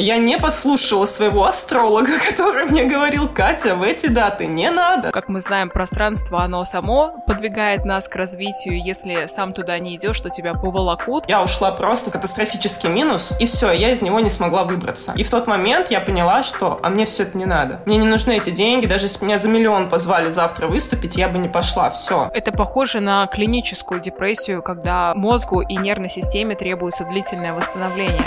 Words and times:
Я 0.00 0.16
не 0.16 0.38
послушала 0.38 1.04
своего 1.04 1.44
астролога, 1.44 2.12
который 2.28 2.64
мне 2.64 2.84
говорил, 2.84 3.28
Катя, 3.28 3.74
в 3.74 3.82
эти 3.82 4.06
даты 4.06 4.46
не 4.46 4.70
надо. 4.70 5.12
Как 5.12 5.28
мы 5.28 5.40
знаем, 5.40 5.68
пространство, 5.68 6.42
оно 6.42 6.64
само 6.64 7.22
подвигает 7.26 7.84
нас 7.84 8.08
к 8.08 8.16
развитию. 8.16 8.82
Если 8.82 9.26
сам 9.26 9.52
туда 9.52 9.78
не 9.78 9.96
идешь, 9.96 10.18
то 10.20 10.30
тебя 10.30 10.54
поволокут. 10.54 11.24
Я 11.28 11.42
ушла 11.42 11.70
просто 11.70 12.08
в 12.08 12.12
катастрофический 12.14 12.88
минус, 12.88 13.34
и 13.38 13.44
все, 13.44 13.72
я 13.72 13.90
из 13.90 14.00
него 14.00 14.20
не 14.20 14.30
смогла 14.30 14.64
выбраться. 14.64 15.12
И 15.16 15.22
в 15.22 15.30
тот 15.30 15.46
момент 15.46 15.90
я 15.90 16.00
поняла, 16.00 16.42
что 16.42 16.80
а 16.82 16.88
мне 16.88 17.04
все 17.04 17.24
это 17.24 17.36
не 17.36 17.44
надо. 17.44 17.82
Мне 17.84 17.98
не 17.98 18.06
нужны 18.06 18.38
эти 18.38 18.50
деньги, 18.50 18.86
даже 18.86 19.04
если 19.04 19.24
меня 19.26 19.36
за 19.36 19.48
миллион 19.48 19.90
позвали 19.90 20.30
завтра 20.30 20.66
выступить, 20.66 21.16
я 21.16 21.28
бы 21.28 21.38
не 21.38 21.48
пошла, 21.48 21.90
все. 21.90 22.30
Это 22.32 22.52
похоже 22.52 23.00
на 23.00 23.26
клиническую 23.26 24.00
депрессию, 24.00 24.62
когда 24.62 25.12
мозгу 25.14 25.60
и 25.60 25.76
нервной 25.76 26.08
системе 26.08 26.54
требуется 26.54 27.04
длительное 27.04 27.52
восстановление. 27.52 28.24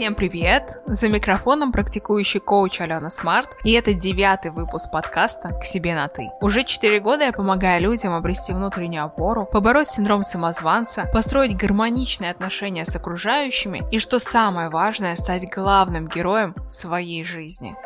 Всем 0.00 0.14
привет! 0.14 0.80
За 0.86 1.10
микрофоном 1.10 1.72
практикующий 1.72 2.40
коуч 2.40 2.80
Алена 2.80 3.10
Смарт, 3.10 3.54
и 3.64 3.72
это 3.72 3.92
девятый 3.92 4.50
выпуск 4.50 4.90
подкаста 4.90 5.50
«К 5.60 5.64
себе 5.66 5.94
на 5.94 6.08
ты». 6.08 6.30
Уже 6.40 6.64
четыре 6.64 7.00
года 7.00 7.24
я 7.24 7.32
помогаю 7.32 7.82
людям 7.82 8.14
обрести 8.14 8.54
внутреннюю 8.54 9.04
опору, 9.04 9.44
побороть 9.44 9.88
синдром 9.88 10.22
самозванца, 10.22 11.04
построить 11.12 11.54
гармоничные 11.54 12.30
отношения 12.30 12.86
с 12.86 12.96
окружающими 12.96 13.82
и, 13.92 13.98
что 13.98 14.18
самое 14.18 14.70
важное, 14.70 15.14
стать 15.16 15.54
главным 15.54 16.08
героем 16.08 16.54
своей 16.66 17.22
жизни. 17.22 17.76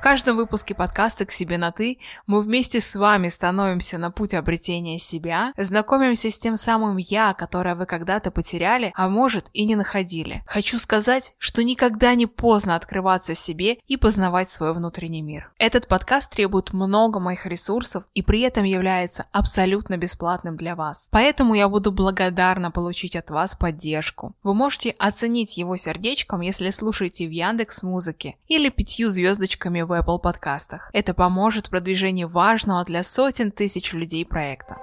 В 0.00 0.02
каждом 0.02 0.38
выпуске 0.38 0.74
подкаста 0.74 1.26
«К 1.26 1.30
себе 1.30 1.58
на 1.58 1.72
ты» 1.72 1.98
мы 2.26 2.40
вместе 2.40 2.80
с 2.80 2.96
вами 2.96 3.28
становимся 3.28 3.98
на 3.98 4.10
путь 4.10 4.32
обретения 4.32 4.98
себя, 4.98 5.52
знакомимся 5.58 6.30
с 6.30 6.38
тем 6.38 6.56
самым 6.56 6.96
«я», 6.96 7.34
которое 7.34 7.74
вы 7.74 7.84
когда-то 7.84 8.30
потеряли, 8.30 8.94
а 8.96 9.10
может 9.10 9.50
и 9.52 9.66
не 9.66 9.76
находили. 9.76 10.42
Хочу 10.46 10.78
сказать, 10.78 11.34
что 11.36 11.62
никогда 11.62 12.14
не 12.14 12.24
поздно 12.24 12.76
открываться 12.76 13.34
себе 13.34 13.76
и 13.88 13.98
познавать 13.98 14.48
свой 14.48 14.72
внутренний 14.72 15.20
мир. 15.20 15.52
Этот 15.58 15.86
подкаст 15.86 16.32
требует 16.32 16.72
много 16.72 17.20
моих 17.20 17.44
ресурсов 17.44 18.04
и 18.14 18.22
при 18.22 18.40
этом 18.40 18.64
является 18.64 19.26
абсолютно 19.32 19.98
бесплатным 19.98 20.56
для 20.56 20.76
вас. 20.76 21.08
Поэтому 21.10 21.52
я 21.52 21.68
буду 21.68 21.92
благодарна 21.92 22.70
получить 22.70 23.16
от 23.16 23.28
вас 23.28 23.54
поддержку. 23.54 24.34
Вы 24.44 24.54
можете 24.54 24.92
оценить 24.92 25.58
его 25.58 25.76
сердечком, 25.76 26.40
если 26.40 26.70
слушаете 26.70 27.26
в 27.26 27.30
Яндекс 27.30 27.82
Музыке 27.82 28.36
или 28.48 28.70
пятью 28.70 29.10
звездочками 29.10 29.89
в 29.90 29.92
Apple 29.92 30.20
подкастах. 30.20 30.88
Это 30.92 31.14
поможет 31.14 31.68
продвижению 31.68 32.28
важного 32.28 32.84
для 32.84 33.02
сотен 33.02 33.50
тысяч 33.50 33.92
людей 33.92 34.24
проекта. 34.24 34.78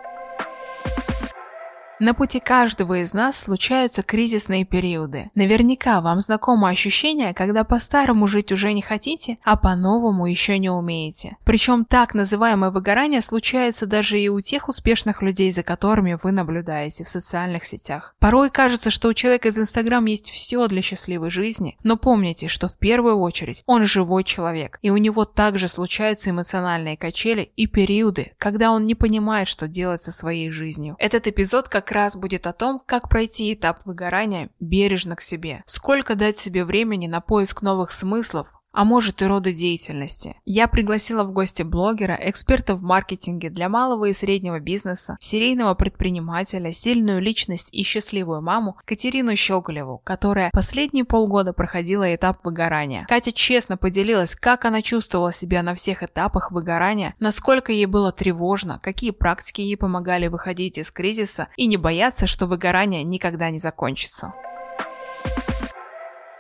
На 2.00 2.14
пути 2.14 2.40
каждого 2.40 3.00
из 3.02 3.14
нас 3.14 3.40
случаются 3.40 4.04
кризисные 4.04 4.66
периоды. 4.66 5.32
Наверняка 5.34 6.00
вам 6.00 6.20
знакомо 6.20 6.70
ощущение, 6.70 7.34
когда 7.34 7.64
по-старому 7.64 8.28
жить 8.28 8.52
уже 8.52 8.72
не 8.74 8.84
хотите, 8.84 9.40
а 9.44 9.58
по-новому 9.58 10.28
еще 10.28 10.60
не 10.60 10.70
умеете. 10.70 11.38
Причем 11.44 11.86
так 11.86 12.14
называемое 12.14 12.70
выгорание 12.70 13.22
случается 13.22 13.88
даже 13.88 14.20
и 14.20 14.30
у 14.30 14.42
тех 14.42 14.70
успешных 14.70 15.24
людей, 15.24 15.50
за 15.50 15.64
которыми 15.64 16.20
вы 16.22 16.32
наблюдаете 16.32 17.04
в 17.04 17.10
социальных 17.10 17.66
сетях. 17.66 18.14
Порой 18.20 18.52
кажется, 18.52 18.92
что 18.92 19.08
у 19.08 19.14
человека 19.16 19.48
из 19.48 19.58
Инстаграм 19.58 20.06
есть 20.06 20.30
все 20.30 20.68
для 20.68 20.84
счастливой 20.84 21.32
жизни, 21.32 21.80
но 21.82 21.98
помните, 21.98 22.48
что 22.48 22.68
в 22.68 22.78
первую 22.78 23.18
очередь 23.18 23.64
он 23.66 23.86
живой 23.86 24.24
человек, 24.24 24.78
и 24.84 24.92
у 24.92 24.98
него 24.98 25.26
также 25.26 25.68
случаются 25.68 26.30
эмоциональные 26.30 26.96
качели 26.96 27.52
и 27.56 27.66
периоды, 27.66 28.34
когда 28.38 28.72
он 28.72 28.86
не 28.86 28.94
понимает, 28.94 29.48
что 29.48 29.68
делать 29.68 30.04
со 30.04 30.12
своей 30.12 30.52
жизнью. 30.52 30.96
Этот 31.00 31.26
эпизод 31.26 31.68
как 31.70 31.87
как 31.88 31.96
раз 31.96 32.18
будет 32.18 32.48
о 32.48 32.52
том, 32.52 32.82
как 32.86 33.08
пройти 33.08 33.54
этап 33.54 33.86
выгорания 33.86 34.50
бережно 34.60 35.16
к 35.16 35.22
себе. 35.22 35.64
Сколько 35.66 36.16
дать 36.16 36.38
себе 36.38 36.66
времени 36.66 37.08
на 37.08 37.22
поиск 37.22 37.62
новых 37.62 37.94
смыслов, 37.94 38.62
а 38.78 38.86
может 38.86 39.24
и 39.24 39.26
рода 39.26 39.52
деятельности. 39.52 40.36
Я 40.46 40.68
пригласила 40.68 41.24
в 41.24 41.32
гости 41.32 41.64
блогера, 41.64 42.16
эксперта 42.22 42.76
в 42.76 42.84
маркетинге 42.84 43.50
для 43.50 43.70
малого 43.70 44.06
и 44.06 44.14
среднего 44.14 44.60
бизнеса, 44.60 45.18
серийного 45.20 45.74
предпринимателя, 45.74 46.72
сильную 46.72 47.20
личность 47.20 47.74
и 47.74 47.82
счастливую 47.82 48.44
маму 48.44 48.78
Катерину 48.86 49.36
Щеголеву, 49.36 50.00
которая 50.04 50.52
последние 50.54 51.06
полгода 51.06 51.54
проходила 51.54 52.14
этап 52.14 52.46
выгорания. 52.46 53.08
Катя 53.10 53.32
честно 53.32 53.78
поделилась, 53.78 54.36
как 54.36 54.64
она 54.64 54.84
чувствовала 54.84 55.34
себя 55.34 55.64
на 55.64 55.74
всех 55.74 56.04
этапах 56.04 56.52
выгорания, 56.52 57.16
насколько 57.20 57.72
ей 57.72 57.88
было 57.88 58.12
тревожно, 58.12 58.80
какие 58.84 59.10
практики 59.10 59.62
ей 59.62 59.76
помогали 59.76 60.28
выходить 60.28 60.78
из 60.78 60.92
кризиса 60.92 61.48
и 61.58 61.66
не 61.66 61.78
бояться, 61.78 62.28
что 62.28 62.46
выгорание 62.46 63.04
никогда 63.04 63.50
не 63.50 63.58
закончится. 63.58 64.36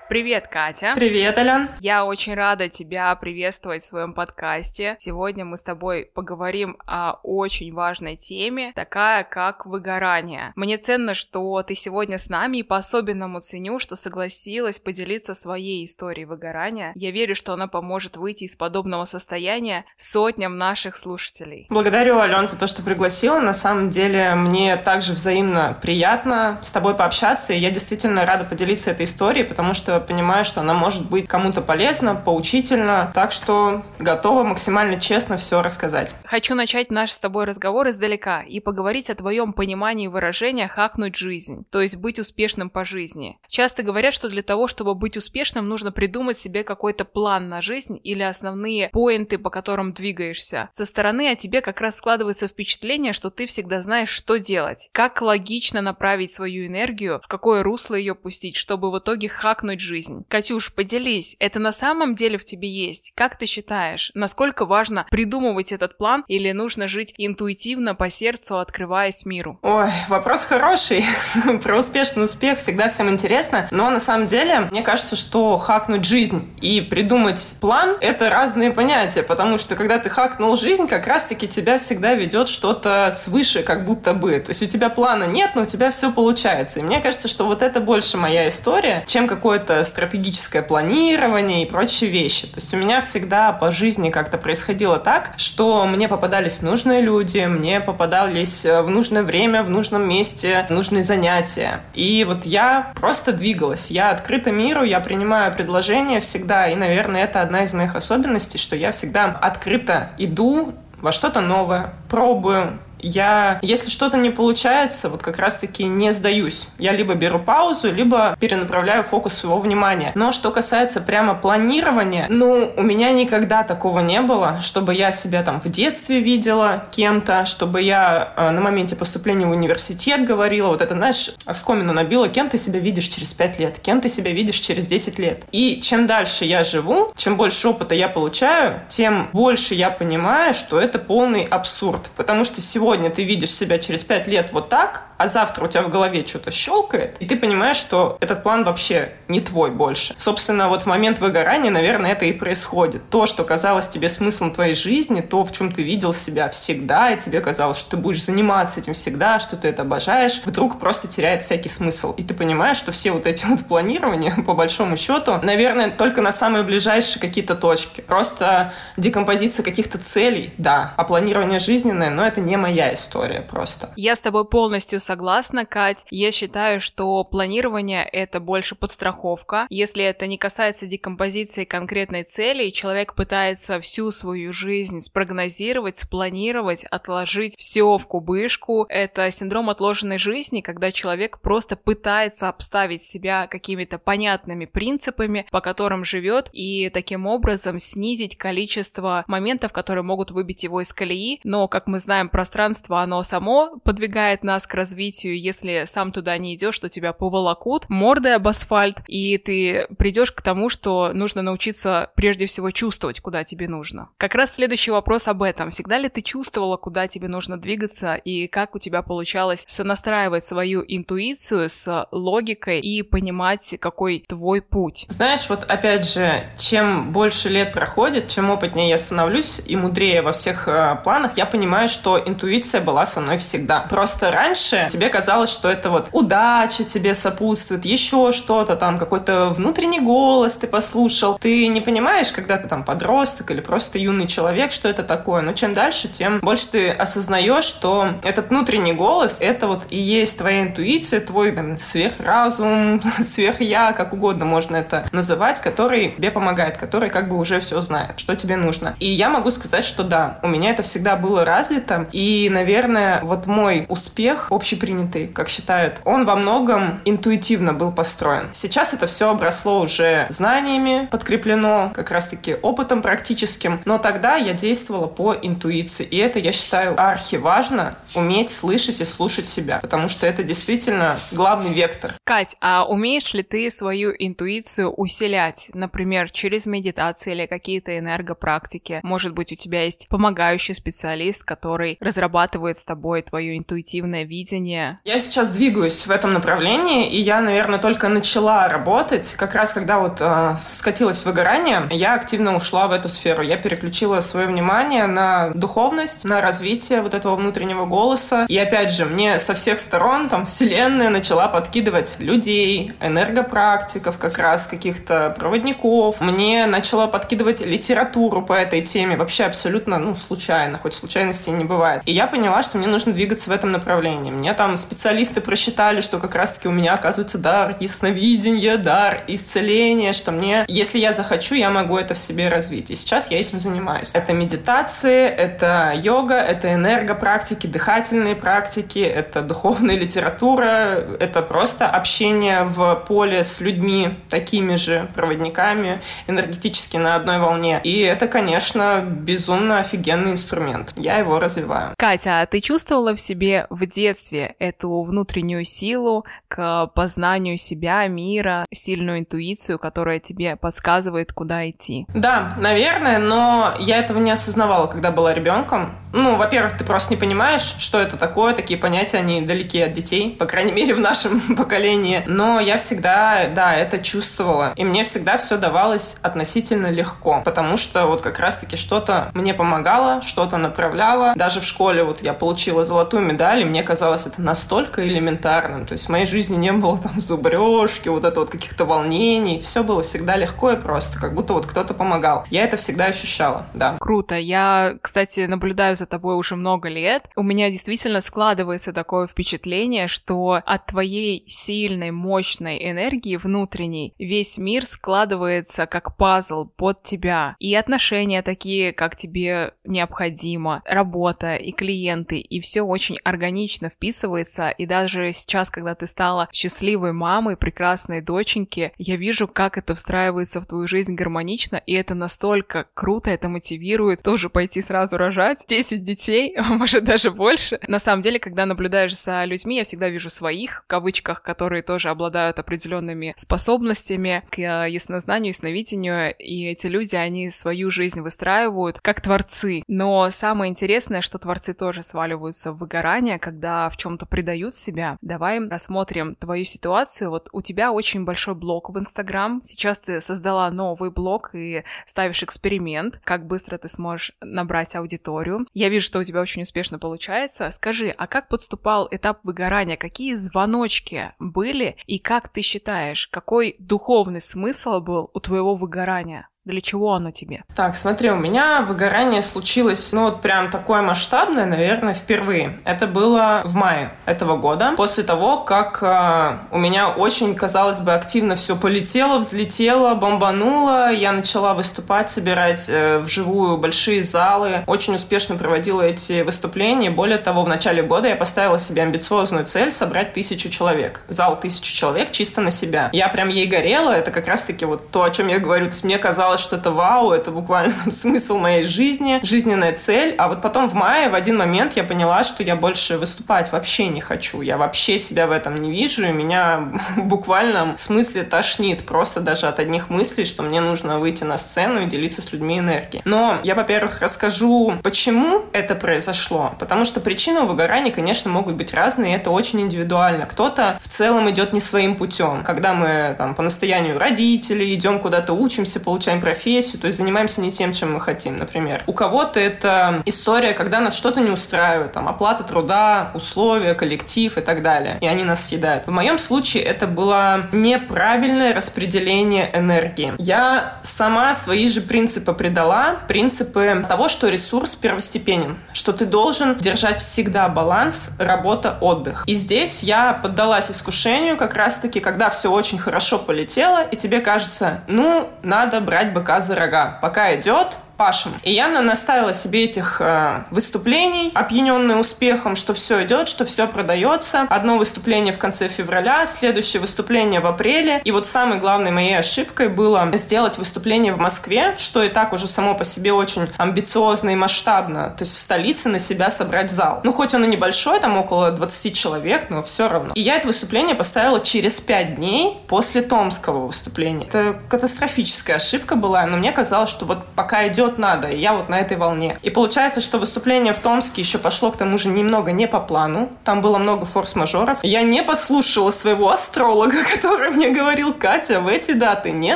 Привет, 0.09 0.47
Катя. 0.47 0.93
Привет, 0.95 1.37
Ален. 1.37 1.67
Я 1.81 2.05
очень 2.05 2.33
рада 2.33 2.69
тебя 2.69 3.13
приветствовать 3.15 3.83
в 3.83 3.85
своем 3.87 4.13
подкасте. 4.13 4.95
Сегодня 4.99 5.43
мы 5.43 5.57
с 5.57 5.63
тобой 5.63 6.09
поговорим 6.13 6.77
о 6.85 7.19
очень 7.23 7.73
важной 7.73 8.15
теме, 8.15 8.71
такая 8.73 9.25
как 9.25 9.65
выгорание. 9.65 10.53
Мне 10.55 10.77
ценно, 10.77 11.13
что 11.13 11.61
ты 11.61 11.75
сегодня 11.75 12.17
с 12.17 12.29
нами 12.29 12.59
и 12.59 12.63
по-особенному 12.63 13.41
ценю, 13.41 13.79
что 13.79 13.97
согласилась 13.97 14.79
поделиться 14.79 15.33
своей 15.33 15.83
историей 15.83 16.25
выгорания. 16.25 16.93
Я 16.95 17.11
верю, 17.11 17.35
что 17.35 17.51
она 17.51 17.67
поможет 17.67 18.15
выйти 18.15 18.45
из 18.45 18.55
подобного 18.55 19.03
состояния 19.03 19.83
сотням 19.97 20.57
наших 20.57 20.95
слушателей. 20.95 21.67
Благодарю, 21.69 22.17
Ален, 22.17 22.47
за 22.47 22.57
то, 22.57 22.65
что 22.65 22.81
пригласила. 22.81 23.41
На 23.41 23.53
самом 23.53 23.89
деле, 23.89 24.35
мне 24.35 24.77
также 24.77 25.11
взаимно 25.11 25.77
приятно 25.81 26.59
с 26.61 26.71
тобой 26.71 26.95
пообщаться, 26.95 27.51
и 27.51 27.59
я 27.59 27.71
действительно 27.71 28.25
рада 28.25 28.45
поделиться 28.45 28.91
этой 28.91 29.03
историей, 29.03 29.43
потому 29.43 29.73
что 29.73 29.96
понимаю, 29.99 30.45
что 30.45 30.61
она 30.61 30.73
может 30.73 31.09
быть 31.09 31.27
кому-то 31.27 31.61
полезна, 31.61 32.15
поучительна. 32.15 33.11
Так 33.13 33.31
что 33.31 33.83
готова 33.99 34.43
максимально 34.43 34.99
честно 34.99 35.37
все 35.37 35.61
рассказать. 35.61 36.15
Хочу 36.25 36.55
начать 36.55 36.91
наш 36.91 37.11
с 37.11 37.19
тобой 37.19 37.45
разговор 37.45 37.89
издалека 37.89 38.41
и 38.41 38.59
поговорить 38.59 39.09
о 39.09 39.15
твоем 39.15 39.53
понимании 39.53 40.07
выражения 40.07 40.67
«хакнуть 40.67 41.15
жизнь», 41.15 41.65
то 41.71 41.81
есть 41.81 41.97
быть 41.97 42.19
успешным 42.19 42.69
по 42.69 42.85
жизни. 42.85 43.37
Часто 43.47 43.83
говорят, 43.83 44.13
что 44.13 44.29
для 44.29 44.43
того, 44.43 44.67
чтобы 44.67 44.95
быть 44.95 45.17
успешным, 45.17 45.67
нужно 45.67 45.91
придумать 45.91 46.37
себе 46.37 46.63
какой-то 46.63 47.05
план 47.05 47.49
на 47.49 47.61
жизнь 47.61 47.99
или 48.03 48.23
основные 48.23 48.89
поинты, 48.89 49.37
по 49.37 49.49
которым 49.49 49.93
двигаешься. 49.93 50.69
Со 50.71 50.85
стороны 50.85 51.29
о 51.29 51.35
тебе 51.35 51.61
как 51.61 51.81
раз 51.81 51.97
складывается 51.97 52.47
впечатление, 52.47 53.13
что 53.13 53.29
ты 53.29 53.45
всегда 53.45 53.81
знаешь, 53.81 54.09
что 54.09 54.37
делать, 54.37 54.89
как 54.91 55.21
логично 55.21 55.81
направить 55.81 56.31
свою 56.31 56.67
энергию, 56.67 57.19
в 57.23 57.27
какое 57.27 57.63
русло 57.63 57.95
ее 57.95 58.15
пустить, 58.15 58.55
чтобы 58.55 58.91
в 58.91 58.99
итоге 58.99 59.29
хакнуть 59.29 59.79
жизнь. 59.87 60.25
Катюш, 60.27 60.73
поделись, 60.73 61.35
это 61.39 61.59
на 61.59 61.71
самом 61.71 62.13
деле 62.13 62.37
в 62.37 62.45
тебе 62.45 62.69
есть? 62.69 63.13
Как 63.15 63.37
ты 63.37 63.45
считаешь, 63.45 64.11
насколько 64.13 64.65
важно 64.65 65.07
придумывать 65.09 65.71
этот 65.71 65.97
план 65.97 66.23
или 66.27 66.51
нужно 66.51 66.87
жить 66.87 67.13
интуитивно 67.17 67.95
по 67.95 68.09
сердцу, 68.09 68.59
открываясь 68.59 69.25
миру? 69.25 69.59
Ой, 69.61 69.89
вопрос 70.09 70.45
хороший. 70.45 71.05
Про 71.63 71.79
успешный 71.79 72.25
успех 72.25 72.59
всегда 72.59 72.89
всем 72.89 73.09
интересно. 73.09 73.67
Но 73.71 73.89
на 73.89 73.99
самом 73.99 74.27
деле, 74.27 74.61
мне 74.71 74.83
кажется, 74.83 75.15
что 75.15 75.57
хакнуть 75.57 76.05
жизнь 76.05 76.47
и 76.61 76.81
придумать 76.81 77.55
план— 77.61 77.97
это 78.01 78.29
разные 78.29 78.71
понятия, 78.71 79.23
потому 79.23 79.57
что 79.57 79.75
когда 79.75 79.99
ты 79.99 80.09
хакнул 80.09 80.55
жизнь, 80.55 80.87
как 80.87 81.07
раз-таки 81.07 81.47
тебя 81.47 81.77
всегда 81.77 82.13
ведет 82.13 82.49
что-то 82.49 83.09
свыше, 83.11 83.63
как 83.63 83.85
будто 83.85 84.13
бы. 84.13 84.39
То 84.39 84.49
есть 84.49 84.61
у 84.61 84.65
тебя 84.65 84.89
плана 84.89 85.23
нет, 85.25 85.51
но 85.55 85.63
у 85.63 85.65
тебя 85.65 85.89
все 85.91 86.11
получается. 86.11 86.79
И 86.79 86.83
мне 86.83 86.99
кажется, 86.99 87.27
что 87.27 87.45
вот 87.45 87.61
это 87.61 87.79
больше 87.79 88.17
моя 88.17 88.49
история, 88.49 89.03
чем 89.05 89.27
какое-то 89.27 89.76
стратегическое 89.83 90.61
планирование 90.61 91.63
и 91.63 91.69
прочие 91.69 92.09
вещи. 92.09 92.47
То 92.47 92.55
есть 92.55 92.73
у 92.73 92.77
меня 92.77 93.01
всегда 93.01 93.51
по 93.51 93.71
жизни 93.71 94.09
как-то 94.09 94.37
происходило 94.37 94.99
так, 94.99 95.33
что 95.37 95.85
мне 95.85 96.07
попадались 96.07 96.61
нужные 96.61 97.01
люди, 97.01 97.39
мне 97.45 97.79
попадались 97.79 98.65
э, 98.65 98.81
в 98.81 98.89
нужное 98.89 99.23
время, 99.23 99.63
в 99.63 99.69
нужном 99.69 100.07
месте, 100.07 100.65
нужные 100.69 101.03
занятия. 101.03 101.81
И 101.93 102.25
вот 102.27 102.45
я 102.45 102.91
просто 102.95 103.31
двигалась. 103.31 103.91
Я 103.91 104.11
открыта 104.11 104.51
миру, 104.51 104.83
я 104.83 104.99
принимаю 104.99 105.53
предложения 105.53 106.19
всегда. 106.19 106.67
И, 106.67 106.75
наверное, 106.75 107.23
это 107.23 107.41
одна 107.41 107.63
из 107.63 107.73
моих 107.73 107.95
особенностей, 107.95 108.57
что 108.57 108.75
я 108.75 108.91
всегда 108.91 109.25
открыто 109.25 110.11
иду 110.17 110.73
во 111.01 111.11
что-то 111.11 111.41
новое, 111.41 111.93
пробую, 112.09 112.79
я, 112.99 113.59
если 113.61 113.89
что-то 113.89 114.17
не 114.17 114.29
получается, 114.29 115.09
вот 115.09 115.21
как 115.21 115.37
раз-таки 115.37 115.83
не 115.85 116.11
сдаюсь. 116.11 116.67
Я 116.77 116.91
либо 116.91 117.13
беру 117.15 117.39
паузу, 117.39 117.91
либо 117.91 118.35
перенаправляю 118.39 119.03
фокус 119.03 119.33
своего 119.33 119.59
внимания. 119.59 120.11
Но 120.15 120.31
что 120.31 120.51
касается 120.51 121.01
прямо 121.01 121.35
планирования, 121.35 122.27
ну, 122.29 122.71
у 122.75 122.83
меня 122.83 123.11
никогда 123.11 123.63
такого 123.63 123.99
не 123.99 124.21
было, 124.21 124.59
чтобы 124.61 124.93
я 124.93 125.11
себя 125.11 125.43
там 125.43 125.61
в 125.61 125.69
детстве 125.69 126.19
видела 126.19 126.85
кем-то, 126.91 127.45
чтобы 127.45 127.81
я 127.81 128.33
э, 128.35 128.49
на 128.51 128.61
моменте 128.61 128.95
поступления 128.95 129.45
в 129.45 129.51
университет 129.51 130.25
говорила, 130.25 130.67
вот 130.67 130.81
это, 130.81 130.95
знаешь, 130.95 131.33
оскомину 131.45 131.93
набила, 131.93 132.27
кем 132.27 132.49
ты 132.49 132.57
себя 132.57 132.79
видишь 132.79 133.05
через 133.05 133.33
5 133.33 133.59
лет, 133.59 133.79
кем 133.81 134.01
ты 134.01 134.09
себя 134.09 134.31
видишь 134.31 134.57
через 134.59 134.87
10 134.87 135.19
лет. 135.19 135.43
И 135.51 135.79
чем 135.81 136.07
дальше 136.07 136.45
я 136.45 136.63
живу, 136.63 137.11
чем 137.15 137.37
больше 137.37 137.67
опыта 137.67 137.95
я 137.95 138.09
получаю, 138.09 138.81
тем 138.89 139.29
больше 139.33 139.73
я 139.73 139.89
понимаю, 139.89 140.53
что 140.53 140.79
это 140.79 140.99
полный 140.99 141.43
абсурд. 141.43 142.09
Потому 142.15 142.43
что 142.43 142.61
сегодня 142.61 142.86
сегодня 142.87 143.09
ты 143.09 143.25
видишь 143.25 143.49
себя 143.51 143.79
через 143.79 144.05
пять 144.05 144.27
лет 144.27 144.53
вот 144.53 144.69
так, 144.69 145.07
а 145.17 145.27
завтра 145.27 145.65
у 145.65 145.67
тебя 145.67 145.83
в 145.83 145.89
голове 145.89 146.25
что-то 146.25 146.51
щелкает, 146.51 147.17
и 147.19 147.25
ты 147.25 147.37
понимаешь, 147.37 147.77
что 147.77 148.17
этот 148.21 148.43
план 148.43 148.63
вообще 148.63 149.11
не 149.27 149.41
твой 149.41 149.71
больше. 149.71 150.15
Собственно, 150.17 150.69
вот 150.69 150.83
в 150.83 150.85
момент 150.85 151.19
выгорания, 151.19 151.71
наверное, 151.71 152.13
это 152.13 152.25
и 152.25 152.33
происходит. 152.33 153.09
То, 153.09 153.25
что 153.25 153.43
казалось 153.43 153.87
тебе 153.87 154.09
смыслом 154.09 154.51
твоей 154.51 154.75
жизни, 154.75 155.21
то, 155.21 155.43
в 155.43 155.51
чем 155.51 155.71
ты 155.71 155.83
видел 155.83 156.13
себя 156.13 156.49
всегда, 156.49 157.11
и 157.11 157.19
тебе 157.19 157.41
казалось, 157.41 157.77
что 157.77 157.91
ты 157.91 157.97
будешь 157.97 158.23
заниматься 158.23 158.79
этим 158.79 158.93
всегда, 158.93 159.39
что 159.39 159.55
ты 159.55 159.67
это 159.67 159.81
обожаешь, 159.81 160.41
вдруг 160.45 160.79
просто 160.79 161.07
теряет 161.07 161.43
всякий 161.43 161.69
смысл. 161.69 162.13
И 162.17 162.23
ты 162.23 162.33
понимаешь, 162.33 162.77
что 162.77 162.91
все 162.91 163.11
вот 163.11 163.25
эти 163.25 163.45
вот 163.45 163.65
планирования, 163.65 164.35
по 164.45 164.53
большому 164.53 164.97
счету, 164.97 165.39
наверное, 165.41 165.89
только 165.89 166.21
на 166.21 166.31
самые 166.31 166.63
ближайшие 166.63 167.21
какие-то 167.21 167.55
точки. 167.55 168.01
Просто 168.01 168.71
декомпозиция 168.97 169.63
каких-то 169.63 169.97
целей, 169.97 170.53
да, 170.57 170.93
а 170.95 171.03
планирование 171.03 171.59
жизненное, 171.59 172.09
но 172.09 172.25
это 172.25 172.41
не 172.41 172.57
моя 172.57 172.93
история 172.93 173.41
просто. 173.41 173.89
Я 173.95 174.15
с 174.15 174.19
тобой 174.19 174.45
полностью 174.45 174.99
согласна, 175.07 175.65
Кать. 175.65 176.05
Я 176.11 176.31
считаю, 176.31 176.81
что 176.81 177.23
планирование— 177.23 178.03
это 178.11 178.41
больше 178.41 178.75
подстраховка. 178.75 179.65
Если 179.69 180.03
это 180.03 180.27
не 180.27 180.37
касается 180.37 180.85
декомпозиции 180.85 181.63
конкретной 181.63 182.23
цели, 182.23 182.65
и 182.65 182.73
человек 182.73 183.15
пытается 183.15 183.79
всю 183.79 184.11
свою 184.11 184.51
жизнь 184.51 184.99
спрогнозировать, 184.99 185.97
спланировать, 185.97 186.83
отложить 186.83 187.55
все 187.57 187.97
в 187.97 188.05
кубышку, 188.05 188.85
это 188.89 189.31
синдром 189.31 189.69
отложенной 189.69 190.17
жизни, 190.17 190.59
когда 190.59 190.91
человек 190.91 191.39
просто 191.39 191.77
пытается 191.77 192.49
обставить 192.49 193.01
себя 193.01 193.47
какими-то 193.47 193.99
понятными 193.99 194.65
принципами, 194.65 195.47
по 195.51 195.61
которым 195.61 196.03
живет, 196.03 196.49
и 196.51 196.89
таким 196.89 197.27
образом 197.27 197.79
снизить 197.79 198.37
количество 198.37 199.23
моментов, 199.27 199.71
которые 199.71 200.03
могут 200.03 200.31
выбить 200.31 200.65
его 200.65 200.81
из 200.81 200.91
колеи. 200.91 201.39
Но, 201.45 201.69
как 201.69 201.87
мы 201.87 201.97
знаем, 201.97 202.27
пространство, 202.27 203.01
оно 203.01 203.23
само 203.23 203.79
подвигает 203.85 204.43
нас 204.43 204.67
к 204.67 204.73
развитию. 204.73 204.96
Если 204.97 205.83
сам 205.85 206.11
туда 206.11 206.37
не 206.37 206.55
идешь, 206.55 206.79
то 206.79 206.89
тебя 206.89 207.13
поволокут 207.13 207.89
мордой 207.89 208.35
об 208.35 208.47
асфальт, 208.47 209.01
и 209.07 209.37
ты 209.37 209.87
придешь 209.97 210.31
к 210.31 210.41
тому, 210.41 210.69
что 210.69 211.11
нужно 211.13 211.41
научиться 211.41 212.11
прежде 212.15 212.45
всего 212.45 212.71
чувствовать, 212.71 213.19
куда 213.19 213.43
тебе 213.43 213.67
нужно. 213.67 214.09
Как 214.17 214.35
раз 214.35 214.55
следующий 214.55 214.91
вопрос 214.91 215.27
об 215.27 215.43
этом. 215.43 215.69
Всегда 215.69 215.97
ли 215.97 216.09
ты 216.09 216.21
чувствовала, 216.21 216.77
куда 216.77 217.07
тебе 217.07 217.27
нужно 217.27 217.57
двигаться, 217.57 218.15
и 218.15 218.47
как 218.47 218.75
у 218.75 218.79
тебя 218.79 219.01
получалось 219.01 219.63
сонастраивать 219.67 220.45
свою 220.45 220.83
интуицию 220.87 221.69
с 221.69 222.07
логикой 222.11 222.79
и 222.79 223.01
понимать, 223.03 223.75
какой 223.79 224.25
твой 224.27 224.61
путь? 224.61 225.05
Знаешь, 225.09 225.49
вот 225.49 225.63
опять 225.63 226.09
же, 226.09 226.43
чем 226.57 227.11
больше 227.11 227.49
лет 227.49 227.73
проходит, 227.73 228.27
чем 228.27 228.49
опытнее 228.49 228.89
я 228.89 228.97
становлюсь 228.97 229.61
и 229.65 229.75
мудрее 229.75 230.21
во 230.21 230.31
всех 230.31 230.67
э, 230.67 230.99
планах, 231.03 231.37
я 231.37 231.45
понимаю, 231.45 231.89
что 231.89 232.21
интуиция 232.23 232.81
была 232.81 233.05
со 233.05 233.21
мной 233.21 233.37
всегда. 233.37 233.81
Просто 233.81 234.31
раньше 234.31 234.86
тебе 234.87 235.09
казалось, 235.09 235.51
что 235.51 235.69
это 235.69 235.89
вот 235.89 236.09
удача 236.11 236.83
тебе 236.83 237.13
сопутствует, 237.13 237.85
еще 237.85 238.31
что-то 238.31 238.75
там, 238.75 238.97
какой-то 238.97 239.49
внутренний 239.49 239.99
голос 239.99 240.55
ты 240.55 240.67
послушал. 240.67 241.37
Ты 241.39 241.67
не 241.67 241.81
понимаешь, 241.81 242.31
когда 242.31 242.57
ты 242.57 242.67
там 242.67 242.83
подросток 242.83 243.51
или 243.51 243.61
просто 243.61 243.97
юный 243.97 244.27
человек, 244.27 244.71
что 244.71 244.87
это 244.87 245.03
такое. 245.03 245.41
Но 245.41 245.53
чем 245.53 245.73
дальше, 245.73 246.07
тем 246.07 246.39
больше 246.39 246.67
ты 246.67 246.89
осознаешь, 246.89 247.65
что 247.65 248.13
этот 248.23 248.49
внутренний 248.49 248.93
голос, 248.93 249.41
это 249.41 249.67
вот 249.67 249.83
и 249.89 249.99
есть 249.99 250.37
твоя 250.37 250.63
интуиция, 250.63 251.19
твой 251.19 251.51
там, 251.51 251.77
сверхразум, 251.77 253.01
сверхя, 253.25 253.93
как 253.93 254.13
угодно 254.13 254.45
можно 254.45 254.77
это 254.77 255.05
называть, 255.11 255.61
который 255.61 256.11
тебе 256.17 256.31
помогает, 256.31 256.77
который 256.77 257.09
как 257.09 257.29
бы 257.29 257.37
уже 257.37 257.59
все 257.59 257.81
знает, 257.81 258.19
что 258.19 258.35
тебе 258.35 258.55
нужно. 258.55 258.95
И 258.99 259.09
я 259.09 259.29
могу 259.29 259.51
сказать, 259.51 259.85
что 259.85 260.03
да, 260.03 260.39
у 260.43 260.47
меня 260.47 260.71
это 260.71 260.83
всегда 260.83 261.15
было 261.15 261.45
развито, 261.45 262.07
и, 262.11 262.49
наверное, 262.51 263.21
вот 263.23 263.45
мой 263.45 263.85
успех 263.89 264.47
общепринятый, 264.77 265.27
как 265.27 265.49
считают, 265.49 266.01
он 266.05 266.25
во 266.25 266.35
многом 266.35 267.01
интуитивно 267.05 267.73
был 267.73 267.91
построен. 267.91 268.49
Сейчас 268.53 268.93
это 268.93 269.07
все 269.07 269.31
обросло 269.31 269.81
уже 269.81 270.27
знаниями, 270.29 271.07
подкреплено 271.11 271.91
как 271.93 272.11
раз-таки 272.11 272.55
опытом 272.61 273.01
практическим, 273.01 273.79
но 273.85 273.97
тогда 273.97 274.35
я 274.35 274.53
действовала 274.53 275.07
по 275.07 275.33
интуиции, 275.33 276.05
и 276.05 276.17
это, 276.17 276.39
я 276.39 276.51
считаю, 276.51 276.93
архиважно 276.97 277.95
уметь 278.15 278.49
слышать 278.49 279.01
и 279.01 279.05
слушать 279.05 279.49
себя, 279.49 279.79
потому 279.79 280.09
что 280.09 280.27
это 280.27 280.43
действительно 280.43 281.17
главный 281.31 281.73
вектор. 281.73 282.11
Кать, 282.23 282.55
а 282.61 282.85
умеешь 282.85 283.33
ли 283.33 283.43
ты 283.43 283.69
свою 283.71 284.11
интуицию 284.17 284.93
усилять, 284.93 285.71
например, 285.73 286.29
через 286.29 286.65
медитации 286.65 287.31
или 287.31 287.45
какие-то 287.45 287.97
энергопрактики? 287.97 288.99
Может 289.03 289.33
быть, 289.33 289.51
у 289.51 289.55
тебя 289.55 289.83
есть 289.83 290.07
помогающий 290.09 290.73
специалист, 290.73 291.43
который 291.43 291.97
разрабатывает 291.99 292.77
с 292.77 292.83
тобой 292.83 293.21
твое 293.21 293.57
интуитивное 293.57 294.23
видение? 294.23 294.66
Я 295.05 295.19
сейчас 295.19 295.49
двигаюсь 295.49 296.05
в 296.05 296.11
этом 296.11 296.33
направлении, 296.33 297.07
и 297.07 297.21
я, 297.21 297.41
наверное, 297.41 297.79
только 297.79 298.09
начала 298.09 298.67
работать. 298.67 299.35
Как 299.35 299.55
раз 299.55 299.73
когда 299.73 299.99
вот 299.99 300.17
э, 300.19 300.55
скатилось 300.59 301.23
выгорание, 301.23 301.87
я 301.91 302.15
активно 302.15 302.55
ушла 302.55 302.87
в 302.87 302.91
эту 302.91 303.07
сферу. 303.07 303.41
Я 303.41 303.57
переключила 303.57 304.19
свое 304.19 304.47
внимание 304.47 305.07
на 305.07 305.51
духовность, 305.51 306.25
на 306.25 306.41
развитие 306.41 307.01
вот 307.01 307.13
этого 307.13 307.35
внутреннего 307.35 307.85
голоса. 307.85 308.45
И 308.49 308.57
опять 308.57 308.91
же, 308.91 309.05
мне 309.05 309.39
со 309.39 309.53
всех 309.53 309.79
сторон 309.79 310.27
там 310.27 310.45
вселенная 310.45 311.09
начала 311.09 311.47
подкидывать 311.47 312.17
людей, 312.19 312.91
энергопрактиков 313.01 314.17
как 314.17 314.37
раз, 314.37 314.67
каких-то 314.67 315.35
проводников. 315.37 316.19
Мне 316.19 316.65
начала 316.65 317.07
подкидывать 317.07 317.61
литературу 317.65 318.41
по 318.41 318.53
этой 318.53 318.81
теме, 318.81 319.15
вообще 319.15 319.45
абсолютно, 319.45 319.97
ну, 319.97 320.15
случайно, 320.15 320.77
хоть 320.77 320.93
случайностей 320.93 321.51
не 321.51 321.63
бывает. 321.63 322.01
И 322.05 322.11
я 322.11 322.27
поняла, 322.27 322.63
что 322.63 322.77
мне 322.77 322.87
нужно 322.87 323.13
двигаться 323.13 323.49
в 323.49 323.53
этом 323.53 323.71
направлении. 323.71 324.31
Мне 324.31 324.53
там 324.57 324.75
специалисты 324.75 325.39
просчитали, 325.39 326.01
что 326.01 326.19
как 326.19 326.35
раз-таки 326.35 326.67
у 326.67 326.71
меня, 326.71 326.95
оказывается, 326.95 327.37
дар 327.37 327.75
ясновидения, 327.79 328.77
дар 328.77 329.23
исцеления, 329.27 330.11
что 330.13 330.31
мне, 330.31 330.65
если 330.67 330.97
я 330.99 331.13
захочу, 331.13 331.55
я 331.55 331.69
могу 331.69 331.97
это 331.97 332.13
в 332.13 332.17
себе 332.17 332.49
развить. 332.49 332.91
И 332.91 332.95
сейчас 332.95 333.31
я 333.31 333.39
этим 333.39 333.59
занимаюсь. 333.59 334.11
Это 334.13 334.33
медитации, 334.33 335.25
это 335.27 335.93
йога, 335.95 336.35
это 336.35 336.73
энергопрактики, 336.73 337.67
дыхательные 337.67 338.35
практики, 338.35 338.99
это 338.99 339.41
духовная 339.41 339.95
литература, 339.95 341.03
это 341.19 341.41
просто 341.41 341.87
общение 341.87 342.63
в 342.63 342.95
поле 343.07 343.43
с 343.43 343.61
людьми, 343.61 344.09
такими 344.29 344.75
же 344.75 345.07
проводниками, 345.13 345.99
энергетически 346.27 346.97
на 346.97 347.15
одной 347.15 347.37
волне. 347.37 347.79
И 347.83 347.99
это, 347.99 348.27
конечно, 348.27 349.05
безумно 349.07 349.79
офигенный 349.79 350.31
инструмент. 350.31 350.93
Я 350.97 351.17
его 351.17 351.39
развиваю. 351.39 351.93
Катя, 351.97 352.41
а 352.41 352.45
ты 352.45 352.59
чувствовала 352.59 353.13
в 353.13 353.19
себе 353.19 353.67
в 353.69 353.85
детстве 353.85 354.46
эту 354.59 355.01
внутреннюю 355.03 355.63
силу 355.63 356.25
к 356.47 356.87
познанию 356.95 357.57
себя, 357.57 358.07
мира, 358.07 358.65
сильную 358.71 359.19
интуицию, 359.19 359.79
которая 359.79 360.19
тебе 360.19 360.55
подсказывает, 360.55 361.33
куда 361.33 361.69
идти? 361.69 362.05
Да, 362.13 362.55
наверное, 362.59 363.19
но 363.19 363.73
я 363.79 363.97
этого 363.97 364.19
не 364.19 364.31
осознавала, 364.31 364.87
когда 364.87 365.11
была 365.11 365.33
ребенком. 365.33 365.91
Ну, 366.13 366.35
во-первых, 366.35 366.77
ты 366.77 366.83
просто 366.83 367.13
не 367.13 367.17
понимаешь, 367.17 367.75
что 367.79 367.99
это 367.99 368.17
такое, 368.17 368.53
такие 368.53 368.79
понятия, 368.79 369.17
они 369.17 369.41
далеки 369.41 369.81
от 369.81 369.93
детей, 369.93 370.35
по 370.37 370.45
крайней 370.45 370.71
мере, 370.71 370.93
в 370.93 370.99
нашем 370.99 371.41
поколении. 371.55 372.23
Но 372.27 372.59
я 372.59 372.77
всегда, 372.77 373.47
да, 373.53 373.75
это 373.75 373.99
чувствовала. 373.99 374.73
И 374.75 374.83
мне 374.83 375.03
всегда 375.03 375.37
все 375.37 375.57
давалось 375.57 376.17
относительно 376.21 376.87
легко, 376.87 377.41
потому 377.43 377.77
что 377.77 378.07
вот 378.07 378.21
как 378.21 378.39
раз-таки 378.39 378.75
что-то 378.75 379.31
мне 379.33 379.53
помогало, 379.53 380.21
что-то 380.21 380.57
направляло. 380.57 381.33
Даже 381.35 381.61
в 381.61 381.63
школе 381.63 382.03
вот 382.03 382.23
я 382.23 382.33
получила 382.33 382.85
золотую 382.85 383.23
медаль, 383.23 383.61
и 383.61 383.65
мне 383.65 383.83
казалось 383.83 384.25
это 384.25 384.41
настолько 384.41 385.07
элементарным. 385.07 385.85
То 385.85 385.93
есть 385.93 386.07
в 386.07 386.09
моей 386.09 386.25
жизни 386.25 386.55
не 386.55 386.71
было 386.71 386.97
там 386.97 387.19
зубрежки, 387.19 388.09
вот 388.09 388.23
это 388.23 388.39
вот 388.39 388.49
каких-то 388.49 388.85
волнений. 388.85 389.59
Все 389.59 389.83
было 389.83 390.01
всегда 390.01 390.35
легко 390.35 390.71
и 390.71 390.75
просто, 390.75 391.19
как 391.19 391.33
будто 391.33 391.53
вот 391.53 391.65
кто-то 391.65 391.93
помогал. 391.93 392.45
Я 392.49 392.63
это 392.63 392.77
всегда 392.77 393.05
ощущала, 393.05 393.65
да. 393.73 393.97
Круто. 393.99 394.35
Я, 394.35 394.95
кстати, 395.01 395.41
наблюдаю 395.41 395.95
за 395.95 396.06
тобой 396.07 396.35
уже 396.35 396.55
много 396.55 396.89
лет. 396.89 397.29
У 397.35 397.43
меня 397.43 397.69
действительно 397.69 398.21
складывается 398.21 398.93
такое 398.93 399.27
впечатление, 399.27 400.07
что 400.07 400.61
от 400.65 400.85
твоей 400.87 401.43
сильной, 401.47 402.11
мощной 402.11 402.77
энергии 402.81 403.35
внутренней 403.35 404.13
весь 404.17 404.57
мир 404.57 404.85
складывается 404.85 405.85
как 405.85 406.15
пазл 406.17 406.65
под 406.65 407.03
тебя. 407.03 407.55
И 407.59 407.73
отношения 407.75 408.41
такие, 408.41 408.93
как 408.93 409.15
тебе 409.15 409.73
необходимо, 409.83 410.81
работа 410.85 411.55
и 411.55 411.71
клиенты, 411.71 412.39
и 412.39 412.59
все 412.59 412.81
очень 412.81 413.17
органично 413.23 413.89
вписывается. 413.89 414.69
И 414.69 414.85
даже 414.85 415.31
сейчас, 415.31 415.69
когда 415.69 415.95
ты 415.95 416.07
стала 416.07 416.49
счастливой 416.51 417.13
мамой, 417.13 417.57
прекрасной 417.57 418.21
доченьки, 418.21 418.91
я 418.97 419.15
вижу, 419.15 419.47
как 419.47 419.77
это 419.77 419.95
встраивается 419.95 420.61
в 420.61 420.65
твою 420.65 420.87
жизнь 420.87 421.15
гармонично, 421.15 421.81
и 421.85 421.93
это 421.93 422.15
настолько 422.15 422.87
круто, 422.93 423.29
это 423.29 423.49
мотивирует 423.49 424.23
тоже 424.23 424.49
пойти 424.49 424.81
сразу 424.81 425.17
рожать. 425.17 425.61
Здесь 425.61 425.86
10 425.87 426.03
детей, 426.03 426.55
может 426.69 427.03
даже 427.03 427.31
больше. 427.31 427.79
На 427.87 427.99
самом 427.99 428.21
деле, 428.21 428.39
когда 428.39 428.65
наблюдаешь 428.65 429.15
за 429.15 429.45
людьми, 429.45 429.77
я 429.77 429.83
всегда 429.83 430.09
вижу 430.09 430.29
своих, 430.29 430.83
в 430.83 430.87
кавычках, 430.87 431.41
которые 431.41 431.81
тоже 431.81 432.09
обладают 432.09 432.59
определенными 432.59 433.33
способностями 433.37 434.43
к 434.49 434.59
э, 434.59 434.89
яснознанию, 434.89 435.49
ясновидению, 435.49 436.35
и 436.35 436.65
эти 436.65 436.87
люди, 436.87 437.15
они 437.15 437.49
свою 437.51 437.89
жизнь 437.89 438.21
выстраивают 438.21 438.99
как 438.99 439.21
творцы. 439.21 439.83
Но 439.87 440.29
самое 440.29 440.69
интересное, 440.69 441.21
что 441.21 441.37
творцы 441.39 441.73
тоже 441.73 442.01
сваливаются 442.01 442.71
в 442.71 442.77
выгорание, 442.77 443.39
когда 443.39 443.89
в 443.89 443.97
чем-то 443.97 444.25
предают 444.25 444.75
себя. 444.75 445.17
Давай 445.21 445.59
рассмотрим 445.67 446.35
твою 446.35 446.63
ситуацию. 446.63 447.29
Вот 447.29 447.49
у 447.51 447.61
тебя 447.61 447.91
очень 447.91 448.25
большой 448.25 448.55
блог 448.55 448.89
в 448.89 448.99
Инстаграм. 448.99 449.61
Сейчас 449.63 449.99
ты 449.99 450.19
создала 450.21 450.69
новый 450.69 451.11
блог 451.11 451.51
и 451.53 451.83
ставишь 452.05 452.43
эксперимент, 452.43 453.21
как 453.23 453.45
быстро 453.45 453.77
ты 453.77 453.87
сможешь 453.87 454.33
набрать 454.41 454.95
аудиторию. 454.95 455.65
Я 455.77 455.89
вижу, 455.89 456.07
что 456.07 456.17
у 456.17 456.23
тебя 456.23 456.41
очень 456.41 456.63
успешно 456.63 456.97
получается. 456.97 457.69
Скажи, 457.69 458.09
а 458.09 458.25
как 458.25 458.47
подступал 458.47 459.07
этап 459.11 459.41
выгорания? 459.43 459.95
Какие 459.95 460.33
звоночки 460.33 461.35
были? 461.37 461.97
И 462.07 462.17
как 462.17 462.51
ты 462.51 462.63
считаешь, 462.63 463.27
какой 463.27 463.75
духовный 463.77 464.41
смысл 464.41 465.01
был 465.01 465.29
у 465.35 465.39
твоего 465.39 465.75
выгорания? 465.75 466.49
Для 466.67 466.81
чего 466.81 467.13
оно 467.13 467.31
тебе? 467.31 467.63
Так, 467.77 467.95
смотри, 467.95 468.29
у 468.29 468.35
меня 468.35 468.81
выгорание 468.81 469.41
случилось, 469.41 470.11
ну 470.11 470.23
вот 470.23 470.41
прям 470.41 470.69
такое 470.69 471.01
масштабное, 471.01 471.65
наверное, 471.65 472.13
впервые. 472.13 472.77
Это 472.83 473.07
было 473.07 473.61
в 473.63 473.73
мае 473.73 474.11
этого 474.25 474.57
года, 474.57 474.91
после 474.97 475.23
того, 475.23 475.59
как 475.59 476.03
э, 476.03 476.57
у 476.71 476.77
меня 476.77 477.07
очень, 477.07 477.55
казалось 477.55 478.01
бы, 478.01 478.13
активно 478.13 478.57
все 478.57 478.75
полетело, 478.75 479.37
взлетело, 479.37 480.13
бомбануло. 480.15 481.09
Я 481.09 481.31
начала 481.31 481.73
выступать, 481.73 482.29
собирать 482.29 482.89
э, 482.89 483.19
вживую 483.19 483.77
большие 483.77 484.21
залы. 484.21 484.83
Очень 484.87 485.15
успешно 485.15 485.55
проводила 485.55 486.01
эти 486.01 486.41
выступления. 486.41 487.09
Более 487.09 487.37
того, 487.37 487.61
в 487.61 487.69
начале 487.69 488.03
года 488.03 488.27
я 488.27 488.35
поставила 488.35 488.77
себе 488.77 489.03
амбициозную 489.03 489.63
цель 489.63 489.93
собрать 489.93 490.33
тысячу 490.33 490.69
человек. 490.69 491.21
Зал 491.29 491.57
тысячу 491.57 491.95
человек 491.95 492.31
чисто 492.31 492.59
на 492.59 492.71
себя. 492.71 493.09
Я 493.13 493.29
прям 493.29 493.47
ей 493.47 493.67
горела. 493.67 494.11
Это 494.11 494.31
как 494.31 494.47
раз-таки 494.47 494.83
вот 494.83 495.11
то, 495.11 495.23
о 495.23 495.29
чем 495.29 495.47
я 495.47 495.59
говорю. 495.59 495.85
То 495.85 495.91
есть 495.91 496.03
мне 496.03 496.17
казалось, 496.17 496.56
казалось, 496.57 496.61
что 496.61 496.75
это 496.75 496.91
вау, 496.91 497.31
это 497.31 497.51
буквально 497.51 497.93
смысл 498.11 498.57
моей 498.57 498.83
жизни, 498.83 499.39
жизненная 499.43 499.93
цель. 499.93 500.35
А 500.37 500.47
вот 500.47 500.61
потом 500.61 500.89
в 500.89 500.93
мае 500.93 501.29
в 501.29 501.35
один 501.35 501.57
момент 501.57 501.93
я 501.95 502.03
поняла, 502.03 502.43
что 502.43 502.63
я 502.63 502.75
больше 502.75 503.17
выступать 503.17 503.71
вообще 503.71 504.07
не 504.07 504.21
хочу. 504.21 504.61
Я 504.61 504.77
вообще 504.77 505.19
себя 505.19 505.47
в 505.47 505.51
этом 505.51 505.81
не 505.81 505.91
вижу, 505.91 506.25
и 506.25 506.31
меня 506.31 506.89
в 507.15 507.23
буквальном 507.23 507.97
смысле 507.97 508.43
тошнит 508.43 509.05
просто 509.05 509.39
даже 509.39 509.67
от 509.67 509.79
одних 509.79 510.09
мыслей, 510.09 510.45
что 510.45 510.63
мне 510.63 510.81
нужно 510.81 511.19
выйти 511.19 511.43
на 511.43 511.57
сцену 511.57 512.01
и 512.01 512.05
делиться 512.05 512.41
с 512.41 512.51
людьми 512.51 512.79
энергией. 512.79 513.21
Но 513.25 513.59
я, 513.63 513.75
во-первых, 513.75 514.21
расскажу, 514.21 514.93
почему 515.03 515.65
это 515.73 515.95
произошло. 515.95 516.73
Потому 516.79 517.05
что 517.05 517.19
причины 517.19 517.61
выгорания, 517.61 518.11
конечно, 518.11 518.51
могут 518.51 518.75
быть 518.75 518.93
разные, 518.93 519.35
это 519.35 519.51
очень 519.51 519.81
индивидуально. 519.81 520.45
Кто-то 520.45 520.97
в 521.01 521.07
целом 521.07 521.49
идет 521.49 521.73
не 521.73 521.79
своим 521.79 522.15
путем. 522.15 522.63
Когда 522.63 522.93
мы 522.93 523.35
там 523.37 523.55
по 523.55 523.61
настоянию 523.61 524.17
родителей 524.19 524.93
идем 524.93 525.19
куда-то 525.19 525.53
учимся, 525.53 525.99
получаем 525.99 526.41
профессию, 526.47 527.01
то 527.01 527.07
есть 527.07 527.17
занимаемся 527.17 527.59
не 527.59 527.73
тем, 527.73 527.91
чем 527.91 528.13
мы 528.13 528.21
хотим, 528.21 528.55
например. 528.55 529.03
У 529.05 529.11
кого-то 529.11 529.59
это 529.59 530.21
история, 530.25 530.71
когда 530.71 531.01
нас 531.01 531.13
что-то 531.17 531.41
не 531.41 531.51
устраивает, 531.51 532.13
там, 532.13 532.29
оплата 532.29 532.63
труда, 532.63 533.31
условия, 533.33 533.93
коллектив 533.95 534.57
и 534.57 534.61
так 534.61 534.81
далее, 534.81 535.17
и 535.19 535.27
они 535.27 535.43
нас 535.43 535.67
съедают. 535.67 536.07
В 536.07 536.11
моем 536.11 536.37
случае 536.37 536.83
это 536.83 537.05
было 537.05 537.67
неправильное 537.73 538.73
распределение 538.73 539.69
энергии. 539.73 540.35
Я 540.37 540.99
сама 541.03 541.53
свои 541.53 541.89
же 541.89 541.99
принципы 541.99 542.53
придала, 542.53 543.17
принципы 543.27 544.05
того, 544.07 544.29
что 544.29 544.47
ресурс 544.47 544.95
первостепенен, 544.95 545.77
что 545.91 546.13
ты 546.13 546.25
должен 546.25 546.75
держать 546.75 547.19
всегда 547.19 547.67
баланс 547.67 548.31
работа-отдых. 548.39 549.43
И 549.47 549.53
здесь 549.53 550.01
я 550.01 550.31
поддалась 550.31 550.89
искушению 550.91 551.57
как 551.57 551.73
раз-таки, 551.73 552.21
когда 552.21 552.49
все 552.49 552.71
очень 552.71 552.99
хорошо 552.99 553.37
полетело, 553.37 554.01
и 554.01 554.15
тебе 554.15 554.39
кажется, 554.39 555.01
ну, 555.07 555.49
надо 555.61 555.99
брать 555.99 556.26
быка 556.33 556.61
за 556.61 556.75
рога. 556.75 557.19
Пока 557.21 557.55
идет, 557.55 557.97
пашем. 558.17 558.53
И 558.63 558.73
я 558.73 558.87
наставила 558.87 559.53
себе 559.53 559.85
этих 559.85 560.19
э, 560.19 560.63
выступлений, 560.71 561.51
опьяненная 561.53 562.17
успехом, 562.17 562.75
что 562.75 562.93
все 562.93 563.23
идет, 563.23 563.47
что 563.47 563.65
все 563.65 563.87
продается. 563.87 564.65
Одно 564.69 564.97
выступление 564.97 565.53
в 565.53 565.57
конце 565.57 565.87
февраля, 565.87 566.45
следующее 566.45 566.99
выступление 566.99 567.59
в 567.59 567.67
апреле. 567.67 568.21
И 568.23 568.31
вот 568.31 568.47
самой 568.47 568.79
главной 568.79 569.11
моей 569.11 569.37
ошибкой 569.37 569.89
было 569.89 570.29
сделать 570.33 570.77
выступление 570.77 571.31
в 571.31 571.37
Москве, 571.37 571.95
что 571.97 572.23
и 572.23 572.29
так 572.29 572.53
уже 572.53 572.67
само 572.67 572.95
по 572.95 573.03
себе 573.03 573.31
очень 573.33 573.67
амбициозно 573.77 574.49
и 574.49 574.55
масштабно. 574.55 575.29
То 575.37 575.43
есть 575.43 575.53
в 575.53 575.57
столице 575.57 576.09
на 576.09 576.19
себя 576.19 576.49
собрать 576.49 576.91
зал. 576.91 577.21
Ну, 577.23 577.31
хоть 577.31 577.53
он 577.53 577.63
и 577.63 577.67
небольшой, 577.67 578.19
там 578.19 578.37
около 578.37 578.71
20 578.71 579.15
человек, 579.15 579.69
но 579.69 579.83
все 579.83 580.09
равно. 580.09 580.31
И 580.33 580.41
я 580.41 580.55
это 580.55 580.67
выступление 580.67 581.15
поставила 581.15 581.59
через 581.59 581.99
5 581.99 582.35
дней 582.35 582.79
после 582.87 583.21
томского 583.21 583.85
выступления. 583.85 584.45
Это 584.45 584.75
катастрофическая 584.89 585.75
ошибка 585.75 586.15
была, 586.15 586.45
но 586.47 586.57
мне 586.57 586.71
казалось, 586.71 587.09
что 587.09 587.25
вот 587.25 587.39
пока 587.55 587.87
идет 587.87 588.06
идет 588.07 588.17
надо, 588.17 588.49
я 588.49 588.73
вот 588.73 588.89
на 588.89 588.99
этой 588.99 589.17
волне. 589.17 589.57
И 589.61 589.69
получается, 589.69 590.21
что 590.21 590.37
выступление 590.37 590.93
в 590.93 590.99
Томске 590.99 591.41
еще 591.41 591.57
пошло 591.57 591.91
к 591.91 591.97
тому 591.97 592.17
же 592.17 592.29
немного 592.29 592.71
не 592.71 592.87
по 592.87 592.99
плану, 592.99 593.49
там 593.63 593.81
было 593.81 593.97
много 593.97 594.25
форс-мажоров. 594.25 594.99
Я 595.03 595.21
не 595.21 595.43
послушала 595.43 596.11
своего 596.11 596.51
астролога, 596.51 597.17
который 597.35 597.71
мне 597.71 597.89
говорил, 597.89 598.33
Катя, 598.33 598.79
в 598.79 598.87
эти 598.87 599.13
даты 599.13 599.51
не 599.51 599.75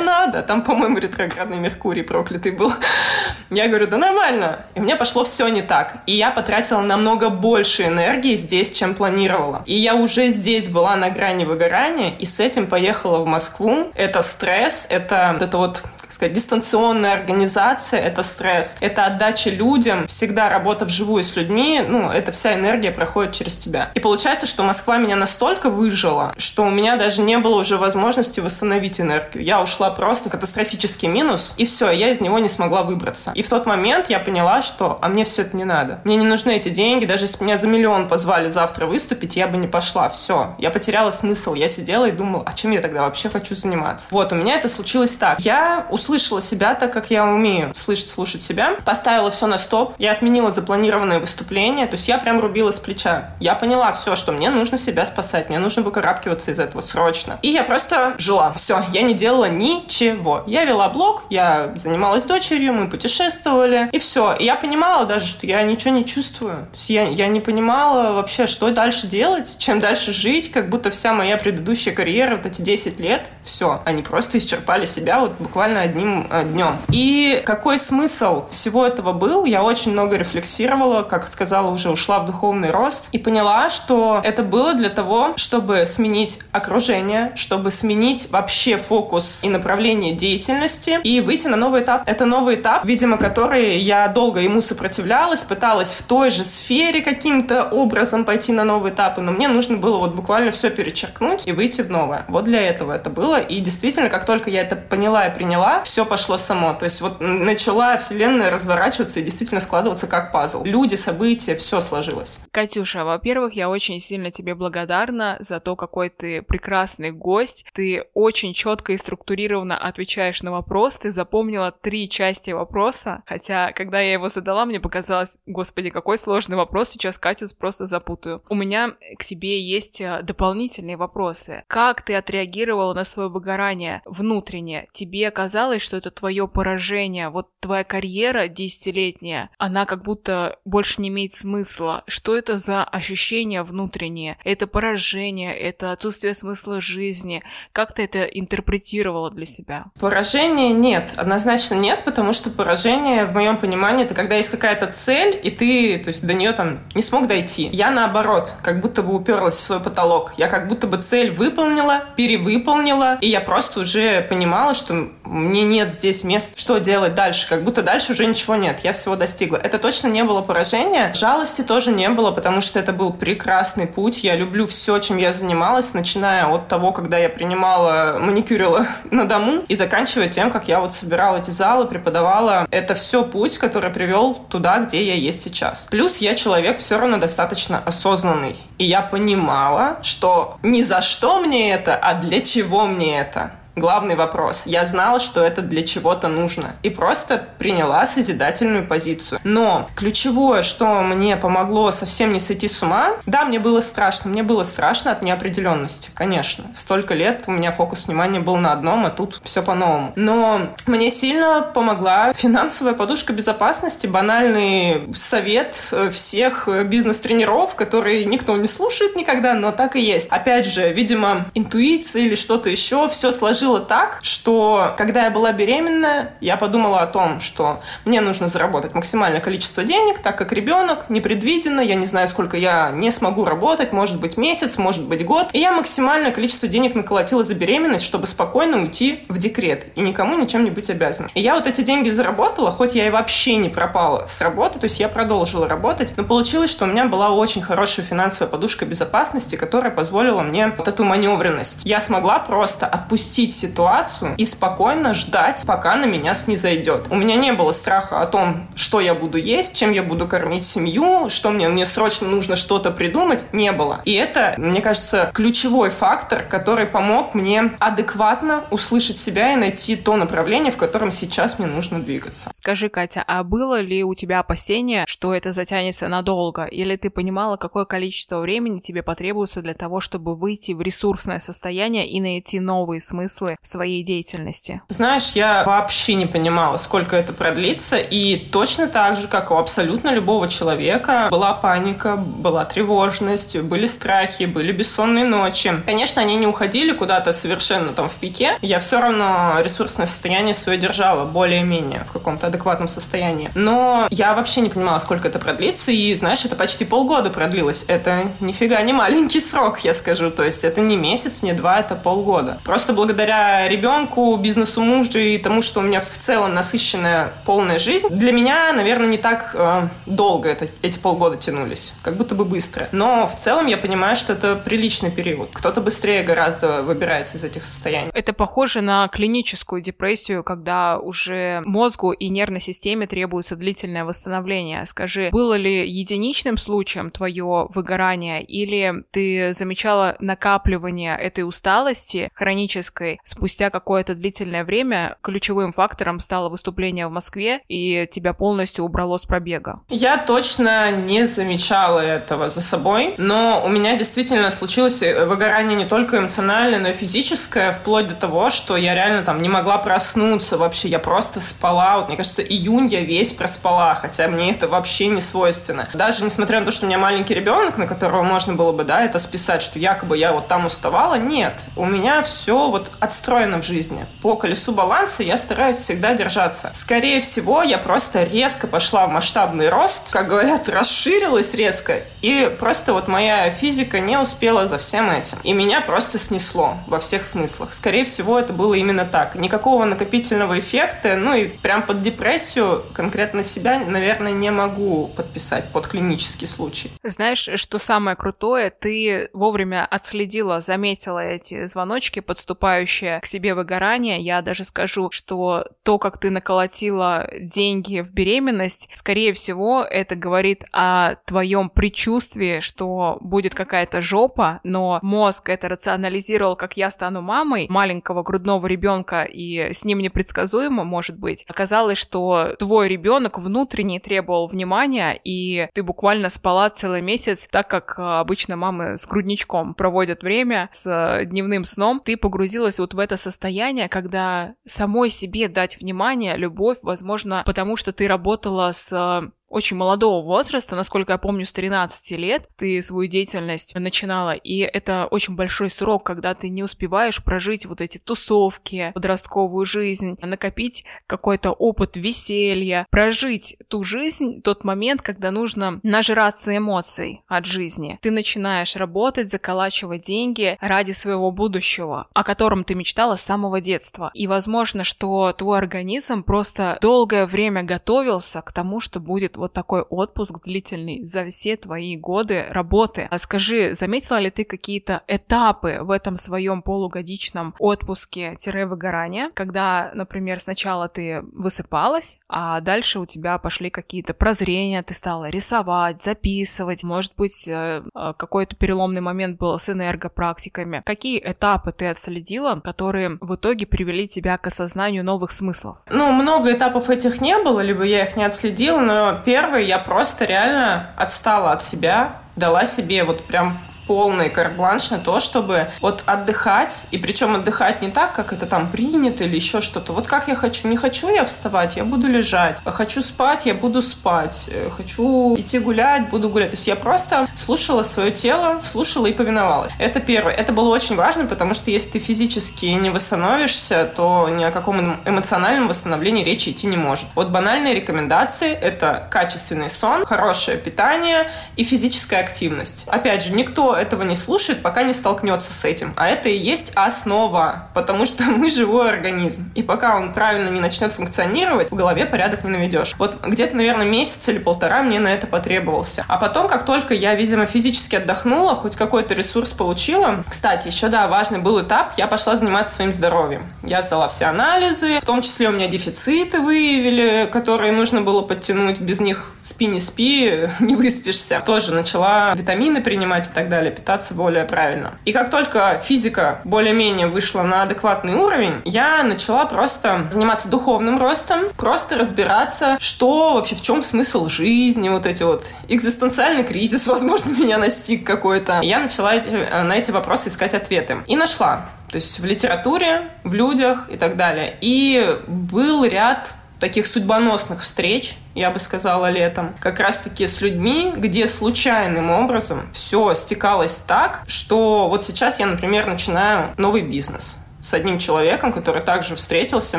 надо, 0.00 0.42
там, 0.42 0.62
по-моему, 0.62 0.98
ретроградный 0.98 1.58
Меркурий 1.58 2.02
проклятый 2.02 2.52
был. 2.52 2.72
Я 3.50 3.68
говорю, 3.68 3.86
да 3.86 3.98
нормально. 3.98 4.60
И 4.74 4.80
у 4.80 4.82
меня 4.82 4.96
пошло 4.96 5.24
все 5.24 5.48
не 5.48 5.62
так. 5.62 5.96
И 6.06 6.12
я 6.12 6.30
потратила 6.30 6.80
намного 6.80 7.28
больше 7.28 7.84
энергии 7.84 8.34
здесь, 8.34 8.72
чем 8.72 8.94
планировала. 8.94 9.62
И 9.66 9.74
я 9.74 9.94
уже 9.94 10.28
здесь 10.28 10.70
была 10.70 10.96
на 10.96 11.10
грани 11.10 11.44
выгорания, 11.44 12.14
и 12.18 12.24
с 12.24 12.40
этим 12.40 12.66
поехала 12.66 13.18
в 13.18 13.26
Москву. 13.26 13.92
Это 13.94 14.22
стресс, 14.22 14.86
это 14.88 15.32
вот 15.34 15.42
это 15.42 15.58
вот 15.58 15.82
как 16.12 16.16
сказать, 16.16 16.34
дистанционная 16.34 17.14
организация— 17.14 17.98
это 18.02 18.22
стресс. 18.22 18.76
Это 18.80 19.06
отдача 19.06 19.48
людям, 19.48 20.06
всегда 20.08 20.50
работа 20.50 20.84
вживую 20.84 21.24
с 21.24 21.36
людьми, 21.36 21.82
ну, 21.88 22.10
эта 22.10 22.32
вся 22.32 22.54
энергия 22.54 22.90
проходит 22.90 23.32
через 23.32 23.56
тебя. 23.56 23.90
И 23.94 24.00
получается, 24.00 24.44
что 24.44 24.62
Москва 24.62 24.98
меня 24.98 25.16
настолько 25.16 25.70
выжила, 25.70 26.34
что 26.36 26.64
у 26.64 26.70
меня 26.70 26.96
даже 26.96 27.22
не 27.22 27.38
было 27.38 27.60
уже 27.60 27.78
возможности 27.78 28.40
восстановить 28.40 29.00
энергию. 29.00 29.42
Я 29.42 29.62
ушла 29.62 29.88
просто 29.90 30.28
в 30.28 30.32
катастрофический 30.32 31.08
минус, 31.08 31.54
и 31.56 31.64
все, 31.64 31.90
я 31.90 32.10
из 32.10 32.20
него 32.20 32.38
не 32.38 32.48
смогла 32.48 32.82
выбраться. 32.82 33.32
И 33.34 33.42
в 33.42 33.48
тот 33.48 33.64
момент 33.64 34.10
я 34.10 34.18
поняла, 34.18 34.60
что 34.60 34.98
а 35.00 35.08
мне 35.08 35.24
все 35.24 35.42
это 35.42 35.56
не 35.56 35.64
надо. 35.64 36.00
Мне 36.04 36.16
не 36.16 36.26
нужны 36.26 36.50
эти 36.56 36.68
деньги, 36.68 37.06
даже 37.06 37.24
если 37.24 37.42
меня 37.42 37.56
за 37.56 37.68
миллион 37.68 38.06
позвали 38.08 38.50
завтра 38.50 38.84
выступить, 38.84 39.36
я 39.36 39.48
бы 39.48 39.56
не 39.56 39.66
пошла. 39.66 40.10
Все, 40.10 40.54
я 40.58 40.70
потеряла 40.70 41.10
смысл. 41.10 41.54
Я 41.54 41.68
сидела 41.68 42.04
и 42.04 42.12
думала, 42.12 42.42
а 42.44 42.52
чем 42.52 42.72
я 42.72 42.82
тогда 42.82 43.02
вообще 43.02 43.30
хочу 43.30 43.54
заниматься? 43.54 44.08
Вот, 44.10 44.30
у 44.32 44.34
меня 44.34 44.56
это 44.56 44.68
случилось 44.68 45.16
так. 45.16 45.40
Я 45.40 45.86
услышала 46.02 46.42
себя 46.42 46.74
так, 46.74 46.92
как 46.92 47.10
я 47.10 47.24
умею 47.24 47.72
слышать, 47.74 48.08
слушать 48.08 48.42
себя. 48.42 48.76
Поставила 48.84 49.30
все 49.30 49.46
на 49.46 49.56
стоп. 49.56 49.94
Я 49.98 50.12
отменила 50.12 50.50
запланированное 50.50 51.20
выступление. 51.20 51.86
То 51.86 51.94
есть 51.94 52.08
я 52.08 52.18
прям 52.18 52.40
рубила 52.40 52.72
с 52.72 52.80
плеча. 52.80 53.30
Я 53.38 53.54
поняла 53.54 53.92
все, 53.92 54.16
что 54.16 54.32
мне 54.32 54.50
нужно 54.50 54.78
себя 54.78 55.04
спасать. 55.04 55.48
Мне 55.48 55.60
нужно 55.60 55.82
выкарабкиваться 55.82 56.50
из 56.50 56.58
этого 56.58 56.80
срочно. 56.80 57.38
И 57.42 57.48
я 57.48 57.62
просто 57.62 58.14
жила. 58.18 58.52
Все, 58.54 58.84
я 58.92 59.02
не 59.02 59.14
делала 59.14 59.48
ничего. 59.48 60.42
Я 60.46 60.64
вела 60.64 60.88
блог, 60.88 61.22
я 61.30 61.72
занималась 61.76 62.24
дочерью, 62.24 62.72
мы 62.72 62.88
путешествовали. 62.88 63.88
И 63.92 63.98
все. 64.00 64.34
И 64.34 64.44
я 64.44 64.56
понимала 64.56 65.06
даже, 65.06 65.26
что 65.26 65.46
я 65.46 65.62
ничего 65.62 65.94
не 65.94 66.04
чувствую. 66.04 66.56
То 66.56 66.74
есть 66.74 66.90
я, 66.90 67.04
я 67.04 67.28
не 67.28 67.40
понимала 67.40 68.12
вообще, 68.14 68.48
что 68.48 68.70
дальше 68.70 69.06
делать, 69.06 69.56
чем 69.58 69.78
дальше 69.78 70.12
жить. 70.12 70.50
Как 70.50 70.68
будто 70.68 70.90
вся 70.90 71.14
моя 71.14 71.36
предыдущая 71.36 71.94
карьера, 71.94 72.36
вот 72.36 72.46
эти 72.46 72.60
10 72.60 72.98
лет, 72.98 73.28
все. 73.44 73.82
Они 73.84 74.02
просто 74.02 74.38
исчерпали 74.38 74.84
себя 74.84 75.20
вот 75.20 75.32
буквально 75.38 75.80
одним 75.92 76.26
э, 76.30 76.44
днем. 76.44 76.76
И 76.90 77.42
какой 77.44 77.78
смысл 77.78 78.48
всего 78.50 78.86
этого 78.86 79.12
был? 79.12 79.44
Я 79.44 79.62
очень 79.62 79.92
много 79.92 80.16
рефлексировала, 80.16 81.02
как 81.02 81.28
сказала, 81.28 81.70
уже 81.70 81.90
ушла 81.90 82.18
в 82.20 82.26
духовный 82.26 82.70
рост 82.70 83.08
и 83.12 83.18
поняла, 83.18 83.70
что 83.70 84.20
это 84.24 84.42
было 84.42 84.74
для 84.74 84.88
того, 84.88 85.34
чтобы 85.36 85.84
сменить 85.86 86.40
окружение, 86.52 87.32
чтобы 87.36 87.70
сменить 87.70 88.30
вообще 88.30 88.76
фокус 88.76 89.44
и 89.44 89.48
направление 89.48 90.14
деятельности 90.14 91.00
и 91.04 91.20
выйти 91.20 91.48
на 91.48 91.56
новый 91.56 91.82
этап. 91.82 92.02
Это 92.06 92.24
новый 92.24 92.56
этап, 92.56 92.84
видимо, 92.84 93.18
который 93.18 93.78
я 93.78 94.08
долго 94.08 94.40
ему 94.40 94.62
сопротивлялась, 94.62 95.42
пыталась 95.44 95.90
в 95.90 96.02
той 96.02 96.30
же 96.30 96.44
сфере 96.44 97.02
каким-то 97.02 97.64
образом 97.64 98.24
пойти 98.24 98.52
на 98.52 98.64
новый 98.64 98.92
этап, 98.92 99.18
но 99.18 99.32
мне 99.32 99.48
нужно 99.48 99.76
было 99.76 99.98
вот 99.98 100.14
буквально 100.14 100.52
все 100.52 100.70
перечеркнуть 100.70 101.46
и 101.46 101.52
выйти 101.52 101.82
в 101.82 101.90
новое. 101.90 102.24
Вот 102.28 102.44
для 102.44 102.62
этого 102.62 102.92
это 102.92 103.10
было. 103.10 103.38
И 103.40 103.60
действительно, 103.60 104.08
как 104.08 104.24
только 104.24 104.50
я 104.50 104.62
это 104.62 104.76
поняла 104.76 105.26
и 105.26 105.34
приняла, 105.34 105.81
все 105.84 106.06
пошло 106.06 106.38
само. 106.38 106.74
То 106.74 106.84
есть 106.84 107.00
вот 107.00 107.20
начала 107.20 107.96
вселенная 107.98 108.50
разворачиваться 108.50 109.20
и 109.20 109.22
действительно 109.22 109.60
складываться 109.60 110.06
как 110.06 110.32
пазл. 110.32 110.64
Люди, 110.64 110.94
события, 110.94 111.54
все 111.54 111.80
сложилось. 111.80 112.40
Катюша, 112.50 113.04
во-первых, 113.04 113.54
я 113.54 113.68
очень 113.68 114.00
сильно 114.00 114.30
тебе 114.30 114.54
благодарна 114.54 115.36
за 115.40 115.60
то, 115.60 115.76
какой 115.76 116.10
ты 116.10 116.42
прекрасный 116.42 117.10
гость. 117.10 117.66
Ты 117.74 118.04
очень 118.14 118.54
четко 118.54 118.92
и 118.92 118.96
структурированно 118.96 119.76
отвечаешь 119.76 120.42
на 120.42 120.50
вопрос. 120.50 120.96
Ты 120.96 121.10
запомнила 121.10 121.72
три 121.72 122.08
части 122.08 122.50
вопроса, 122.50 123.22
хотя, 123.26 123.72
когда 123.72 124.00
я 124.00 124.12
его 124.12 124.28
задала, 124.28 124.64
мне 124.64 124.80
показалось, 124.80 125.38
господи, 125.46 125.90
какой 125.90 126.18
сложный 126.18 126.56
вопрос, 126.56 126.90
сейчас 126.90 127.18
Катю 127.18 127.46
просто 127.58 127.86
запутаю. 127.86 128.42
У 128.48 128.54
меня 128.54 128.92
к 129.18 129.24
тебе 129.24 129.60
есть 129.60 130.00
э, 130.00 130.20
дополнительные 130.22 130.96
вопросы. 130.96 131.64
Как 131.66 132.02
ты 132.02 132.14
отреагировала 132.14 132.94
на 132.94 133.04
свое 133.04 133.28
выгорание 133.28 134.02
внутренне? 134.04 134.88
Тебе 134.92 135.30
казалось, 135.30 135.61
что 135.82 135.96
это 135.96 136.10
твое 136.10 136.48
поражение, 136.48 137.28
вот 137.28 137.48
твоя 137.60 137.84
карьера 137.84 138.48
десятилетняя, 138.48 139.50
она 139.58 139.86
как 139.86 140.02
будто 140.02 140.58
больше 140.64 141.00
не 141.00 141.08
имеет 141.08 141.34
смысла. 141.34 142.02
Что 142.06 142.36
это 142.36 142.56
за 142.56 142.84
ощущение 142.84 143.62
внутреннее? 143.62 144.36
Это 144.44 144.66
поражение, 144.66 145.56
это 145.56 145.92
отсутствие 145.92 146.34
смысла 146.34 146.80
жизни. 146.80 147.42
Как 147.72 147.94
ты 147.94 148.04
это 148.04 148.24
интерпретировала 148.24 149.30
для 149.30 149.46
себя? 149.46 149.86
Поражение 150.00 150.72
нет, 150.72 151.12
однозначно 151.16 151.74
нет, 151.74 152.02
потому 152.04 152.32
что 152.32 152.50
поражение, 152.50 153.24
в 153.24 153.32
моем 153.32 153.56
понимании, 153.56 154.04
это 154.04 154.14
когда 154.14 154.36
есть 154.36 154.50
какая-то 154.50 154.88
цель, 154.88 155.40
и 155.42 155.50
ты, 155.50 155.98
то 155.98 156.08
есть 156.08 156.26
до 156.26 156.34
нее 156.34 156.52
там 156.52 156.80
не 156.94 157.02
смог 157.02 157.28
дойти. 157.28 157.68
Я 157.72 157.90
наоборот, 157.90 158.54
как 158.62 158.80
будто 158.80 159.02
бы 159.02 159.14
уперлась 159.14 159.56
в 159.56 159.60
свой 159.60 159.80
потолок. 159.80 160.32
Я 160.36 160.48
как 160.48 160.68
будто 160.68 160.86
бы 160.86 160.96
цель 160.96 161.30
выполнила, 161.30 162.04
перевыполнила, 162.16 163.18
и 163.20 163.28
я 163.28 163.40
просто 163.40 163.80
уже 163.80 164.22
понимала, 164.22 164.74
что 164.74 165.08
мне 165.24 165.51
нет 165.60 165.92
здесь 165.92 166.24
мест, 166.24 166.58
что 166.58 166.78
делать 166.78 167.14
дальше. 167.14 167.46
Как 167.46 167.62
будто 167.62 167.82
дальше 167.82 168.12
уже 168.12 168.24
ничего 168.24 168.56
нет. 168.56 168.80
Я 168.82 168.94
всего 168.94 169.16
достигла. 169.16 169.58
Это 169.58 169.78
точно 169.78 170.08
не 170.08 170.24
было 170.24 170.40
поражение. 170.40 171.12
Жалости 171.12 171.60
тоже 171.60 171.92
не 171.92 172.08
было, 172.08 172.30
потому 172.30 172.62
что 172.62 172.78
это 172.78 172.94
был 172.94 173.12
прекрасный 173.12 173.86
путь. 173.86 174.24
Я 174.24 174.34
люблю 174.36 174.66
все, 174.66 174.98
чем 174.98 175.18
я 175.18 175.34
занималась, 175.34 175.92
начиная 175.92 176.46
от 176.46 176.68
того, 176.68 176.92
когда 176.92 177.18
я 177.18 177.28
принимала, 177.28 178.18
маникюрила 178.18 178.86
на 179.10 179.26
дому, 179.26 179.64
и 179.68 179.74
заканчивая 179.74 180.28
тем, 180.28 180.50
как 180.50 180.68
я 180.68 180.80
вот 180.80 180.94
собирала 180.94 181.36
эти 181.36 181.50
залы, 181.50 181.86
преподавала. 181.86 182.66
Это 182.70 182.94
все 182.94 183.22
путь, 183.22 183.58
который 183.58 183.90
привел 183.90 184.34
туда, 184.48 184.78
где 184.78 185.04
я 185.04 185.14
есть 185.14 185.42
сейчас. 185.42 185.88
Плюс 185.90 186.18
я 186.18 186.34
человек 186.34 186.78
все 186.78 186.98
равно 186.98 187.18
достаточно 187.18 187.82
осознанный. 187.84 188.56
И 188.78 188.86
я 188.86 189.02
понимала, 189.02 189.98
что 190.02 190.56
не 190.62 190.82
за 190.82 191.02
что 191.02 191.40
мне 191.40 191.72
это, 191.72 191.96
а 191.96 192.14
для 192.14 192.40
чего 192.40 192.86
мне 192.86 193.20
это 193.20 193.52
главный 193.76 194.16
вопрос. 194.16 194.66
Я 194.66 194.84
знала, 194.84 195.18
что 195.18 195.42
это 195.42 195.62
для 195.62 195.82
чего-то 195.82 196.28
нужно. 196.28 196.76
И 196.82 196.90
просто 196.90 197.48
приняла 197.58 198.06
созидательную 198.06 198.86
позицию. 198.86 199.40
Но 199.44 199.88
ключевое, 199.96 200.62
что 200.62 201.00
мне 201.00 201.36
помогло 201.36 201.90
совсем 201.90 202.32
не 202.32 202.40
сойти 202.40 202.68
с 202.68 202.82
ума, 202.82 203.12
да, 203.26 203.44
мне 203.44 203.58
было 203.58 203.80
страшно. 203.80 204.30
Мне 204.30 204.42
было 204.42 204.62
страшно 204.62 205.12
от 205.12 205.22
неопределенности, 205.22 206.10
конечно. 206.14 206.64
Столько 206.74 207.14
лет 207.14 207.44
у 207.46 207.52
меня 207.52 207.70
фокус 207.70 208.06
внимания 208.06 208.40
был 208.40 208.56
на 208.56 208.72
одном, 208.72 209.06
а 209.06 209.10
тут 209.10 209.40
все 209.44 209.62
по-новому. 209.62 210.12
Но 210.16 210.68
мне 210.86 211.10
сильно 211.10 211.62
помогла 211.62 212.32
финансовая 212.34 212.94
подушка 212.94 213.32
безопасности, 213.32 214.06
банальный 214.06 215.08
совет 215.14 215.76
всех 216.12 216.68
бизнес-тренеров, 216.86 217.74
которые 217.74 218.26
никто 218.26 218.56
не 218.56 218.68
слушает 218.68 219.16
никогда, 219.16 219.54
но 219.54 219.72
так 219.72 219.96
и 219.96 220.00
есть. 220.00 220.28
Опять 220.28 220.66
же, 220.66 220.92
видимо, 220.92 221.46
интуиция 221.54 222.22
или 222.22 222.34
что-то 222.34 222.68
еще, 222.68 223.08
все 223.08 223.32
сложилось 223.32 223.61
сложило 223.62 223.78
так, 223.78 224.18
что 224.22 224.92
когда 224.98 225.26
я 225.26 225.30
была 225.30 225.52
беременна, 225.52 226.30
я 226.40 226.56
подумала 226.56 227.00
о 227.00 227.06
том, 227.06 227.38
что 227.38 227.80
мне 228.04 228.20
нужно 228.20 228.48
заработать 228.48 228.92
максимальное 228.92 229.40
количество 229.40 229.84
денег, 229.84 230.18
так 230.18 230.36
как 230.36 230.52
ребенок 230.52 231.08
непредвиденно, 231.08 231.80
я 231.80 231.94
не 231.94 232.06
знаю, 232.06 232.26
сколько 232.26 232.56
я 232.56 232.90
не 232.90 233.12
смогу 233.12 233.44
работать, 233.44 233.92
может 233.92 234.18
быть 234.18 234.36
месяц, 234.36 234.78
может 234.78 235.06
быть 235.06 235.24
год. 235.24 235.50
И 235.52 235.60
я 235.60 235.70
максимальное 235.70 236.32
количество 236.32 236.66
денег 236.66 236.96
наколотила 236.96 237.44
за 237.44 237.54
беременность, 237.54 238.04
чтобы 238.04 238.26
спокойно 238.26 238.78
уйти 238.78 239.20
в 239.28 239.38
декрет 239.38 239.86
и 239.94 240.00
никому 240.00 240.36
ничем 240.36 240.64
не 240.64 240.70
быть 240.70 240.90
обязана. 240.90 241.28
И 241.34 241.40
я 241.40 241.54
вот 241.54 241.68
эти 241.68 241.82
деньги 241.82 242.10
заработала, 242.10 242.72
хоть 242.72 242.96
я 242.96 243.06
и 243.06 243.10
вообще 243.10 243.54
не 243.58 243.68
пропала 243.68 244.26
с 244.26 244.40
работы, 244.40 244.80
то 244.80 244.84
есть 244.84 244.98
я 244.98 245.08
продолжила 245.08 245.68
работать, 245.68 246.14
но 246.16 246.24
получилось, 246.24 246.70
что 246.70 246.84
у 246.84 246.88
меня 246.88 247.04
была 247.04 247.30
очень 247.30 247.62
хорошая 247.62 248.04
финансовая 248.04 248.50
подушка 248.50 248.86
безопасности, 248.86 249.54
которая 249.54 249.92
позволила 249.92 250.42
мне 250.42 250.66
вот 250.76 250.88
эту 250.88 251.04
маневренность. 251.04 251.82
Я 251.84 252.00
смогла 252.00 252.40
просто 252.40 252.86
отпустить 252.86 253.51
отпустить 253.52 253.72
ситуацию 253.72 254.34
и 254.38 254.44
спокойно 254.44 255.14
ждать, 255.14 255.62
пока 255.66 255.96
на 255.96 256.06
меня 256.06 256.34
снизойдет. 256.34 257.06
У 257.10 257.16
меня 257.16 257.36
не 257.36 257.52
было 257.52 257.72
страха 257.72 258.20
о 258.20 258.26
том, 258.26 258.66
что 258.74 259.00
я 259.00 259.14
буду 259.14 259.38
есть, 259.38 259.76
чем 259.76 259.92
я 259.92 260.02
буду 260.02 260.26
кормить 260.26 260.64
семью, 260.64 261.28
что 261.28 261.50
мне, 261.50 261.68
мне 261.68 261.86
срочно 261.86 262.28
нужно 262.28 262.56
что-то 262.56 262.90
придумать, 262.90 263.44
не 263.52 263.72
было. 263.72 264.00
И 264.04 264.12
это, 264.12 264.54
мне 264.58 264.80
кажется, 264.80 265.30
ключевой 265.34 265.90
фактор, 265.90 266.42
который 266.42 266.86
помог 266.86 267.34
мне 267.34 267.72
адекватно 267.78 268.64
услышать 268.70 269.16
себя 269.16 269.52
и 269.52 269.56
найти 269.56 269.96
то 269.96 270.16
направление, 270.16 270.72
в 270.72 270.76
котором 270.76 271.10
сейчас 271.10 271.58
мне 271.58 271.68
нужно 271.68 272.00
двигаться. 272.00 272.50
Скажи, 272.52 272.88
Катя, 272.88 273.24
а 273.26 273.42
было 273.44 273.80
ли 273.80 274.04
у 274.04 274.14
тебя 274.14 274.40
опасение, 274.40 275.04
что 275.06 275.34
это 275.34 275.52
затянется 275.52 276.08
надолго? 276.08 276.64
Или 276.64 276.96
ты 276.96 277.10
понимала, 277.10 277.56
какое 277.56 277.84
количество 277.84 278.40
времени 278.40 278.80
тебе 278.80 279.02
потребуется 279.02 279.62
для 279.62 279.74
того, 279.74 280.00
чтобы 280.00 280.36
выйти 280.36 280.72
в 280.72 280.80
ресурсное 280.80 281.38
состояние 281.38 282.08
и 282.08 282.20
найти 282.20 282.60
новые 282.60 283.00
смыслы 283.00 283.41
смыслы 283.42 283.56
в 283.60 283.66
своей 283.66 284.04
деятельности? 284.04 284.82
Знаешь, 284.88 285.32
я 285.34 285.64
вообще 285.64 286.14
не 286.14 286.26
понимала, 286.26 286.76
сколько 286.76 287.16
это 287.16 287.32
продлится, 287.32 287.96
и 287.96 288.36
точно 288.36 288.86
так 288.86 289.16
же, 289.16 289.28
как 289.28 289.50
у 289.50 289.56
абсолютно 289.56 290.10
любого 290.10 290.48
человека, 290.48 291.28
была 291.30 291.54
паника, 291.54 292.16
была 292.16 292.64
тревожность, 292.64 293.58
были 293.58 293.86
страхи, 293.86 294.44
были 294.44 294.72
бессонные 294.72 295.24
ночи. 295.24 295.72
Конечно, 295.86 296.22
они 296.22 296.36
не 296.36 296.46
уходили 296.46 296.92
куда-то 296.92 297.32
совершенно 297.32 297.92
там 297.92 298.08
в 298.08 298.14
пике, 298.16 298.56
я 298.62 298.80
все 298.80 299.00
равно 299.00 299.56
ресурсное 299.60 300.06
состояние 300.06 300.54
свое 300.54 300.78
держала 300.78 301.24
более-менее 301.24 302.04
в 302.08 302.12
каком-то 302.12 302.46
адекватном 302.46 302.88
состоянии. 302.88 303.50
Но 303.54 304.06
я 304.10 304.34
вообще 304.34 304.60
не 304.60 304.68
понимала, 304.68 304.98
сколько 304.98 305.28
это 305.28 305.38
продлится, 305.38 305.92
и, 305.92 306.14
знаешь, 306.14 306.44
это 306.44 306.56
почти 306.56 306.84
полгода 306.84 307.30
продлилось. 307.30 307.84
Это 307.88 308.24
нифига 308.40 308.80
не 308.82 308.92
маленький 308.92 309.40
срок, 309.40 309.80
я 309.80 309.94
скажу. 309.94 310.30
То 310.30 310.44
есть 310.44 310.64
это 310.64 310.80
не 310.80 310.96
месяц, 310.96 311.42
не 311.42 311.52
два, 311.52 311.80
это 311.80 311.94
полгода. 311.94 312.58
Просто 312.64 312.92
благодаря 312.92 313.31
благодаря 313.32 313.68
ребенку, 313.68 314.36
бизнесу 314.36 314.82
мужа 314.82 315.18
и 315.18 315.38
тому, 315.38 315.62
что 315.62 315.80
у 315.80 315.82
меня 315.82 316.00
в 316.00 316.10
целом 316.10 316.52
насыщенная 316.54 317.32
полная 317.44 317.78
жизнь, 317.78 318.08
для 318.10 318.32
меня, 318.32 318.72
наверное, 318.72 319.08
не 319.08 319.18
так 319.18 319.52
э, 319.54 319.88
долго 320.06 320.48
это, 320.48 320.68
эти 320.82 320.98
полгода 320.98 321.36
тянулись, 321.36 321.94
как 322.02 322.16
будто 322.16 322.34
бы 322.34 322.44
быстро. 322.44 322.88
Но 322.92 323.26
в 323.26 323.36
целом 323.36 323.66
я 323.66 323.76
понимаю, 323.76 324.16
что 324.16 324.34
это 324.34 324.56
приличный 324.56 325.10
период. 325.10 325.50
Кто-то 325.52 325.80
быстрее 325.80 326.22
гораздо 326.22 326.82
выбирается 326.82 327.38
из 327.38 327.44
этих 327.44 327.64
состояний. 327.64 328.10
Это 328.12 328.32
похоже 328.32 328.80
на 328.80 329.08
клиническую 329.08 329.80
депрессию, 329.80 330.44
когда 330.44 330.98
уже 330.98 331.62
мозгу 331.64 332.12
и 332.12 332.28
нервной 332.28 332.60
системе 332.60 333.06
требуется 333.06 333.56
длительное 333.56 334.04
восстановление. 334.04 334.84
Скажи, 334.86 335.30
было 335.30 335.54
ли 335.54 335.88
единичным 335.88 336.56
случаем 336.56 337.10
твое 337.10 337.66
выгорание 337.70 338.42
или 338.42 339.04
ты 339.10 339.52
замечала 339.52 340.16
накапливание 340.20 341.16
этой 341.16 341.42
усталости 341.42 342.30
хронической 342.34 343.20
спустя 343.22 343.70
какое-то 343.70 344.14
длительное 344.14 344.64
время 344.64 345.16
ключевым 345.22 345.72
фактором 345.72 346.18
стало 346.18 346.48
выступление 346.48 347.06
в 347.06 347.10
Москве, 347.10 347.60
и 347.68 348.08
тебя 348.10 348.32
полностью 348.32 348.84
убрало 348.84 349.16
с 349.16 349.24
пробега? 349.24 349.80
Я 349.88 350.18
точно 350.18 350.90
не 350.90 351.26
замечала 351.26 352.00
этого 352.00 352.48
за 352.48 352.60
собой, 352.60 353.14
но 353.18 353.62
у 353.64 353.68
меня 353.68 353.96
действительно 353.96 354.50
случилось 354.50 355.02
выгорание 355.02 355.76
не 355.76 355.84
только 355.84 356.18
эмоциональное, 356.18 356.78
но 356.80 356.88
и 356.88 356.92
физическое, 356.92 357.72
вплоть 357.72 358.08
до 358.08 358.14
того, 358.14 358.50
что 358.50 358.76
я 358.76 358.94
реально 358.94 359.22
там 359.22 359.40
не 359.40 359.48
могла 359.48 359.78
проснуться 359.78 360.58
вообще, 360.58 360.88
я 360.88 360.98
просто 360.98 361.40
спала. 361.40 361.98
Вот, 361.98 362.08
мне 362.08 362.16
кажется, 362.16 362.42
июнь 362.42 362.86
я 362.86 363.00
весь 363.00 363.32
проспала, 363.32 363.94
хотя 363.94 364.28
мне 364.28 364.50
это 364.50 364.68
вообще 364.68 365.08
не 365.08 365.20
свойственно. 365.20 365.88
Даже 365.94 366.24
несмотря 366.24 366.60
на 366.60 366.66
то, 366.66 366.72
что 366.72 366.84
у 366.84 366.88
меня 366.88 366.98
маленький 366.98 367.34
ребенок, 367.34 367.78
на 367.78 367.86
которого 367.86 368.22
можно 368.22 368.54
было 368.54 368.72
бы, 368.72 368.84
да, 368.84 369.02
это 369.02 369.18
списать, 369.18 369.62
что 369.62 369.78
якобы 369.78 370.16
я 370.16 370.32
вот 370.32 370.48
там 370.48 370.66
уставала, 370.66 371.14
нет. 371.14 371.54
У 371.76 371.84
меня 371.84 372.22
все 372.22 372.68
вот 372.68 372.90
отстроена 373.12 373.60
в 373.60 373.64
жизни. 373.64 374.06
По 374.22 374.36
колесу 374.36 374.72
баланса 374.72 375.22
я 375.22 375.36
стараюсь 375.36 375.76
всегда 375.76 376.14
держаться. 376.14 376.70
Скорее 376.74 377.20
всего, 377.20 377.62
я 377.62 377.76
просто 377.76 378.22
резко 378.24 378.66
пошла 378.66 379.06
в 379.06 379.10
масштабный 379.10 379.68
рост, 379.68 380.10
как 380.10 380.28
говорят, 380.28 380.68
расширилась 380.68 381.52
резко, 381.52 382.02
и 382.22 382.50
просто 382.58 382.94
вот 382.94 383.08
моя 383.08 383.50
физика 383.50 384.00
не 384.00 384.16
успела 384.16 384.66
за 384.66 384.78
всем 384.78 385.10
этим. 385.10 385.38
И 385.42 385.52
меня 385.52 385.82
просто 385.82 386.18
снесло 386.18 386.78
во 386.86 386.98
всех 386.98 387.24
смыслах. 387.24 387.74
Скорее 387.74 388.04
всего, 388.04 388.38
это 388.38 388.54
было 388.54 388.74
именно 388.74 389.04
так. 389.04 389.34
Никакого 389.34 389.84
накопительного 389.84 390.58
эффекта, 390.58 391.16
ну 391.16 391.34
и 391.34 391.48
прям 391.48 391.82
под 391.82 392.00
депрессию 392.00 392.82
конкретно 392.94 393.42
себя, 393.42 393.78
наверное, 393.78 394.32
не 394.32 394.50
могу 394.50 395.08
подписать 395.08 395.66
под 395.72 395.86
клинический 395.86 396.46
случай. 396.46 396.90
Знаешь, 397.02 397.48
что 397.56 397.78
самое 397.78 398.16
крутое? 398.16 398.70
Ты 398.70 399.28
вовремя 399.34 399.84
отследила, 399.84 400.60
заметила 400.60 401.18
эти 401.18 401.66
звоночки 401.66 402.20
подступающие 402.20 403.01
присущее 403.02 403.20
к 403.20 403.26
себе 403.26 403.54
выгорание. 403.54 404.20
Я 404.20 404.42
даже 404.42 404.64
скажу, 404.64 405.10
что 405.10 405.66
то, 405.82 405.98
как 405.98 406.18
ты 406.18 406.30
наколотила 406.30 407.28
деньги 407.40 408.00
в 408.00 408.12
беременность, 408.12 408.88
скорее 408.94 409.32
всего, 409.32 409.82
это 409.82 410.14
говорит 410.14 410.64
о 410.72 411.16
твоем 411.26 411.70
предчувствии, 411.70 412.60
что 412.60 413.18
будет 413.20 413.54
какая-то 413.54 414.00
жопа, 414.00 414.60
но 414.64 414.98
мозг 415.02 415.48
это 415.48 415.68
рационализировал, 415.68 416.56
как 416.56 416.76
я 416.76 416.90
стану 416.90 417.22
мамой 417.22 417.66
маленького 417.68 418.22
грудного 418.22 418.66
ребенка, 418.66 419.22
и 419.22 419.72
с 419.72 419.84
ним 419.84 419.98
непредсказуемо, 419.98 420.84
может 420.84 421.18
быть. 421.18 421.44
Оказалось, 421.48 421.98
что 421.98 422.54
твой 422.58 422.88
ребенок 422.88 423.38
внутренне 423.38 424.00
требовал 424.00 424.46
внимания, 424.46 425.18
и 425.24 425.68
ты 425.74 425.82
буквально 425.82 426.28
спала 426.28 426.70
целый 426.70 427.02
месяц, 427.02 427.48
так 427.50 427.68
как 427.68 427.94
а, 427.98 428.20
обычно 428.20 428.56
мамы 428.56 428.96
с 428.96 429.06
грудничком 429.06 429.74
проводят 429.74 430.22
время 430.22 430.68
с 430.72 430.86
а, 430.86 431.24
дневным 431.24 431.64
сном, 431.64 432.00
ты 432.04 432.16
погрузилась 432.16 432.78
вот 432.78 432.91
в 432.94 432.98
это 432.98 433.16
состояние, 433.16 433.88
когда 433.88 434.54
самой 434.64 435.10
себе 435.10 435.48
дать 435.48 435.78
внимание, 435.78 436.36
любовь, 436.36 436.78
возможно, 436.82 437.42
потому 437.46 437.76
что 437.76 437.92
ты 437.92 438.06
работала 438.06 438.72
с 438.72 438.92
а, 438.92 439.30
очень 439.52 439.76
молодого 439.76 440.24
возраста, 440.24 440.74
насколько 440.74 441.12
я 441.12 441.18
помню, 441.18 441.44
с 441.44 441.52
13 441.52 442.18
лет 442.18 442.48
ты 442.56 442.80
свою 442.80 443.08
деятельность 443.08 443.74
начинала, 443.74 444.32
и 444.32 444.58
это 444.60 445.06
очень 445.10 445.36
большой 445.36 445.68
срок, 445.68 446.04
когда 446.04 446.34
ты 446.34 446.48
не 446.48 446.62
успеваешь 446.62 447.22
прожить 447.22 447.66
вот 447.66 447.80
эти 447.80 447.98
тусовки, 447.98 448.92
подростковую 448.94 449.66
жизнь, 449.66 450.16
накопить 450.22 450.84
какой-то 451.06 451.52
опыт 451.52 451.96
веселья, 451.96 452.86
прожить 452.90 453.56
ту 453.68 453.82
жизнь, 453.82 454.40
тот 454.42 454.64
момент, 454.64 455.02
когда 455.02 455.30
нужно 455.30 455.80
нажраться 455.82 456.56
эмоций 456.56 457.22
от 457.28 457.44
жизни. 457.44 457.98
Ты 458.00 458.10
начинаешь 458.10 458.74
работать, 458.76 459.30
заколачивать 459.30 460.02
деньги 460.02 460.56
ради 460.60 460.92
своего 460.92 461.30
будущего, 461.30 462.08
о 462.14 462.24
котором 462.24 462.64
ты 462.64 462.74
мечтала 462.74 463.16
с 463.16 463.22
самого 463.22 463.60
детства. 463.60 464.10
И 464.14 464.26
возможно, 464.26 464.84
что 464.84 465.32
твой 465.32 465.58
организм 465.58 466.22
просто 466.22 466.78
долгое 466.80 467.26
время 467.26 467.62
готовился 467.62 468.40
к 468.40 468.52
тому, 468.52 468.80
что 468.80 468.98
будет 468.98 469.36
вот 469.42 469.52
такой 469.52 469.82
отпуск 469.82 470.44
длительный 470.44 471.04
за 471.04 471.28
все 471.28 471.56
твои 471.56 471.96
годы 471.96 472.46
работы. 472.48 473.08
А 473.10 473.18
скажи, 473.18 473.74
заметила 473.74 474.18
ли 474.18 474.30
ты 474.30 474.44
какие-то 474.44 475.02
этапы 475.08 475.78
в 475.82 475.90
этом 475.90 476.16
своем 476.16 476.62
полугодичном 476.62 477.56
отпуске-выгорания, 477.58 479.30
когда, 479.34 479.90
например, 479.94 480.38
сначала 480.38 480.88
ты 480.88 481.22
высыпалась, 481.32 482.18
а 482.28 482.60
дальше 482.60 483.00
у 483.00 483.06
тебя 483.06 483.36
пошли 483.38 483.68
какие-то 483.68 484.14
прозрения, 484.14 484.80
ты 484.84 484.94
стала 484.94 485.28
рисовать, 485.28 486.00
записывать, 486.00 486.84
может 486.84 487.14
быть, 487.16 487.48
э, 487.48 487.82
э, 487.82 488.12
какой-то 488.16 488.54
переломный 488.54 489.00
момент 489.00 489.40
был 489.40 489.58
с 489.58 489.68
энергопрактиками. 489.68 490.82
Какие 490.86 491.18
этапы 491.18 491.72
ты 491.72 491.86
отследила, 491.86 492.60
которые 492.60 493.18
в 493.20 493.34
итоге 493.34 493.66
привели 493.66 494.06
тебя 494.06 494.38
к 494.38 494.46
осознанию 494.46 495.04
новых 495.04 495.32
смыслов? 495.32 495.78
Ну, 495.90 496.12
много 496.12 496.52
этапов 496.52 496.90
этих 496.90 497.20
не 497.20 497.36
было, 497.38 497.58
либо 497.58 497.82
я 497.82 498.04
их 498.04 498.16
не 498.16 498.22
отследила, 498.22 498.78
но 498.78 499.20
первый 499.32 499.64
я 499.64 499.78
просто 499.78 500.26
реально 500.26 500.90
отстала 500.94 501.52
от 501.52 501.62
себя, 501.62 502.16
дала 502.36 502.66
себе 502.66 503.02
вот 503.02 503.24
прям 503.24 503.56
полный 503.92 504.30
карбланш 504.30 504.90
на 504.90 504.98
то, 504.98 505.20
чтобы 505.20 505.68
вот 505.82 506.02
отдыхать, 506.06 506.86
и 506.92 506.96
причем 506.96 507.34
отдыхать 507.34 507.82
не 507.82 507.90
так, 507.90 508.14
как 508.14 508.32
это 508.32 508.46
там 508.46 508.70
принято 508.70 509.24
или 509.24 509.36
еще 509.36 509.60
что-то. 509.60 509.92
Вот 509.92 510.06
как 510.06 510.28
я 510.28 510.34
хочу. 510.34 510.66
Не 510.66 510.78
хочу 510.78 511.10
я 511.14 511.26
вставать, 511.26 511.76
я 511.76 511.84
буду 511.84 512.06
лежать. 512.06 512.62
Хочу 512.64 513.02
спать, 513.02 513.44
я 513.44 513.52
буду 513.52 513.82
спать. 513.82 514.50
Хочу 514.74 515.36
идти 515.38 515.58
гулять, 515.58 516.08
буду 516.08 516.30
гулять. 516.30 516.52
То 516.52 516.56
есть 516.56 516.66
я 516.66 516.74
просто 516.74 517.26
слушала 517.36 517.82
свое 517.82 518.10
тело, 518.10 518.60
слушала 518.62 519.04
и 519.08 519.12
повиновалась. 519.12 519.70
Это 519.78 520.00
первое. 520.00 520.32
Это 520.32 520.54
было 520.54 520.70
очень 520.70 520.96
важно, 520.96 521.26
потому 521.26 521.52
что 521.52 521.70
если 521.70 521.90
ты 521.90 521.98
физически 521.98 522.64
не 522.64 522.88
восстановишься, 522.88 523.92
то 523.94 524.30
ни 524.30 524.42
о 524.42 524.50
каком 524.50 525.02
эмоциональном 525.04 525.68
восстановлении 525.68 526.24
речи 526.24 526.48
идти 526.48 526.66
не 526.66 526.78
может. 526.78 527.08
Вот 527.14 527.28
банальные 527.28 527.74
рекомендации– 527.74 528.52
это 528.62 529.06
качественный 529.10 529.68
сон, 529.68 530.06
хорошее 530.06 530.56
питание 530.56 531.30
и 531.56 531.62
физическая 531.62 532.20
активность. 532.20 532.84
Опять 532.86 533.24
же, 533.24 533.34
никто 533.34 533.81
этого 533.82 534.02
не 534.02 534.14
слушает, 534.14 534.62
пока 534.62 534.82
не 534.82 534.92
столкнется 534.92 535.52
с 535.52 535.64
этим. 535.64 535.92
А 535.96 536.08
это 536.08 536.28
и 536.28 536.36
есть 536.36 536.72
основа, 536.74 537.68
потому 537.74 538.06
что 538.06 538.24
мы 538.24 538.50
живой 538.50 538.90
организм. 538.90 539.50
И 539.54 539.62
пока 539.62 539.96
он 539.96 540.12
правильно 540.12 540.48
не 540.48 540.60
начнет 540.60 540.92
функционировать, 540.92 541.70
в 541.70 541.74
голове 541.74 542.06
порядок 542.06 542.44
не 542.44 542.50
наведешь. 542.50 542.94
Вот 542.98 543.16
где-то, 543.22 543.56
наверное, 543.56 543.86
месяц 543.86 544.28
или 544.28 544.38
полтора 544.38 544.82
мне 544.82 545.00
на 545.00 545.08
это 545.08 545.26
потребовался. 545.26 546.04
А 546.08 546.16
потом, 546.16 546.48
как 546.48 546.64
только 546.64 546.94
я, 546.94 547.14
видимо, 547.14 547.46
физически 547.46 547.96
отдохнула, 547.96 548.54
хоть 548.54 548.76
какой-то 548.76 549.14
ресурс 549.14 549.50
получила. 549.50 550.22
Кстати, 550.28 550.68
еще, 550.68 550.88
да, 550.88 551.08
важный 551.08 551.38
был 551.38 551.60
этап, 551.60 551.94
я 551.96 552.06
пошла 552.06 552.36
заниматься 552.36 552.74
своим 552.74 552.92
здоровьем. 552.92 553.46
Я 553.62 553.82
сдала 553.82 554.08
все 554.08 554.26
анализы, 554.26 555.00
в 555.00 555.04
том 555.04 555.22
числе 555.22 555.48
у 555.48 555.52
меня 555.52 555.68
дефициты 555.68 556.40
выявили, 556.40 557.28
которые 557.30 557.72
нужно 557.72 558.02
было 558.02 558.22
подтянуть. 558.22 558.80
Без 558.80 559.00
них 559.00 559.32
спи 559.40 559.66
не 559.66 559.80
спи, 559.80 560.48
не 560.60 560.76
выспишься. 560.76 561.42
Тоже 561.44 561.74
начала 561.74 562.34
витамины 562.34 562.80
принимать 562.80 563.28
и 563.28 563.30
так 563.30 563.48
далее 563.48 563.61
далее, 563.62 563.74
питаться 563.74 564.14
более 564.14 564.44
правильно. 564.44 564.92
И 565.04 565.12
как 565.12 565.30
только 565.30 565.80
физика 565.82 566.40
более-менее 566.44 567.06
вышла 567.06 567.42
на 567.42 567.62
адекватный 567.62 568.14
уровень, 568.14 568.54
я 568.64 569.02
начала 569.02 569.46
просто 569.46 570.06
заниматься 570.10 570.48
духовным 570.48 570.98
ростом, 570.98 571.40
просто 571.56 571.96
разбираться, 571.96 572.76
что 572.80 573.34
вообще, 573.34 573.54
в 573.54 573.62
чем 573.62 573.82
смысл 573.84 574.28
жизни, 574.28 574.88
вот 574.88 575.06
эти 575.06 575.22
вот 575.22 575.46
экзистенциальный 575.68 576.44
кризис, 576.44 576.86
возможно, 576.88 577.30
меня 577.30 577.58
настиг 577.58 578.04
какой-то. 578.04 578.60
Я 578.62 578.80
начала 578.80 579.14
э, 579.14 579.62
на 579.62 579.76
эти 579.76 579.90
вопросы 579.90 580.28
искать 580.28 580.54
ответы. 580.54 580.98
И 581.06 581.16
нашла. 581.16 581.66
То 581.90 581.96
есть 581.96 582.18
в 582.20 582.24
литературе, 582.24 583.02
в 583.22 583.34
людях 583.34 583.86
и 583.90 583.96
так 583.96 584.16
далее. 584.16 584.56
И 584.62 585.18
был 585.26 585.84
ряд 585.84 586.34
таких 586.62 586.86
судьбоносных 586.86 587.62
встреч, 587.62 588.14
я 588.36 588.52
бы 588.52 588.60
сказала, 588.60 589.10
летом, 589.10 589.52
как 589.58 589.80
раз-таки 589.80 590.28
с 590.28 590.40
людьми, 590.40 590.92
где 590.96 591.26
случайным 591.26 592.08
образом 592.08 592.60
все 592.72 593.14
стекалось 593.14 593.78
так, 593.78 594.22
что 594.28 594.88
вот 594.88 595.02
сейчас 595.02 595.40
я, 595.40 595.46
например, 595.46 595.88
начинаю 595.88 596.54
новый 596.58 596.82
бизнес 596.82 597.44
с 597.62 597.72
одним 597.74 597.98
человеком, 597.98 598.52
который 598.52 598.82
также 598.82 599.14
встретился 599.14 599.78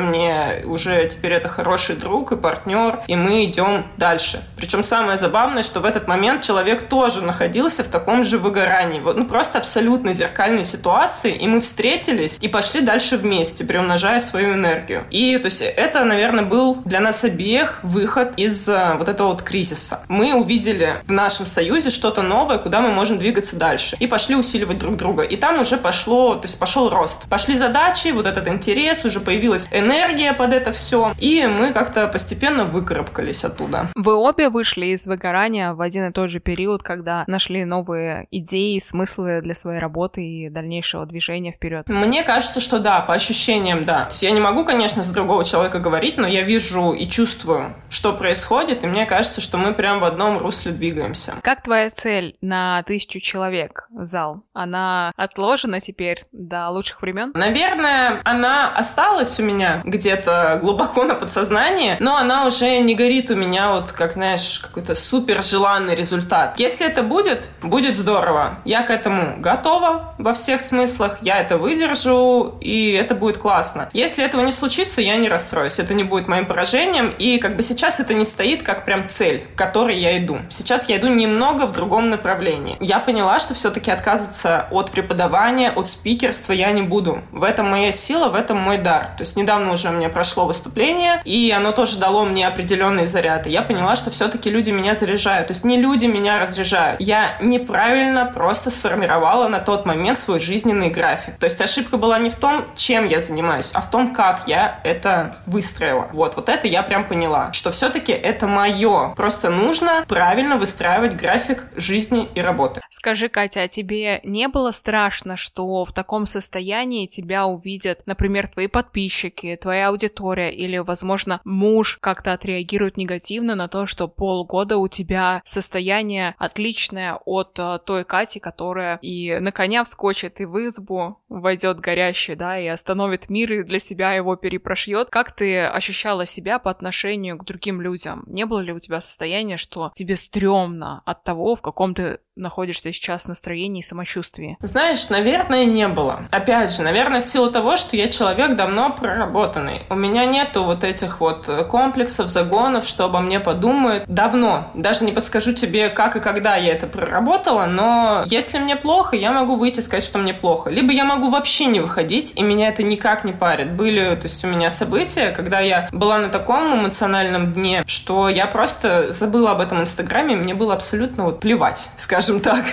мне, 0.00 0.62
уже 0.64 1.06
теперь 1.06 1.34
это 1.34 1.48
хороший 1.48 1.96
друг 1.96 2.32
и 2.32 2.36
партнер, 2.36 3.00
и 3.06 3.14
мы 3.14 3.44
идем 3.44 3.86
дальше. 3.98 4.42
Причем 4.56 4.82
самое 4.82 5.18
забавное, 5.18 5.62
что 5.62 5.80
в 5.80 5.84
этот 5.84 6.08
момент 6.08 6.42
человек 6.42 6.88
тоже 6.88 7.20
находился 7.20 7.84
в 7.84 7.88
таком 7.88 8.24
же 8.24 8.38
выгорании. 8.38 9.00
Вот, 9.00 9.18
ну, 9.18 9.26
просто 9.26 9.58
абсолютно 9.58 10.12
зеркальной 10.12 10.64
ситуации, 10.64 11.36
и 11.36 11.46
мы 11.46 11.60
встретились 11.60 12.38
и 12.40 12.48
пошли 12.48 12.80
дальше 12.80 13.18
вместе, 13.18 13.64
приумножая 13.64 14.18
свою 14.20 14.54
энергию. 14.54 15.04
И, 15.10 15.36
то 15.38 15.46
есть, 15.46 15.60
это, 15.60 16.04
наверное, 16.04 16.44
был 16.44 16.76
для 16.84 17.00
нас 17.00 17.22
обеих 17.22 17.80
выход 17.82 18.32
из 18.36 18.66
uh, 18.68 18.96
вот 18.96 19.08
этого 19.08 19.28
вот 19.28 19.42
кризиса. 19.42 20.00
Мы 20.08 20.32
увидели 20.34 21.02
в 21.06 21.12
нашем 21.12 21.44
союзе 21.44 21.90
что-то 21.90 22.22
новое, 22.22 22.56
куда 22.56 22.80
мы 22.80 22.90
можем 22.90 23.18
двигаться 23.18 23.56
дальше. 23.56 23.96
И 24.00 24.06
пошли 24.06 24.36
усиливать 24.36 24.78
друг 24.78 24.96
друга. 24.96 25.22
И 25.22 25.36
там 25.36 25.60
уже 25.60 25.76
пошло, 25.76 26.36
то 26.36 26.46
есть 26.46 26.58
пошел 26.58 26.88
рост. 26.88 27.28
Пошли 27.28 27.56
за 27.56 27.73
задачи, 27.74 28.12
вот 28.12 28.26
этот 28.26 28.46
интерес, 28.46 29.04
уже 29.04 29.18
появилась 29.18 29.68
энергия 29.72 30.32
под 30.32 30.52
это 30.52 30.70
все, 30.70 31.12
и 31.18 31.44
мы 31.46 31.72
как-то 31.72 32.06
постепенно 32.06 32.64
выкарабкались 32.64 33.44
оттуда. 33.44 33.88
Вы 33.96 34.14
обе 34.14 34.48
вышли 34.48 34.86
из 34.86 35.06
выгорания 35.06 35.72
в 35.72 35.80
один 35.80 36.08
и 36.08 36.12
тот 36.12 36.30
же 36.30 36.38
период, 36.38 36.84
когда 36.84 37.24
нашли 37.26 37.64
новые 37.64 38.28
идеи, 38.30 38.78
смыслы 38.78 39.40
для 39.40 39.54
своей 39.54 39.80
работы 39.80 40.24
и 40.24 40.48
дальнейшего 40.48 41.04
движения 41.04 41.50
вперед? 41.50 41.88
Мне 41.88 42.22
кажется, 42.22 42.60
что 42.60 42.78
да, 42.78 43.00
по 43.00 43.14
ощущениям, 43.14 43.84
да. 43.84 44.04
То 44.04 44.10
есть 44.10 44.22
я 44.22 44.30
не 44.30 44.40
могу, 44.40 44.64
конечно, 44.64 45.02
за 45.02 45.12
другого 45.12 45.44
человека 45.44 45.80
говорить, 45.80 46.16
но 46.16 46.28
я 46.28 46.42
вижу 46.42 46.92
и 46.92 47.08
чувствую, 47.08 47.74
что 47.90 48.12
происходит, 48.12 48.84
и 48.84 48.86
мне 48.86 49.04
кажется, 49.04 49.40
что 49.40 49.58
мы 49.58 49.74
прям 49.74 49.98
в 49.98 50.04
одном 50.04 50.38
русле 50.38 50.70
двигаемся. 50.70 51.32
Как 51.42 51.64
твоя 51.64 51.90
цель 51.90 52.36
на 52.40 52.84
тысячу 52.84 53.18
человек 53.18 53.88
зал? 53.90 54.44
Она 54.52 55.12
отложена 55.16 55.80
теперь 55.80 56.24
до 56.30 56.68
лучших 56.68 57.02
времен? 57.02 57.32
Наверное, 57.34 57.63
наверное, 57.64 58.20
она 58.24 58.74
осталась 58.74 59.38
у 59.38 59.42
меня 59.42 59.80
где-то 59.84 60.58
глубоко 60.62 61.04
на 61.04 61.14
подсознании, 61.14 61.96
но 62.00 62.16
она 62.16 62.46
уже 62.46 62.78
не 62.78 62.94
горит 62.94 63.30
у 63.30 63.34
меня 63.34 63.72
вот, 63.72 63.92
как 63.92 64.12
знаешь, 64.12 64.60
какой-то 64.60 64.94
супер 64.94 65.42
желанный 65.42 65.94
результат. 65.94 66.58
Если 66.58 66.86
это 66.86 67.02
будет, 67.02 67.48
будет 67.62 67.96
здорово. 67.96 68.58
Я 68.64 68.82
к 68.82 68.90
этому 68.90 69.36
готова 69.38 70.14
во 70.18 70.34
всех 70.34 70.60
смыслах, 70.60 71.18
я 71.22 71.38
это 71.38 71.58
выдержу, 71.58 72.56
и 72.60 72.92
это 72.92 73.14
будет 73.14 73.38
классно. 73.38 73.88
Если 73.92 74.24
этого 74.24 74.42
не 74.42 74.52
случится, 74.52 75.00
я 75.00 75.16
не 75.16 75.28
расстроюсь, 75.28 75.78
это 75.78 75.94
не 75.94 76.04
будет 76.04 76.28
моим 76.28 76.46
поражением, 76.46 77.14
и 77.18 77.38
как 77.38 77.56
бы 77.56 77.62
сейчас 77.62 78.00
это 78.00 78.14
не 78.14 78.24
стоит 78.24 78.62
как 78.62 78.84
прям 78.84 79.08
цель, 79.08 79.46
к 79.54 79.58
которой 79.58 79.96
я 79.96 80.18
иду. 80.18 80.38
Сейчас 80.50 80.88
я 80.88 80.98
иду 80.98 81.08
немного 81.08 81.66
в 81.66 81.72
другом 81.72 82.10
направлении. 82.10 82.76
Я 82.80 83.00
поняла, 83.00 83.38
что 83.38 83.54
все-таки 83.54 83.90
отказываться 83.90 84.66
от 84.70 84.90
преподавания, 84.90 85.70
от 85.70 85.88
спикерства 85.88 86.52
я 86.52 86.70
не 86.72 86.82
буду. 86.82 87.22
В 87.32 87.42
этом 87.54 87.70
моя 87.70 87.92
сила, 87.92 88.28
в 88.28 88.34
этом 88.34 88.58
мой 88.58 88.78
дар. 88.78 89.10
То 89.16 89.22
есть 89.22 89.36
недавно 89.36 89.72
уже 89.72 89.88
у 89.88 89.92
меня 89.92 90.08
прошло 90.08 90.44
выступление, 90.44 91.22
и 91.24 91.54
оно 91.56 91.70
тоже 91.70 91.98
дало 91.98 92.24
мне 92.24 92.48
определенный 92.48 93.06
заряд. 93.06 93.46
И 93.46 93.50
я 93.50 93.62
поняла, 93.62 93.94
что 93.94 94.10
все-таки 94.10 94.50
люди 94.50 94.70
меня 94.70 94.94
заряжают. 94.94 95.46
То 95.46 95.52
есть 95.52 95.64
не 95.64 95.78
люди 95.78 96.06
меня 96.06 96.40
разряжают. 96.40 97.00
Я 97.00 97.36
неправильно 97.40 98.26
просто 98.26 98.70
сформировала 98.70 99.46
на 99.46 99.60
тот 99.60 99.86
момент 99.86 100.18
свой 100.18 100.40
жизненный 100.40 100.90
график. 100.90 101.36
То 101.36 101.46
есть 101.46 101.60
ошибка 101.60 101.96
была 101.96 102.18
не 102.18 102.30
в 102.30 102.34
том, 102.34 102.64
чем 102.74 103.06
я 103.06 103.20
занимаюсь, 103.20 103.70
а 103.72 103.80
в 103.80 103.88
том, 103.88 104.12
как 104.12 104.42
я 104.48 104.80
это 104.82 105.36
выстроила. 105.46 106.08
Вот, 106.12 106.34
вот 106.34 106.48
это 106.48 106.66
я 106.66 106.82
прям 106.82 107.04
поняла, 107.06 107.52
что 107.52 107.70
все-таки 107.70 108.12
это 108.12 108.48
мое. 108.48 109.14
Просто 109.14 109.50
нужно 109.50 110.04
правильно 110.08 110.56
выстраивать 110.56 111.14
график 111.14 111.66
жизни 111.76 112.28
и 112.34 112.40
работы. 112.40 112.80
Скажи, 112.90 113.28
Катя, 113.28 113.62
а 113.62 113.68
тебе 113.68 114.20
не 114.24 114.48
было 114.48 114.72
страшно, 114.72 115.36
что 115.36 115.84
в 115.84 115.92
таком 115.92 116.26
состоянии 116.26 117.06
тебя 117.06 117.43
увидят, 117.46 118.06
например, 118.06 118.48
твои 118.48 118.66
подписчики, 118.66 119.58
твоя 119.60 119.88
аудитория 119.88 120.50
или, 120.50 120.78
возможно, 120.78 121.40
муж 121.44 121.98
как-то 122.00 122.32
отреагирует 122.32 122.96
негативно 122.96 123.54
на 123.54 123.68
то, 123.68 123.86
что 123.86 124.08
полгода 124.08 124.76
у 124.78 124.88
тебя 124.88 125.40
состояние 125.44 126.34
отличное 126.38 127.18
от 127.24 127.58
uh, 127.58 127.78
той 127.78 128.04
Кати, 128.04 128.40
которая 128.40 128.98
и 129.02 129.38
на 129.38 129.52
коня 129.52 129.84
вскочит, 129.84 130.40
и 130.40 130.44
в 130.44 130.56
избу 130.66 131.18
войдет 131.28 131.80
горящий, 131.80 132.34
да, 132.34 132.58
и 132.58 132.66
остановит 132.66 133.28
мир, 133.28 133.52
и 133.52 133.62
для 133.62 133.78
себя 133.78 134.12
его 134.12 134.36
перепрошьет. 134.36 135.10
Как 135.10 135.34
ты 135.34 135.64
ощущала 135.64 136.26
себя 136.26 136.58
по 136.58 136.70
отношению 136.70 137.38
к 137.38 137.44
другим 137.44 137.80
людям? 137.80 138.24
Не 138.26 138.46
было 138.46 138.60
ли 138.60 138.72
у 138.72 138.78
тебя 138.78 139.00
состояния, 139.00 139.56
что 139.56 139.92
тебе 139.94 140.16
стрёмно 140.16 141.02
от 141.04 141.24
того, 141.24 141.54
в 141.54 141.62
каком 141.62 141.94
ты 141.94 142.18
находишься 142.36 142.92
сейчас 142.92 143.28
настроении 143.28 143.80
и 143.80 143.82
самочувствии? 143.82 144.56
Знаешь, 144.60 145.08
наверное, 145.08 145.64
не 145.64 145.86
было. 145.88 146.24
Опять 146.30 146.74
же, 146.74 146.82
наверное, 146.82 147.20
в 147.20 147.24
силу 147.24 147.50
того, 147.50 147.76
что 147.76 147.96
я 147.96 148.08
человек 148.08 148.56
давно 148.56 148.92
проработанный. 148.92 149.82
У 149.88 149.94
меня 149.94 150.24
нету 150.24 150.64
вот 150.64 150.82
этих 150.82 151.20
вот 151.20 151.48
комплексов, 151.68 152.28
загонов, 152.28 152.86
что 152.86 153.04
обо 153.04 153.20
мне 153.20 153.40
подумают. 153.40 154.04
Давно. 154.06 154.70
Даже 154.74 155.04
не 155.04 155.12
подскажу 155.12 155.54
тебе, 155.54 155.88
как 155.88 156.16
и 156.16 156.20
когда 156.20 156.56
я 156.56 156.72
это 156.72 156.86
проработала, 156.86 157.66
но 157.66 158.24
если 158.26 158.58
мне 158.58 158.76
плохо, 158.76 159.16
я 159.16 159.32
могу 159.32 159.54
выйти 159.56 159.78
и 159.78 159.82
сказать, 159.82 160.04
что 160.04 160.18
мне 160.18 160.34
плохо. 160.34 160.70
Либо 160.70 160.92
я 160.92 161.04
могу 161.04 161.30
вообще 161.30 161.66
не 161.66 161.80
выходить, 161.80 162.32
и 162.36 162.42
меня 162.42 162.68
это 162.68 162.82
никак 162.82 163.24
не 163.24 163.32
парит. 163.32 163.72
Были, 163.72 164.16
то 164.16 164.24
есть 164.24 164.44
у 164.44 164.48
меня 164.48 164.70
события, 164.70 165.30
когда 165.30 165.60
я 165.60 165.88
была 165.92 166.18
на 166.18 166.28
таком 166.28 166.74
эмоциональном 166.74 167.52
дне, 167.52 167.84
что 167.86 168.28
я 168.28 168.46
просто 168.46 169.12
забыла 169.12 169.52
об 169.52 169.60
этом 169.60 169.80
инстаграме, 169.80 170.36
мне 170.36 170.54
было 170.54 170.74
абсолютно 170.74 171.24
вот 171.24 171.40
плевать, 171.40 171.90
скажем 171.96 172.23
так. 172.42 172.64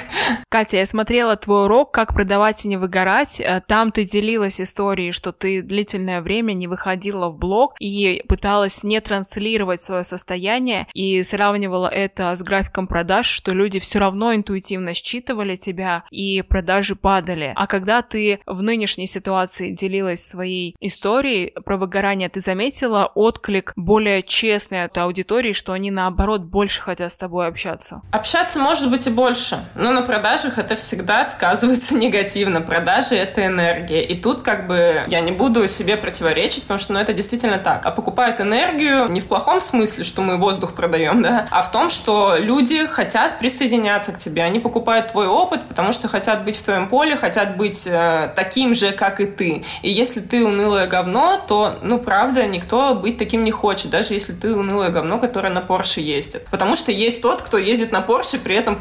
Катя, 0.50 0.78
я 0.78 0.86
смотрела 0.86 1.36
твой 1.36 1.66
урок 1.66 1.92
«Как 1.92 2.14
продавать 2.14 2.66
и 2.66 2.68
не 2.68 2.78
выгорать». 2.78 3.40
Э, 3.40 3.62
там 3.66 3.92
ты 3.92 4.04
делилась 4.04 4.60
историей, 4.60 5.12
что 5.12 5.32
ты 5.32 5.62
длительное 5.62 6.22
время 6.22 6.54
не 6.54 6.68
выходила 6.68 7.30
в 7.30 7.38
блог 7.38 7.76
и 7.80 8.24
пыталась 8.28 8.84
не 8.84 9.00
транслировать 9.00 9.82
свое 9.82 10.04
состояние 10.04 10.88
и 10.94 11.24
сравнивала 11.24 11.88
это 11.88 12.36
с 12.36 12.42
графиком 12.42 12.88
продаж, 12.88 13.28
что 13.28 13.54
люди 13.54 13.80
все 13.80 14.00
равно 14.00 14.36
интуитивно 14.36 14.94
считывали 14.94 15.56
тебя 15.56 16.04
и 16.12 16.42
продажи 16.42 16.96
падали. 16.96 17.54
А 17.56 17.68
когда 17.68 18.02
ты 18.02 18.42
в 18.46 18.62
нынешней 18.62 19.08
ситуации 19.08 19.72
делилась 19.72 20.26
своей 20.26 20.76
историей 20.80 21.54
про 21.64 21.78
выгорание, 21.78 22.30
ты 22.30 22.42
заметила 22.42 23.12
отклик 23.16 23.74
более 23.76 24.24
честной 24.24 24.86
от 24.86 24.98
аудитории, 24.98 25.54
что 25.54 25.74
они 25.74 25.92
наоборот 25.92 26.44
больше 26.44 26.82
хотят 26.82 27.12
с 27.12 27.18
тобой 27.18 27.48
общаться? 27.48 28.02
Общаться 28.12 28.60
может 28.60 28.90
быть 28.90 29.08
и 29.08 29.10
больше, 29.10 29.41
но 29.76 29.92
на 29.92 30.02
продаже 30.02 30.22
продажах 30.32 30.58
это 30.58 30.76
всегда 30.76 31.26
сказывается 31.26 31.96
негативно. 31.98 32.62
Продажи— 32.62 33.16
это 33.18 33.46
энергия. 33.46 34.04
И 34.04 34.16
тут 34.16 34.42
как 34.42 34.68
бы 34.68 35.04
я 35.08 35.22
не 35.22 35.32
буду 35.32 35.68
себе 35.68 35.98
противоречить, 35.98 36.64
потому 36.64 36.80
что 36.80 36.94
ну, 36.94 37.00
это 37.00 37.14
действительно 37.14 37.58
так. 37.58 37.86
А 37.86 37.92
покупают 37.92 38.40
энергию 38.40 39.08
не 39.10 39.20
в 39.20 39.28
плохом 39.28 39.62
смысле, 39.62 40.04
что 40.04 40.22
мы 40.22 40.38
воздух 40.38 40.74
продаем, 40.74 41.22
да, 41.22 41.48
а 41.52 41.62
в 41.62 41.72
том, 41.72 41.90
что 41.90 42.36
люди 42.38 42.86
хотят 42.88 43.40
присоединяться 43.40 44.12
к 44.12 44.18
тебе. 44.18 44.44
Они 44.44 44.60
покупают 44.60 45.12
твой 45.12 45.28
опыт, 45.28 45.62
потому 45.68 45.92
что 45.92 46.08
хотят 46.08 46.46
быть 46.46 46.56
в 46.56 46.64
твоем 46.64 46.88
поле, 46.88 47.16
хотят 47.16 47.58
быть 47.58 47.88
э, 47.88 48.32
таким 48.36 48.76
же, 48.76 48.92
как 48.92 49.20
и 49.20 49.26
ты. 49.26 49.64
И 49.82 49.90
если 49.90 50.22
ты 50.22 50.46
унылое 50.46 50.88
говно, 50.88 51.42
то, 51.48 51.80
ну, 51.82 51.98
правда, 51.98 52.46
никто 52.46 52.96
быть 52.96 53.18
таким 53.18 53.44
не 53.44 53.52
хочет, 53.52 53.90
даже 53.90 54.14
если 54.14 54.34
ты 54.34 54.56
унылое 54.56 54.90
говно, 54.90 55.20
которое 55.20 55.54
на 55.54 55.62
Порше 55.62 56.02
ездит. 56.02 56.46
Потому 56.52 56.76
что 56.76 56.92
есть 56.92 57.22
тот, 57.22 57.42
кто 57.42 57.58
ездит 57.58 57.92
на 57.92 58.02
Порше, 58.02 58.38
при 58.38 58.56
этом 58.56 58.76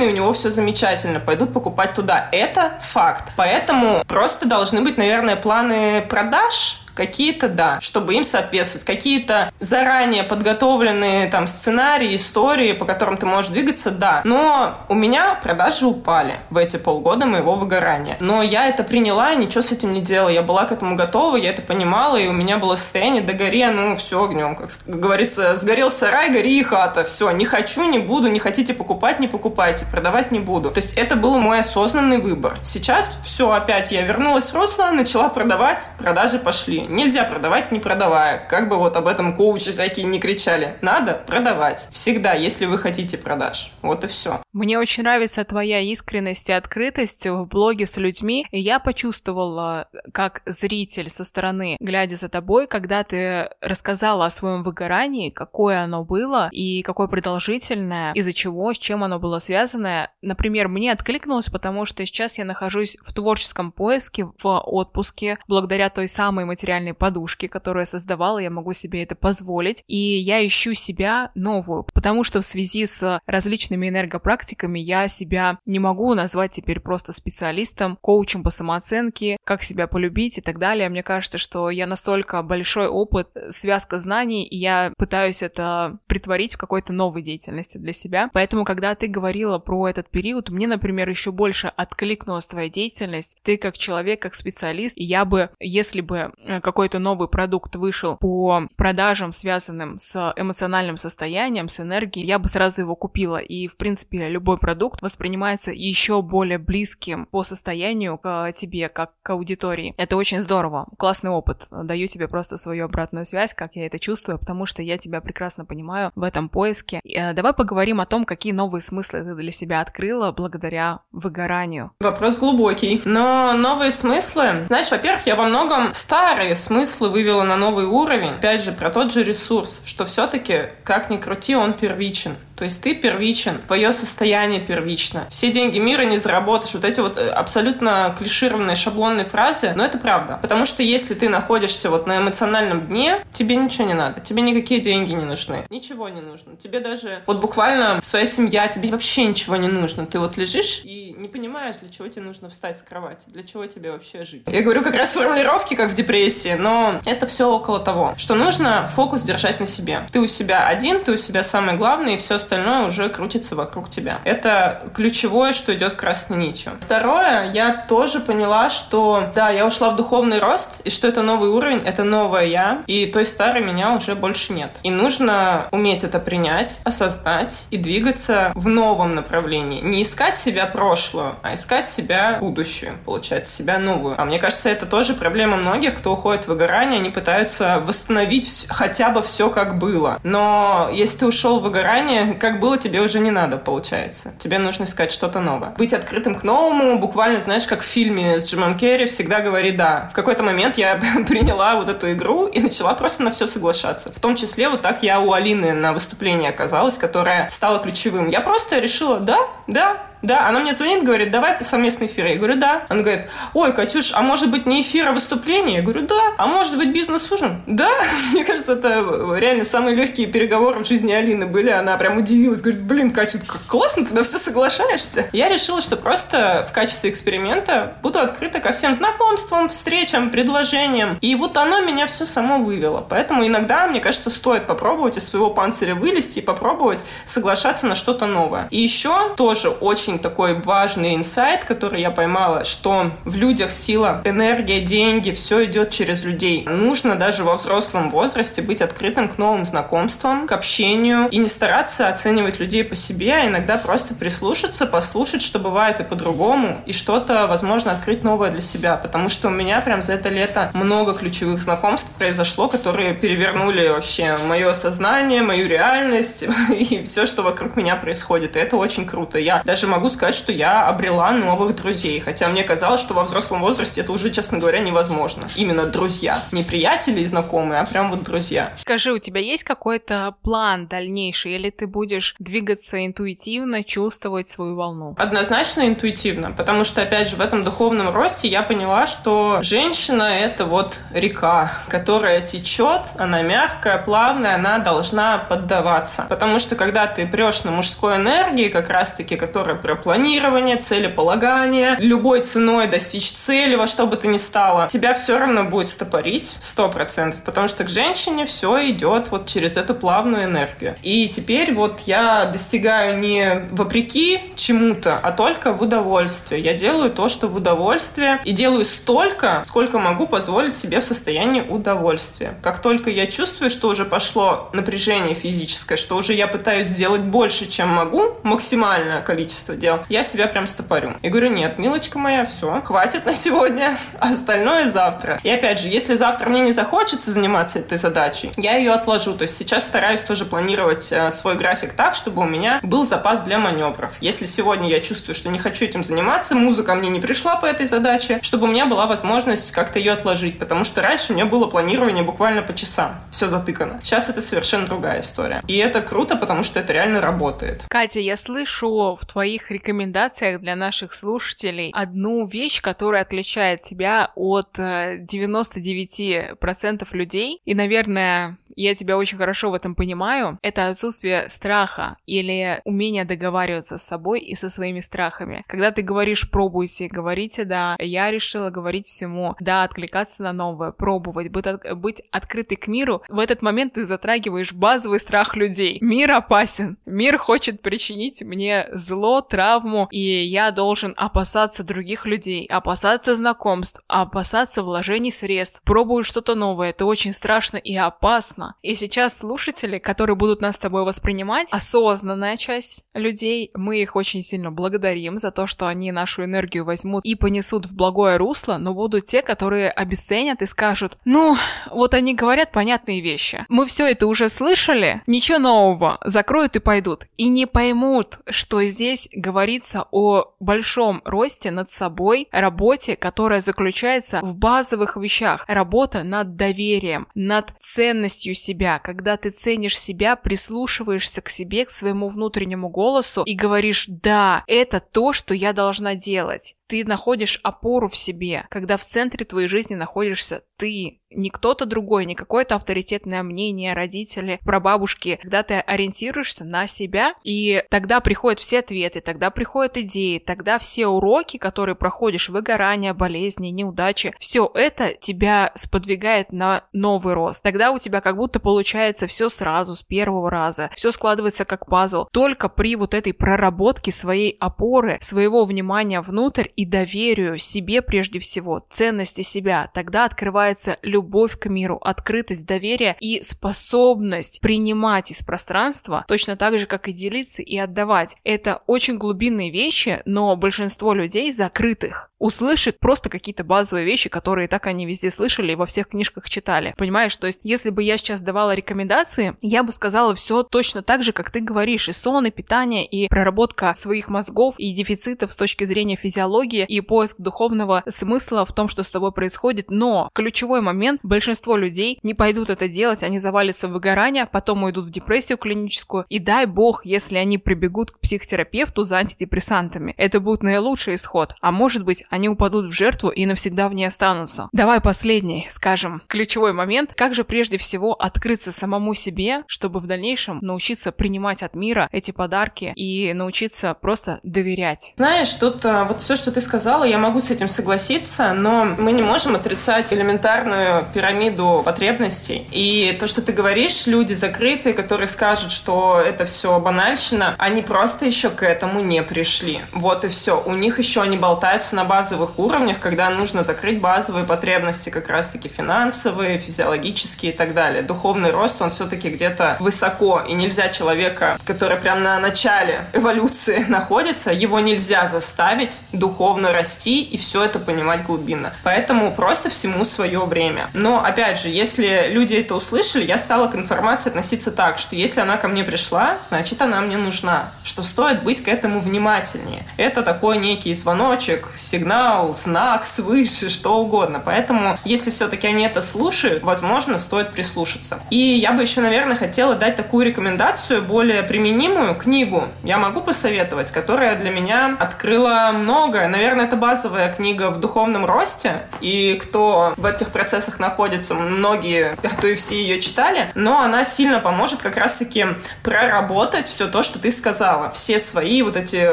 позитивный, 0.00 0.12
у 0.12 0.16
него 0.16 0.32
все 0.32 0.50
замечательно 0.50 1.20
пойдут 1.20 1.52
покупать 1.52 1.94
туда. 1.94 2.28
Это 2.32 2.72
факт. 2.80 3.24
Поэтому 3.36 4.02
просто 4.06 4.46
должны 4.46 4.80
быть, 4.80 4.96
наверное, 4.96 5.36
планы 5.36 6.02
продаж, 6.08 6.80
Какие-то, 7.00 7.48
да, 7.48 7.78
чтобы 7.80 8.14
им 8.14 8.24
соответствовать. 8.24 8.84
Какие-то 8.84 9.50
заранее 9.58 10.22
подготовленные 10.22 11.28
там 11.28 11.46
сценарии, 11.46 12.14
истории, 12.14 12.74
по 12.74 12.84
которым 12.84 13.16
ты 13.16 13.24
можешь 13.24 13.50
двигаться, 13.50 13.90
да. 13.90 14.20
Но 14.24 14.74
у 14.90 14.94
меня 14.94 15.34
продажи 15.42 15.86
упали 15.86 16.40
в 16.50 16.58
эти 16.58 16.76
полгода 16.76 17.24
моего 17.24 17.54
выгорания. 17.54 18.18
Но 18.20 18.42
я 18.42 18.66
это 18.66 18.82
приняла 18.82 19.34
ничего 19.34 19.62
с 19.62 19.72
этим 19.72 19.94
не 19.94 20.02
делала. 20.02 20.28
Я 20.28 20.42
была 20.42 20.66
к 20.66 20.72
этому 20.72 20.94
готова, 20.94 21.36
я 21.36 21.48
это 21.48 21.62
понимала, 21.62 22.18
и 22.18 22.28
у 22.28 22.32
меня 22.32 22.58
было 22.58 22.74
состояние, 22.74 23.22
да 23.22 23.32
гори, 23.32 23.64
ну 23.64 23.96
все 23.96 24.22
огнем, 24.22 24.54
как 24.54 24.68
говорится, 24.84 25.56
сгорел 25.56 25.90
сарай, 25.90 26.30
гори 26.30 26.58
и 26.58 26.62
хата, 26.62 27.04
все, 27.04 27.30
не 27.30 27.46
хочу, 27.46 27.88
не 27.88 27.98
буду, 27.98 28.28
не 28.28 28.40
хотите 28.40 28.74
покупать, 28.74 29.20
не 29.20 29.28
покупайте, 29.28 29.86
продавать 29.90 30.32
не 30.32 30.40
буду. 30.40 30.70
То 30.70 30.80
есть 30.80 30.98
это 30.98 31.16
был 31.16 31.38
мой 31.38 31.60
осознанный 31.60 32.18
выбор. 32.18 32.58
Сейчас 32.62 33.16
все, 33.24 33.50
опять 33.50 33.90
я 33.90 34.02
вернулась 34.02 34.50
в 34.50 34.54
русло, 34.54 34.90
начала 34.90 35.30
продавать, 35.30 35.88
продажи 35.98 36.38
пошли. 36.38 36.86
Нельзя 36.90 37.22
продавать, 37.22 37.70
не 37.70 37.78
продавая. 37.78 38.44
Как 38.48 38.68
бы 38.68 38.76
вот 38.76 38.96
об 38.96 39.06
этом 39.06 39.36
коучи 39.36 39.70
всякие 39.70 40.06
не 40.06 40.18
кричали. 40.18 40.76
Надо 40.82 41.14
продавать. 41.14 41.88
Всегда, 41.92 42.34
если 42.34 42.66
вы 42.66 42.78
хотите 42.78 43.16
продаж. 43.16 43.72
Вот 43.80 44.02
и 44.02 44.08
все. 44.08 44.42
Мне 44.52 44.76
очень 44.76 45.04
нравится 45.04 45.44
твоя 45.44 45.80
искренность 45.80 46.50
и 46.50 46.52
открытость 46.52 47.28
в 47.28 47.46
блоге 47.46 47.86
с 47.86 47.96
людьми. 47.96 48.44
И 48.50 48.58
я 48.58 48.80
почувствовала, 48.80 49.88
как 50.12 50.42
зритель 50.46 51.08
со 51.08 51.22
стороны, 51.22 51.76
глядя 51.78 52.16
за 52.16 52.28
тобой, 52.28 52.66
когда 52.66 53.04
ты 53.04 53.50
рассказала 53.60 54.26
о 54.26 54.30
своем 54.30 54.64
выгорании, 54.64 55.30
какое 55.30 55.82
оно 55.82 56.04
было 56.04 56.48
и 56.50 56.82
какое 56.82 57.06
продолжительное, 57.06 58.12
из-за 58.14 58.32
чего, 58.32 58.74
с 58.74 58.78
чем 58.78 59.04
оно 59.04 59.20
было 59.20 59.38
связано. 59.38 60.10
Например, 60.22 60.66
мне 60.66 60.90
откликнулось, 60.90 61.50
потому 61.50 61.84
что 61.84 62.04
сейчас 62.04 62.36
я 62.38 62.44
нахожусь 62.44 62.96
в 63.00 63.12
творческом 63.12 63.70
поиске, 63.70 64.24
в 64.24 64.58
отпуске, 64.58 65.38
благодаря 65.46 65.88
той 65.88 66.08
самой 66.08 66.46
материальной 66.46 66.79
материальной 66.80 66.94
подушки, 66.94 67.46
которую 67.46 67.82
я 67.82 67.86
создавала, 67.86 68.38
я 68.38 68.50
могу 68.50 68.72
себе 68.72 69.02
это 69.02 69.14
позволить. 69.14 69.84
И 69.86 69.96
я 69.96 70.44
ищу 70.46 70.74
себя 70.74 71.30
новую, 71.34 71.86
потому 71.92 72.24
что 72.24 72.40
в 72.40 72.44
связи 72.44 72.86
с 72.86 73.20
различными 73.26 73.88
энергопрактиками 73.88 74.78
я 74.78 75.08
себя 75.08 75.58
не 75.66 75.78
могу 75.78 76.14
назвать 76.14 76.52
теперь 76.52 76.80
просто 76.80 77.12
специалистом, 77.12 77.98
коучем 78.00 78.42
по 78.42 78.50
самооценке, 78.50 79.36
как 79.44 79.62
себя 79.62 79.86
полюбить 79.86 80.38
и 80.38 80.40
так 80.40 80.58
далее. 80.58 80.88
Мне 80.88 81.02
кажется, 81.02 81.38
что 81.38 81.70
я 81.70 81.86
настолько 81.86 82.42
большой 82.42 82.88
опыт, 82.88 83.28
связка 83.50 83.98
знаний, 83.98 84.46
и 84.46 84.56
я 84.56 84.92
пытаюсь 84.96 85.42
это 85.42 85.98
притворить 86.06 86.54
в 86.54 86.58
какой-то 86.58 86.92
новой 86.92 87.22
деятельности 87.22 87.78
для 87.78 87.92
себя. 87.92 88.30
Поэтому, 88.32 88.64
когда 88.64 88.94
ты 88.94 89.06
говорила 89.06 89.58
про 89.58 89.88
этот 89.88 90.08
период, 90.10 90.50
мне, 90.50 90.66
например, 90.66 91.08
еще 91.08 91.30
больше 91.32 91.72
откликнулась 91.76 92.46
твоя 92.46 92.68
деятельность. 92.68 93.36
Ты 93.42 93.56
как 93.56 93.76
человек, 93.76 94.22
как 94.22 94.34
специалист, 94.34 94.96
и 94.96 95.04
я 95.04 95.24
бы, 95.24 95.50
если 95.58 96.00
бы 96.00 96.32
э, 96.44 96.59
какой-то 96.60 96.98
новый 96.98 97.28
продукт 97.28 97.76
вышел 97.76 98.16
по 98.16 98.68
продажам, 98.76 99.32
связанным 99.32 99.98
с 99.98 100.32
эмоциональным 100.36 100.96
состоянием, 100.96 101.68
с 101.68 101.80
энергией, 101.80 102.26
я 102.26 102.38
бы 102.38 102.48
сразу 102.48 102.82
его 102.82 102.94
купила. 102.94 103.38
И, 103.38 103.66
в 103.68 103.76
принципе, 103.76 104.28
любой 104.28 104.58
продукт 104.58 105.02
воспринимается 105.02 105.72
еще 105.72 106.22
более 106.22 106.58
близким 106.58 107.26
по 107.26 107.42
состоянию 107.42 108.18
к 108.18 108.52
тебе, 108.52 108.88
как 108.88 109.12
к 109.22 109.30
аудитории. 109.30 109.94
Это 109.96 110.16
очень 110.16 110.40
здорово. 110.40 110.86
Классный 110.98 111.30
опыт. 111.30 111.68
Даю 111.70 112.06
тебе 112.06 112.28
просто 112.28 112.56
свою 112.56 112.84
обратную 112.84 113.24
связь, 113.24 113.54
как 113.54 113.76
я 113.76 113.86
это 113.86 113.98
чувствую, 113.98 114.38
потому 114.38 114.66
что 114.66 114.82
я 114.82 114.98
тебя 114.98 115.20
прекрасно 115.20 115.64
понимаю 115.64 116.12
в 116.14 116.22
этом 116.22 116.48
поиске. 116.48 117.00
Э, 117.04 117.32
давай 117.32 117.52
поговорим 117.52 118.00
о 118.00 118.06
том, 118.06 118.24
какие 118.24 118.52
новые 118.52 118.82
смыслы 118.82 119.22
ты 119.22 119.34
для 119.34 119.52
себя 119.52 119.80
открыла 119.80 120.32
благодаря 120.32 121.00
выгоранию. 121.12 121.92
Вопрос 122.00 122.38
глубокий. 122.38 123.00
Но 123.04 123.52
новые 123.54 123.90
смыслы... 123.90 124.64
Знаешь, 124.66 124.90
во-первых, 124.90 125.26
я 125.26 125.36
во 125.36 125.44
многом 125.44 125.92
старый 125.92 126.49
старые 126.54 126.56
смыслы 126.56 127.10
вывела 127.10 127.44
на 127.44 127.56
новый 127.56 127.84
уровень. 127.84 128.30
Опять 128.30 128.62
же, 128.62 128.72
про 128.72 128.90
тот 128.90 129.12
же 129.12 129.22
ресурс, 129.22 129.80
что 129.84 130.04
все-таки, 130.04 130.62
как 130.84 131.10
ни 131.10 131.16
крути, 131.16 131.54
он 131.54 131.74
первичен. 131.74 132.34
То 132.60 132.64
есть 132.64 132.82
ты 132.82 132.94
первичен, 132.94 133.58
твое 133.66 133.90
состояние 133.90 134.60
первично. 134.60 135.24
Все 135.30 135.50
деньги 135.50 135.78
мира 135.78 136.02
не 136.02 136.18
заработаешь. 136.18 136.74
Вот 136.74 136.84
эти 136.84 137.00
вот 137.00 137.18
э, 137.18 137.30
абсолютно 137.30 138.14
клишированные 138.18 138.76
шаблонные 138.76 139.24
фразы, 139.24 139.72
но 139.74 139.82
это 139.82 139.96
правда. 139.96 140.38
Потому 140.42 140.66
что 140.66 140.82
если 140.82 141.14
ты 141.14 141.30
находишься 141.30 141.88
вот 141.88 142.06
на 142.06 142.18
эмоциональном 142.18 142.86
дне, 142.86 143.22
тебе 143.32 143.56
ничего 143.56 143.86
не 143.86 143.94
надо, 143.94 144.20
тебе 144.20 144.42
никакие 144.42 144.78
деньги 144.78 145.14
не 145.14 145.24
нужны, 145.24 145.64
ничего 145.70 146.10
не 146.10 146.20
нужно. 146.20 146.54
Тебе 146.56 146.80
даже 146.80 147.22
вот 147.26 147.40
буквально 147.40 148.02
своя 148.02 148.26
семья, 148.26 148.68
тебе 148.68 148.90
вообще 148.90 149.24
ничего 149.24 149.56
не 149.56 149.68
нужно. 149.68 150.04
Ты 150.04 150.18
вот 150.18 150.36
лежишь 150.36 150.82
и 150.84 151.14
не 151.16 151.28
понимаешь, 151.28 151.76
для 151.76 151.88
чего 151.88 152.08
тебе 152.08 152.26
нужно 152.26 152.50
встать 152.50 152.76
с 152.76 152.82
кровати, 152.82 153.28
для 153.28 153.42
чего 153.42 153.64
тебе 153.64 153.90
вообще 153.90 154.26
жить. 154.26 154.42
Я 154.46 154.60
говорю 154.60 154.82
как 154.82 154.96
раз 154.96 155.12
формулировки, 155.12 155.72
как 155.72 155.92
в 155.92 155.94
депрессии, 155.94 156.56
но 156.58 157.00
это 157.06 157.26
все 157.26 157.50
около 157.50 157.80
того, 157.80 158.12
что 158.18 158.34
нужно 158.34 158.86
фокус 158.86 159.22
держать 159.22 159.60
на 159.60 159.66
себе. 159.66 160.02
Ты 160.12 160.20
у 160.20 160.26
себя 160.26 160.66
один, 160.66 161.02
ты 161.02 161.12
у 161.12 161.16
себя 161.16 161.42
самый 161.42 161.78
главный, 161.78 162.16
и 162.16 162.18
все 162.18 162.34
остальное 162.34 162.49
уже 162.86 163.08
крутится 163.08 163.54
вокруг 163.56 163.90
тебя. 163.90 164.20
Это 164.24 164.82
ключевое, 164.94 165.52
что 165.52 165.74
идет 165.74 165.94
красной 165.94 166.38
нитью. 166.38 166.72
Второе, 166.80 167.50
я 167.52 167.84
тоже 167.88 168.20
поняла, 168.20 168.70
что 168.70 169.30
да, 169.34 169.50
я 169.50 169.66
ушла 169.66 169.90
в 169.90 169.96
духовный 169.96 170.38
рост, 170.38 170.80
и 170.84 170.90
что 170.90 171.08
это 171.08 171.22
новый 171.22 171.50
уровень, 171.50 171.82
это 171.84 172.04
новое 172.04 172.44
я, 172.44 172.82
и 172.86 173.06
той 173.06 173.24
старой 173.24 173.62
меня 173.62 173.92
уже 173.92 174.14
больше 174.14 174.52
нет. 174.52 174.70
И 174.82 174.90
нужно 174.90 175.66
уметь 175.70 176.04
это 176.04 176.18
принять, 176.18 176.80
осознать 176.84 177.66
и 177.70 177.76
двигаться 177.76 178.52
в 178.54 178.68
новом 178.68 179.14
направлении. 179.14 179.80
Не 179.80 180.02
искать 180.02 180.38
себя 180.38 180.66
прошлую, 180.66 181.34
а 181.42 181.54
искать 181.54 181.88
себя 181.88 182.38
будущую, 182.40 182.92
получается, 183.04 183.52
себя 183.52 183.78
новую. 183.78 184.20
А 184.20 184.24
мне 184.24 184.38
кажется, 184.38 184.68
это 184.68 184.86
тоже 184.86 185.14
проблема 185.14 185.56
многих, 185.56 185.98
кто 185.98 186.12
уходит 186.12 186.44
в 186.44 186.48
выгорание, 186.48 187.00
они 187.00 187.10
пытаются 187.10 187.80
восстановить 187.84 188.66
хотя 188.68 189.10
бы 189.10 189.22
все 189.22 189.50
как 189.50 189.78
было. 189.78 190.18
Но 190.22 190.90
если 190.92 191.18
ты 191.18 191.26
ушел 191.26 191.60
в 191.60 191.62
выгорание, 191.62 192.34
как 192.40 192.58
было, 192.58 192.78
тебе 192.78 193.00
уже 193.00 193.20
не 193.20 193.30
надо, 193.30 193.56
получается. 193.56 194.32
Тебе 194.38 194.58
нужно 194.58 194.84
искать 194.84 195.12
что-то 195.12 195.40
новое. 195.40 195.70
Быть 195.78 195.92
открытым 195.92 196.34
к 196.34 196.42
новому, 196.42 196.98
буквально, 196.98 197.40
знаешь, 197.40 197.66
как 197.66 197.80
в 197.80 197.84
фильме 197.84 198.40
с 198.40 198.44
Джимом 198.44 198.76
Керри, 198.76 199.06
всегда 199.06 199.40
говори 199.40 199.70
«да». 199.72 200.08
В 200.10 200.14
какой-то 200.14 200.42
момент 200.42 200.78
я 200.78 200.96
приняла 201.28 201.76
вот 201.76 201.88
эту 201.88 202.10
игру 202.12 202.46
и 202.46 202.60
начала 202.60 202.94
просто 202.94 203.22
на 203.22 203.30
все 203.30 203.46
соглашаться. 203.46 204.10
В 204.10 204.18
том 204.18 204.34
числе 204.34 204.68
вот 204.68 204.82
так 204.82 205.02
я 205.02 205.20
у 205.20 205.32
Алины 205.32 205.72
на 205.72 205.92
выступлении 205.92 206.48
оказалась, 206.48 206.98
которая 206.98 207.48
стала 207.50 207.78
ключевым. 207.78 208.28
Я 208.28 208.40
просто 208.40 208.78
решила 208.78 209.20
«да, 209.20 209.38
да, 209.66 210.09
да, 210.22 210.48
она 210.48 210.60
мне 210.60 210.74
звонит, 210.74 211.02
говорит, 211.02 211.30
давай 211.30 211.62
совместный 211.62 212.06
эфир. 212.06 212.26
Я 212.26 212.36
говорю, 212.36 212.56
да. 212.56 212.82
Она 212.88 213.02
говорит, 213.02 213.28
ой, 213.54 213.72
Катюш, 213.72 214.12
а 214.14 214.22
может 214.22 214.50
быть 214.50 214.66
не 214.66 214.82
эфир, 214.82 215.08
а 215.08 215.12
выступление? 215.12 215.76
Я 215.76 215.82
говорю, 215.82 216.02
да. 216.02 216.20
А 216.36 216.46
может 216.46 216.76
быть 216.76 216.92
бизнес-ужин? 216.92 217.62
Да. 217.66 217.90
Мне 218.32 218.44
кажется, 218.44 218.72
это 218.72 219.34
реально 219.36 219.64
самые 219.64 219.96
легкие 219.96 220.26
переговоры 220.26 220.80
в 220.80 220.86
жизни 220.86 221.12
Алины 221.12 221.46
были. 221.46 221.70
Она 221.70 221.96
прям 221.96 222.18
удивилась, 222.18 222.60
говорит, 222.60 222.82
блин, 222.82 223.10
Катя, 223.12 223.38
как 223.38 223.62
классно, 223.66 224.04
ты 224.04 224.14
на 224.14 224.24
все 224.24 224.38
соглашаешься. 224.38 225.28
Я 225.32 225.48
решила, 225.48 225.80
что 225.80 225.96
просто 225.96 226.66
в 226.68 226.72
качестве 226.72 227.10
эксперимента 227.10 227.94
буду 228.02 228.18
открыта 228.18 228.60
ко 228.60 228.72
всем 228.72 228.94
знакомствам, 228.94 229.68
встречам, 229.68 230.30
предложениям. 230.30 231.18
И 231.20 231.34
вот 231.34 231.56
оно 231.56 231.80
меня 231.80 232.06
все 232.06 232.26
само 232.26 232.58
вывело. 232.58 233.04
Поэтому 233.08 233.46
иногда, 233.46 233.86
мне 233.86 234.00
кажется, 234.00 234.30
стоит 234.30 234.66
попробовать 234.66 235.16
из 235.16 235.28
своего 235.28 235.50
панциря 235.50 235.94
вылезти 235.94 236.40
и 236.40 236.42
попробовать 236.42 237.04
соглашаться 237.24 237.86
на 237.86 237.94
что-то 237.94 238.26
новое. 238.26 238.68
И 238.70 238.80
еще 238.80 239.34
тоже 239.36 239.68
очень 239.68 240.09
очень 240.10 240.18
такой 240.18 240.54
важный 240.54 241.14
инсайт, 241.14 241.64
который 241.64 242.00
я 242.00 242.10
поймала, 242.10 242.64
что 242.64 243.12
в 243.24 243.36
людях 243.36 243.72
сила, 243.72 244.22
энергия, 244.24 244.80
деньги, 244.80 245.30
все 245.30 245.64
идет 245.66 245.90
через 245.90 246.24
людей. 246.24 246.64
Нужно 246.66 247.14
даже 247.14 247.44
во 247.44 247.54
взрослом 247.54 248.10
возрасте 248.10 248.60
быть 248.60 248.82
открытым 248.82 249.28
к 249.28 249.38
новым 249.38 249.64
знакомствам, 249.64 250.48
к 250.48 250.52
общению 250.52 251.28
и 251.30 251.38
не 251.38 251.48
стараться 251.48 252.08
оценивать 252.08 252.58
людей 252.58 252.82
по 252.82 252.96
себе, 252.96 253.34
а 253.34 253.46
иногда 253.46 253.76
просто 253.76 254.14
прислушаться, 254.14 254.84
послушать, 254.84 255.42
что 255.42 255.60
бывает 255.60 256.00
и 256.00 256.02
по-другому, 256.02 256.80
и 256.86 256.92
что-то, 256.92 257.46
возможно, 257.46 257.92
открыть 257.92 258.24
новое 258.24 258.50
для 258.50 258.60
себя. 258.60 258.96
Потому 258.96 259.28
что 259.28 259.46
у 259.46 259.52
меня 259.52 259.80
прям 259.80 260.02
за 260.02 260.14
это 260.14 260.28
лето 260.28 260.72
много 260.74 261.14
ключевых 261.14 261.60
знакомств 261.60 262.10
произошло, 262.18 262.68
которые 262.68 263.14
перевернули 263.14 263.86
вообще 263.86 264.36
мое 264.48 264.72
сознание, 264.72 265.42
мою 265.42 265.68
реальность 265.68 266.46
и 266.70 267.04
все, 267.04 267.26
что 267.26 267.42
вокруг 267.42 267.76
меня 267.76 267.94
происходит. 267.94 268.56
И 268.56 268.58
это 268.58 268.76
очень 268.76 269.06
круто. 269.06 269.38
Я 269.38 269.62
даже 269.64 269.86
могу 269.86 269.99
могу 270.00 270.10
сказать, 270.10 270.34
что 270.34 270.50
я 270.50 270.88
обрела 270.88 271.30
новых 271.32 271.76
друзей. 271.76 272.20
Хотя 272.20 272.48
мне 272.48 272.64
казалось, 272.64 273.02
что 273.02 273.12
во 273.12 273.24
взрослом 273.24 273.60
возрасте 273.60 274.00
это 274.00 274.12
уже, 274.12 274.30
честно 274.30 274.58
говоря, 274.58 274.78
невозможно. 274.78 275.42
Именно 275.56 275.84
друзья. 275.84 276.38
Не 276.52 276.64
приятели 276.64 277.20
и 277.20 277.26
знакомые, 277.26 277.82
а 277.82 277.84
прям 277.84 278.10
вот 278.10 278.22
друзья. 278.22 278.72
Скажи, 278.76 279.12
у 279.12 279.18
тебя 279.18 279.42
есть 279.42 279.64
какой-то 279.64 280.34
план 280.42 280.86
дальнейший? 280.86 281.52
Или 281.52 281.68
ты 281.68 281.86
будешь 281.86 282.34
двигаться 282.38 283.04
интуитивно, 283.04 283.84
чувствовать 283.84 284.48
свою 284.48 284.74
волну? 284.74 285.14
Однозначно 285.18 285.86
интуитивно. 285.86 286.50
Потому 286.50 286.84
что, 286.84 287.02
опять 287.02 287.28
же, 287.28 287.36
в 287.36 287.42
этом 287.42 287.62
духовном 287.62 288.08
росте 288.08 288.48
я 288.48 288.62
поняла, 288.62 289.06
что 289.06 289.58
женщина— 289.62 290.22
это 290.40 290.64
вот 290.64 291.00
река, 291.12 291.72
которая 291.88 292.40
течет, 292.40 293.02
она 293.18 293.42
мягкая, 293.42 293.98
плавная, 293.98 294.54
она 294.54 294.78
должна 294.78 295.36
поддаваться. 295.36 296.24
Потому 296.30 296.58
что, 296.58 296.74
когда 296.74 297.06
ты 297.06 297.26
прешь 297.26 297.64
на 297.64 297.70
мужской 297.70 298.16
энергии, 298.16 298.68
как 298.68 298.88
раз-таки, 298.88 299.36
которая 299.36 299.76
про 299.90 299.96
планирование, 299.96 300.76
целеполагание, 300.76 301.96
любой 301.98 302.42
ценой 302.42 302.86
достичь 302.86 303.32
цели, 303.32 303.74
во 303.74 303.88
что 303.88 304.06
бы 304.06 304.16
то 304.16 304.28
ни 304.28 304.36
стало, 304.36 304.86
тебя 304.88 305.14
все 305.14 305.36
равно 305.38 305.64
будет 305.64 305.88
стопорить, 305.88 306.56
сто 306.60 306.88
процентов, 306.88 307.42
потому 307.42 307.66
что 307.66 307.82
к 307.82 307.88
женщине 307.88 308.46
все 308.46 308.90
идет 308.90 309.30
вот 309.30 309.46
через 309.46 309.76
эту 309.76 309.94
плавную 309.94 310.44
энергию. 310.44 310.94
И 311.02 311.28
теперь 311.28 311.74
вот 311.74 312.00
я 312.06 312.46
достигаю 312.46 313.18
не 313.18 313.66
вопреки 313.70 314.40
чему-то, 314.54 315.18
а 315.20 315.32
только 315.32 315.72
в 315.72 315.82
удовольствие. 315.82 316.60
Я 316.60 316.74
делаю 316.74 317.10
то, 317.10 317.28
что 317.28 317.48
в 317.48 317.56
удовольствие, 317.56 318.40
и 318.44 318.52
делаю 318.52 318.84
столько, 318.84 319.62
сколько 319.64 319.98
могу 319.98 320.26
позволить 320.28 320.76
себе 320.76 321.00
в 321.00 321.04
состоянии 321.04 321.62
удовольствия. 321.62 322.54
Как 322.62 322.80
только 322.80 323.10
я 323.10 323.26
чувствую, 323.26 323.70
что 323.70 323.88
уже 323.88 324.04
пошло 324.04 324.70
напряжение 324.72 325.34
физическое, 325.34 325.96
что 325.96 326.16
уже 326.16 326.32
я 326.32 326.46
пытаюсь 326.46 326.86
сделать 326.86 327.22
больше, 327.22 327.66
чем 327.66 327.88
могу, 327.88 328.36
максимальное 328.44 329.20
количество 329.22 329.74
дел, 329.80 330.00
я 330.08 330.22
себя 330.22 330.46
прям 330.46 330.66
стопорю. 330.66 331.16
И 331.22 331.28
говорю, 331.28 331.50
нет, 331.50 331.78
милочка 331.78 332.18
моя, 332.18 332.46
все, 332.46 332.80
хватит 332.84 333.26
на 333.26 333.32
сегодня, 333.32 333.96
остальное 334.20 334.88
завтра. 334.88 335.40
И 335.42 335.50
опять 335.50 335.80
же, 335.80 335.88
если 335.88 336.14
завтра 336.14 336.48
мне 336.48 336.60
не 336.60 336.72
захочется 336.72 337.32
заниматься 337.32 337.80
этой 337.80 337.98
задачей, 337.98 338.52
я 338.56 338.76
ее 338.76 338.92
отложу. 338.92 339.34
То 339.34 339.42
есть 339.42 339.56
сейчас 339.56 339.84
стараюсь 339.84 340.20
тоже 340.20 340.44
планировать 340.44 341.10
э, 341.10 341.30
свой 341.30 341.56
график 341.56 341.94
так, 341.94 342.14
чтобы 342.14 342.42
у 342.42 342.44
меня 342.44 342.78
был 342.82 343.06
запас 343.06 343.42
для 343.42 343.58
маневров. 343.58 344.12
Если 344.20 344.46
сегодня 344.46 344.88
я 344.88 345.00
чувствую, 345.00 345.34
что 345.34 345.48
не 345.48 345.58
хочу 345.58 345.84
этим 345.84 346.04
заниматься, 346.04 346.54
музыка 346.54 346.94
мне 346.94 347.08
не 347.08 347.20
пришла 347.20 347.56
по 347.56 347.66
этой 347.66 347.86
задаче, 347.86 348.38
чтобы 348.42 348.66
у 348.66 348.70
меня 348.70 348.86
была 348.86 349.06
возможность 349.06 349.72
как-то 349.72 349.98
ее 349.98 350.12
отложить, 350.12 350.58
потому 350.58 350.84
что 350.84 351.02
раньше 351.02 351.32
у 351.32 351.34
меня 351.34 351.46
было 351.46 351.66
планирование 351.66 352.22
буквально 352.22 352.62
по 352.62 352.74
часам. 352.74 353.14
Все 353.30 353.48
затыкано. 353.48 354.00
Сейчас 354.02 354.28
это 354.28 354.42
совершенно 354.42 354.86
другая 354.86 355.22
история. 355.22 355.62
И 355.66 355.76
это 355.76 356.02
круто, 356.02 356.36
потому 356.36 356.62
что 356.62 356.80
это 356.80 356.92
реально 356.92 357.20
работает. 357.20 357.82
Катя, 357.88 358.20
я 358.20 358.36
слышу 358.36 359.16
в 359.20 359.26
твоих 359.26 359.69
рекомендациях 359.70 360.60
для 360.60 360.76
наших 360.76 361.12
слушателей 361.14 361.90
одну 361.94 362.46
вещь, 362.46 362.80
которая 362.80 363.22
отличает 363.22 363.82
тебя 363.82 364.32
от 364.34 364.78
99% 364.78 366.58
э, 366.58 367.16
людей. 367.16 367.60
И, 367.64 367.74
наверное, 367.74 368.58
я 368.76 368.94
тебя 368.94 369.16
очень 369.16 369.38
хорошо 369.38 369.70
в 369.70 369.74
этом 369.74 369.94
понимаю, 369.94 370.58
это 370.62 370.88
отсутствие 370.88 371.48
страха 371.48 372.16
или 372.26 372.80
умение 372.84 373.24
договариваться 373.24 373.98
с 373.98 374.06
собой 374.06 374.40
и 374.40 374.54
со 374.54 374.68
своими 374.68 375.00
страхами. 375.00 375.64
Когда 375.66 375.90
ты 375.90 376.02
говоришь 376.02 376.50
«пробуйте», 376.50 377.08
говорите 377.08 377.64
«да», 377.64 377.96
я 377.98 378.30
решила 378.30 378.70
говорить 378.70 379.06
всему, 379.06 379.54
да, 379.60 379.84
откликаться 379.84 380.42
на 380.42 380.52
новое, 380.52 380.92
пробовать, 380.92 381.50
быть, 381.50 381.66
от, 381.66 381.98
быть 381.98 382.22
открытой 382.30 382.76
к 382.76 382.86
миру, 382.86 383.22
в 383.28 383.38
этот 383.38 383.62
момент 383.62 383.94
ты 383.94 384.06
затрагиваешь 384.06 384.72
базовый 384.72 385.20
страх 385.20 385.56
людей. 385.56 385.98
Мир 386.00 386.32
опасен, 386.32 386.96
мир 387.04 387.38
хочет 387.38 387.82
причинить 387.82 388.42
мне 388.42 388.88
зло, 388.92 389.40
травму, 389.50 390.08
и 390.10 390.44
я 390.44 390.70
должен 390.70 391.12
опасаться 391.16 391.84
других 391.84 392.24
людей, 392.24 392.66
опасаться 392.66 393.34
знакомств, 393.34 394.02
опасаться 394.08 394.82
вложений 394.82 395.32
средств, 395.32 395.82
пробую 395.84 396.24
что-то 396.24 396.54
новое, 396.54 396.90
это 396.90 397.04
очень 397.04 397.32
страшно 397.32 397.76
и 397.76 397.94
опасно, 397.96 398.76
и 398.82 398.94
сейчас 398.94 399.38
слушатели, 399.38 399.98
которые 399.98 400.36
будут 400.36 400.60
нас 400.60 400.76
с 400.76 400.78
тобой 400.78 401.04
воспринимать, 401.04 401.72
осознанная 401.72 402.56
часть 402.56 403.04
людей, 403.14 403.70
мы 403.74 404.00
их 404.00 404.16
очень 404.16 404.42
сильно 404.42 404.70
благодарим 404.70 405.36
за 405.36 405.50
то, 405.50 405.66
что 405.66 405.86
они 405.86 406.12
нашу 406.12 406.44
энергию 406.44 406.84
возьмут 406.84 407.24
и 407.24 407.34
понесут 407.34 407.86
в 407.86 407.94
благое 407.94 408.36
русло, 408.36 408.78
но 408.78 408.94
будут 408.94 409.26
те, 409.26 409.42
которые 409.42 409.90
обесценят 409.90 410.62
и 410.62 410.66
скажут, 410.66 411.18
ну, 411.24 411.56
вот 411.90 412.14
они 412.14 412.34
говорят 412.34 412.72
понятные 412.72 413.20
вещи. 413.20 413.66
Мы 413.68 413.86
все 413.86 414.06
это 414.06 414.26
уже 414.26 414.48
слышали, 414.48 415.22
ничего 415.26 415.58
нового, 415.58 416.18
закроют 416.24 416.76
и 416.76 416.80
пойдут. 416.80 417.24
И 417.36 417.48
не 417.48 417.66
поймут, 417.66 418.38
что 418.48 418.84
здесь 418.84 419.28
говорится 419.40 420.06
о 420.10 420.54
большом 420.60 421.22
росте 421.24 421.70
над 421.70 421.90
собой, 421.90 422.48
работе, 422.52 423.16
которая 423.16 423.60
заключается 423.60 424.40
в 424.42 424.56
базовых 424.56 425.16
вещах. 425.16 425.64
Работа 425.66 426.22
над 426.22 426.56
доверием, 426.56 427.26
над 427.34 427.72
ценностью 427.78 428.54
себя, 428.54 428.98
когда 428.98 429.36
ты 429.36 429.50
ценишь 429.50 429.98
себя, 429.98 430.36
прислушиваешься 430.36 431.42
к 431.42 431.48
себе, 431.48 431.84
к 431.84 431.90
своему 431.90 432.28
внутреннему 432.28 432.88
голосу 432.88 433.42
и 433.44 433.54
говоришь, 433.54 434.06
да, 434.08 434.64
это 434.66 435.00
то, 435.00 435.32
что 435.32 435.54
я 435.54 435.72
должна 435.72 436.14
делать. 436.14 436.76
Ты 436.90 437.04
находишь 437.04 437.60
опору 437.62 438.08
в 438.08 438.16
себе, 438.16 438.66
когда 438.68 438.96
в 438.96 439.04
центре 439.04 439.46
твоей 439.46 439.68
жизни 439.68 439.94
находишься 439.94 440.64
ты, 440.80 441.20
не 441.30 441.50
кто-то 441.50 441.84
другой, 441.84 442.24
не 442.24 442.34
какое-то 442.34 442.74
авторитетное 442.74 443.42
мнение, 443.42 443.92
родители, 443.92 444.58
прабабушки, 444.64 445.38
когда 445.42 445.62
ты 445.62 445.74
ориентируешься 445.74 446.64
на 446.64 446.86
себя, 446.86 447.34
и 447.44 447.84
тогда 447.90 448.20
приходят 448.20 448.58
все 448.58 448.78
ответы, 448.78 449.20
тогда 449.20 449.50
приходят 449.50 449.98
идеи, 449.98 450.38
тогда 450.38 450.78
все 450.78 451.06
уроки, 451.06 451.58
которые 451.58 451.94
проходишь, 451.94 452.48
выгорание, 452.48 453.12
болезни, 453.12 453.68
неудачи, 453.68 454.34
все 454.40 454.70
это 454.74 455.12
тебя 455.14 455.70
сподвигает 455.74 456.50
на 456.50 456.84
новый 456.92 457.34
рост. 457.34 457.62
Тогда 457.62 457.92
у 457.92 457.98
тебя 457.98 458.22
как 458.22 458.36
будто 458.36 458.58
получается 458.58 459.26
все 459.26 459.50
сразу, 459.50 459.94
с 459.94 460.02
первого 460.02 460.50
раза, 460.50 460.90
все 460.96 461.12
складывается 461.12 461.66
как 461.66 461.86
пазл. 461.86 462.24
Только 462.32 462.70
при 462.70 462.96
вот 462.96 463.12
этой 463.12 463.34
проработке 463.34 464.10
своей 464.10 464.56
опоры, 464.58 465.18
своего 465.20 465.66
внимания 465.66 466.22
внутрь 466.22 466.68
и 466.80 466.86
доверию 466.86 467.58
себе 467.58 468.00
прежде 468.00 468.38
всего, 468.38 468.82
ценности 468.88 469.42
себя, 469.42 469.90
тогда 469.92 470.24
открывается 470.24 470.96
любовь 471.02 471.58
к 471.58 471.68
миру, 471.68 471.98
открытость, 471.98 472.64
доверие 472.64 473.18
и 473.20 473.42
способность 473.42 474.62
принимать 474.62 475.30
из 475.30 475.42
пространства 475.42 476.24
точно 476.26 476.56
так 476.56 476.78
же, 476.78 476.86
как 476.86 477.08
и 477.08 477.12
делиться 477.12 477.60
и 477.60 477.76
отдавать. 477.76 478.36
Это 478.44 478.82
очень 478.86 479.18
глубинные 479.18 479.70
вещи, 479.70 480.22
но 480.24 480.56
большинство 480.56 481.12
людей 481.12 481.52
закрытых 481.52 482.29
услышит 482.40 482.98
просто 482.98 483.28
какие-то 483.28 483.62
базовые 483.62 484.04
вещи, 484.04 484.28
которые 484.28 484.66
так 484.66 484.86
они 484.88 485.06
везде 485.06 485.30
слышали 485.30 485.72
и 485.72 485.76
во 485.76 485.86
всех 485.86 486.08
книжках 486.08 486.48
читали. 486.48 486.94
Понимаешь, 486.96 487.36
то 487.36 487.46
есть 487.46 487.60
если 487.62 487.90
бы 487.90 488.02
я 488.02 488.16
сейчас 488.16 488.40
давала 488.40 488.74
рекомендации, 488.74 489.56
я 489.60 489.84
бы 489.84 489.92
сказала 489.92 490.34
все 490.34 490.64
точно 490.64 491.02
так 491.02 491.22
же, 491.22 491.32
как 491.32 491.50
ты 491.50 491.60
говоришь, 491.60 492.08
и 492.08 492.12
сон, 492.12 492.46
и 492.46 492.50
питание, 492.50 493.06
и 493.06 493.28
проработка 493.28 493.94
своих 493.94 494.28
мозгов, 494.28 494.74
и 494.78 494.92
дефицитов 494.92 495.52
с 495.52 495.56
точки 495.56 495.84
зрения 495.84 496.16
физиологии, 496.16 496.86
и 496.86 497.00
поиск 497.00 497.36
духовного 497.38 498.02
смысла 498.08 498.64
в 498.64 498.72
том, 498.72 498.88
что 498.88 499.02
с 499.02 499.10
тобой 499.10 499.32
происходит. 499.32 499.90
Но 499.90 500.30
ключевой 500.32 500.80
момент, 500.80 501.20
большинство 501.22 501.76
людей 501.76 502.18
не 502.22 502.32
пойдут 502.32 502.70
это 502.70 502.88
делать, 502.88 503.22
они 503.22 503.38
завалятся 503.38 503.88
в 503.88 503.92
выгорание, 503.92 504.46
потом 504.46 504.82
уйдут 504.82 505.04
в 505.04 505.10
депрессию 505.10 505.58
клиническую, 505.58 506.24
и 506.30 506.38
дай 506.38 506.64
бог, 506.64 507.04
если 507.04 507.36
они 507.36 507.58
прибегут 507.58 508.12
к 508.12 508.20
психотерапевту 508.20 509.02
за 509.02 509.18
антидепрессантами. 509.18 510.14
Это 510.16 510.40
будет 510.40 510.62
наилучший 510.62 511.16
исход. 511.16 511.54
А 511.60 511.70
может 511.70 512.04
быть, 512.04 512.24
они 512.30 512.48
упадут 512.48 512.86
в 512.86 512.92
жертву 512.92 513.28
и 513.28 513.44
навсегда 513.44 513.88
в 513.88 513.94
ней 513.94 514.06
останутся. 514.06 514.68
Давай 514.72 515.00
последний, 515.00 515.66
скажем, 515.68 516.22
ключевой 516.28 516.72
момент. 516.72 517.12
Как 517.14 517.34
же 517.34 517.44
прежде 517.44 517.76
всего 517.76 518.14
открыться 518.14 518.72
самому 518.72 519.14
себе, 519.14 519.64
чтобы 519.66 520.00
в 520.00 520.06
дальнейшем 520.06 520.58
научиться 520.62 521.12
принимать 521.12 521.62
от 521.62 521.74
мира 521.74 522.08
эти 522.12 522.30
подарки 522.30 522.92
и 522.94 523.32
научиться 523.34 523.94
просто 524.00 524.38
доверять? 524.44 525.14
Знаешь, 525.16 525.52
тут 525.54 525.84
а, 525.84 526.04
вот 526.04 526.20
все, 526.20 526.36
что 526.36 526.52
ты 526.52 526.60
сказала, 526.60 527.04
я 527.04 527.18
могу 527.18 527.40
с 527.40 527.50
этим 527.50 527.68
согласиться, 527.68 528.54
но 528.54 528.84
мы 528.84 529.12
не 529.12 529.22
можем 529.22 529.56
отрицать 529.56 530.14
элементарную 530.14 531.04
пирамиду 531.12 531.82
потребностей. 531.84 532.66
И 532.70 533.16
то, 533.18 533.26
что 533.26 533.42
ты 533.42 533.52
говоришь, 533.52 534.06
люди 534.06 534.34
закрытые, 534.34 534.94
которые 534.94 535.26
скажут, 535.26 535.72
что 535.72 536.20
это 536.24 536.44
все 536.44 536.78
банальщина, 536.78 537.56
они 537.58 537.82
просто 537.82 538.24
еще 538.24 538.50
к 538.50 538.62
этому 538.62 539.00
не 539.00 539.22
пришли. 539.22 539.80
Вот 539.92 540.24
и 540.24 540.28
все. 540.28 540.62
У 540.64 540.72
них 540.72 540.98
еще 540.98 541.22
они 541.22 541.36
болтаются 541.36 541.96
на 541.96 542.04
базе 542.04 542.19
базовых 542.20 542.58
уровнях, 542.58 542.98
когда 543.00 543.30
нужно 543.30 543.64
закрыть 543.64 543.98
базовые 543.98 544.44
потребности, 544.44 545.08
как 545.08 545.30
раз-таки 545.30 545.70
финансовые, 545.70 546.58
физиологические 546.58 547.52
и 547.52 547.56
так 547.56 547.72
далее. 547.72 548.02
Духовный 548.02 548.50
рост, 548.50 548.82
он 548.82 548.90
все-таки 548.90 549.30
где-то 549.30 549.78
высоко, 549.80 550.42
и 550.46 550.52
нельзя 550.52 550.90
человека, 550.90 551.58
который 551.64 551.96
прям 551.96 552.22
на 552.22 552.38
начале 552.38 553.06
эволюции 553.14 553.84
находится, 553.88 554.52
его 554.52 554.80
нельзя 554.80 555.26
заставить 555.26 556.04
духовно 556.12 556.74
расти 556.74 557.22
и 557.22 557.38
все 557.38 557.64
это 557.64 557.78
понимать 557.78 558.22
глубинно. 558.26 558.74
Поэтому 558.82 559.34
просто 559.34 559.70
всему 559.70 560.04
свое 560.04 560.44
время. 560.44 560.90
Но, 560.92 561.24
опять 561.24 561.58
же, 561.58 561.70
если 561.70 562.26
люди 562.28 562.52
это 562.52 562.74
услышали, 562.74 563.24
я 563.24 563.38
стала 563.38 563.68
к 563.68 563.74
информации 563.74 564.28
относиться 564.28 564.72
так, 564.72 564.98
что 564.98 565.16
если 565.16 565.40
она 565.40 565.56
ко 565.56 565.68
мне 565.68 565.84
пришла, 565.84 566.36
значит, 566.46 566.82
она 566.82 567.00
мне 567.00 567.16
нужна, 567.16 567.70
что 567.82 568.02
стоит 568.02 568.42
быть 568.42 568.62
к 568.62 568.68
этому 568.68 569.00
внимательнее. 569.00 569.86
Это 569.96 570.22
такой 570.22 570.58
некий 570.58 570.92
звоночек, 570.92 571.70
сигнал 571.78 572.09
сигнал, 572.10 572.54
знак 572.56 573.06
свыше, 573.06 573.70
что 573.70 573.98
угодно. 573.98 574.42
Поэтому, 574.44 574.98
если 575.04 575.30
все-таки 575.30 575.68
они 575.68 575.84
это 575.84 576.00
слушают, 576.00 576.64
возможно, 576.64 577.18
стоит 577.18 577.52
прислушаться. 577.52 578.20
И 578.30 578.36
я 578.36 578.72
бы 578.72 578.82
еще, 578.82 579.00
наверное, 579.00 579.36
хотела 579.36 579.76
дать 579.76 579.94
такую 579.94 580.26
рекомендацию, 580.26 581.02
более 581.02 581.44
применимую 581.44 582.16
книгу. 582.16 582.64
Я 582.82 582.98
могу 582.98 583.20
посоветовать, 583.20 583.92
которая 583.92 584.36
для 584.36 584.50
меня 584.50 584.96
открыла 584.98 585.70
многое. 585.72 586.26
Наверное, 586.26 586.66
это 586.66 586.74
базовая 586.74 587.32
книга 587.32 587.70
в 587.70 587.78
духовном 587.78 588.26
росте. 588.26 588.82
И 589.00 589.38
кто 589.40 589.94
в 589.96 590.04
этих 590.04 590.30
процессах 590.30 590.80
находится, 590.80 591.34
многие, 591.34 592.16
а 592.24 592.40
то 592.40 592.48
и 592.48 592.56
все 592.56 592.74
ее 592.74 593.00
читали. 593.00 593.52
Но 593.54 593.78
она 593.78 594.04
сильно 594.04 594.40
поможет 594.40 594.82
как 594.82 594.96
раз-таки 594.96 595.46
проработать 595.84 596.66
все 596.66 596.88
то, 596.88 597.04
что 597.04 597.20
ты 597.20 597.30
сказала. 597.30 597.90
Все 597.90 598.18
свои 598.18 598.62
вот 598.62 598.76
эти 598.76 599.08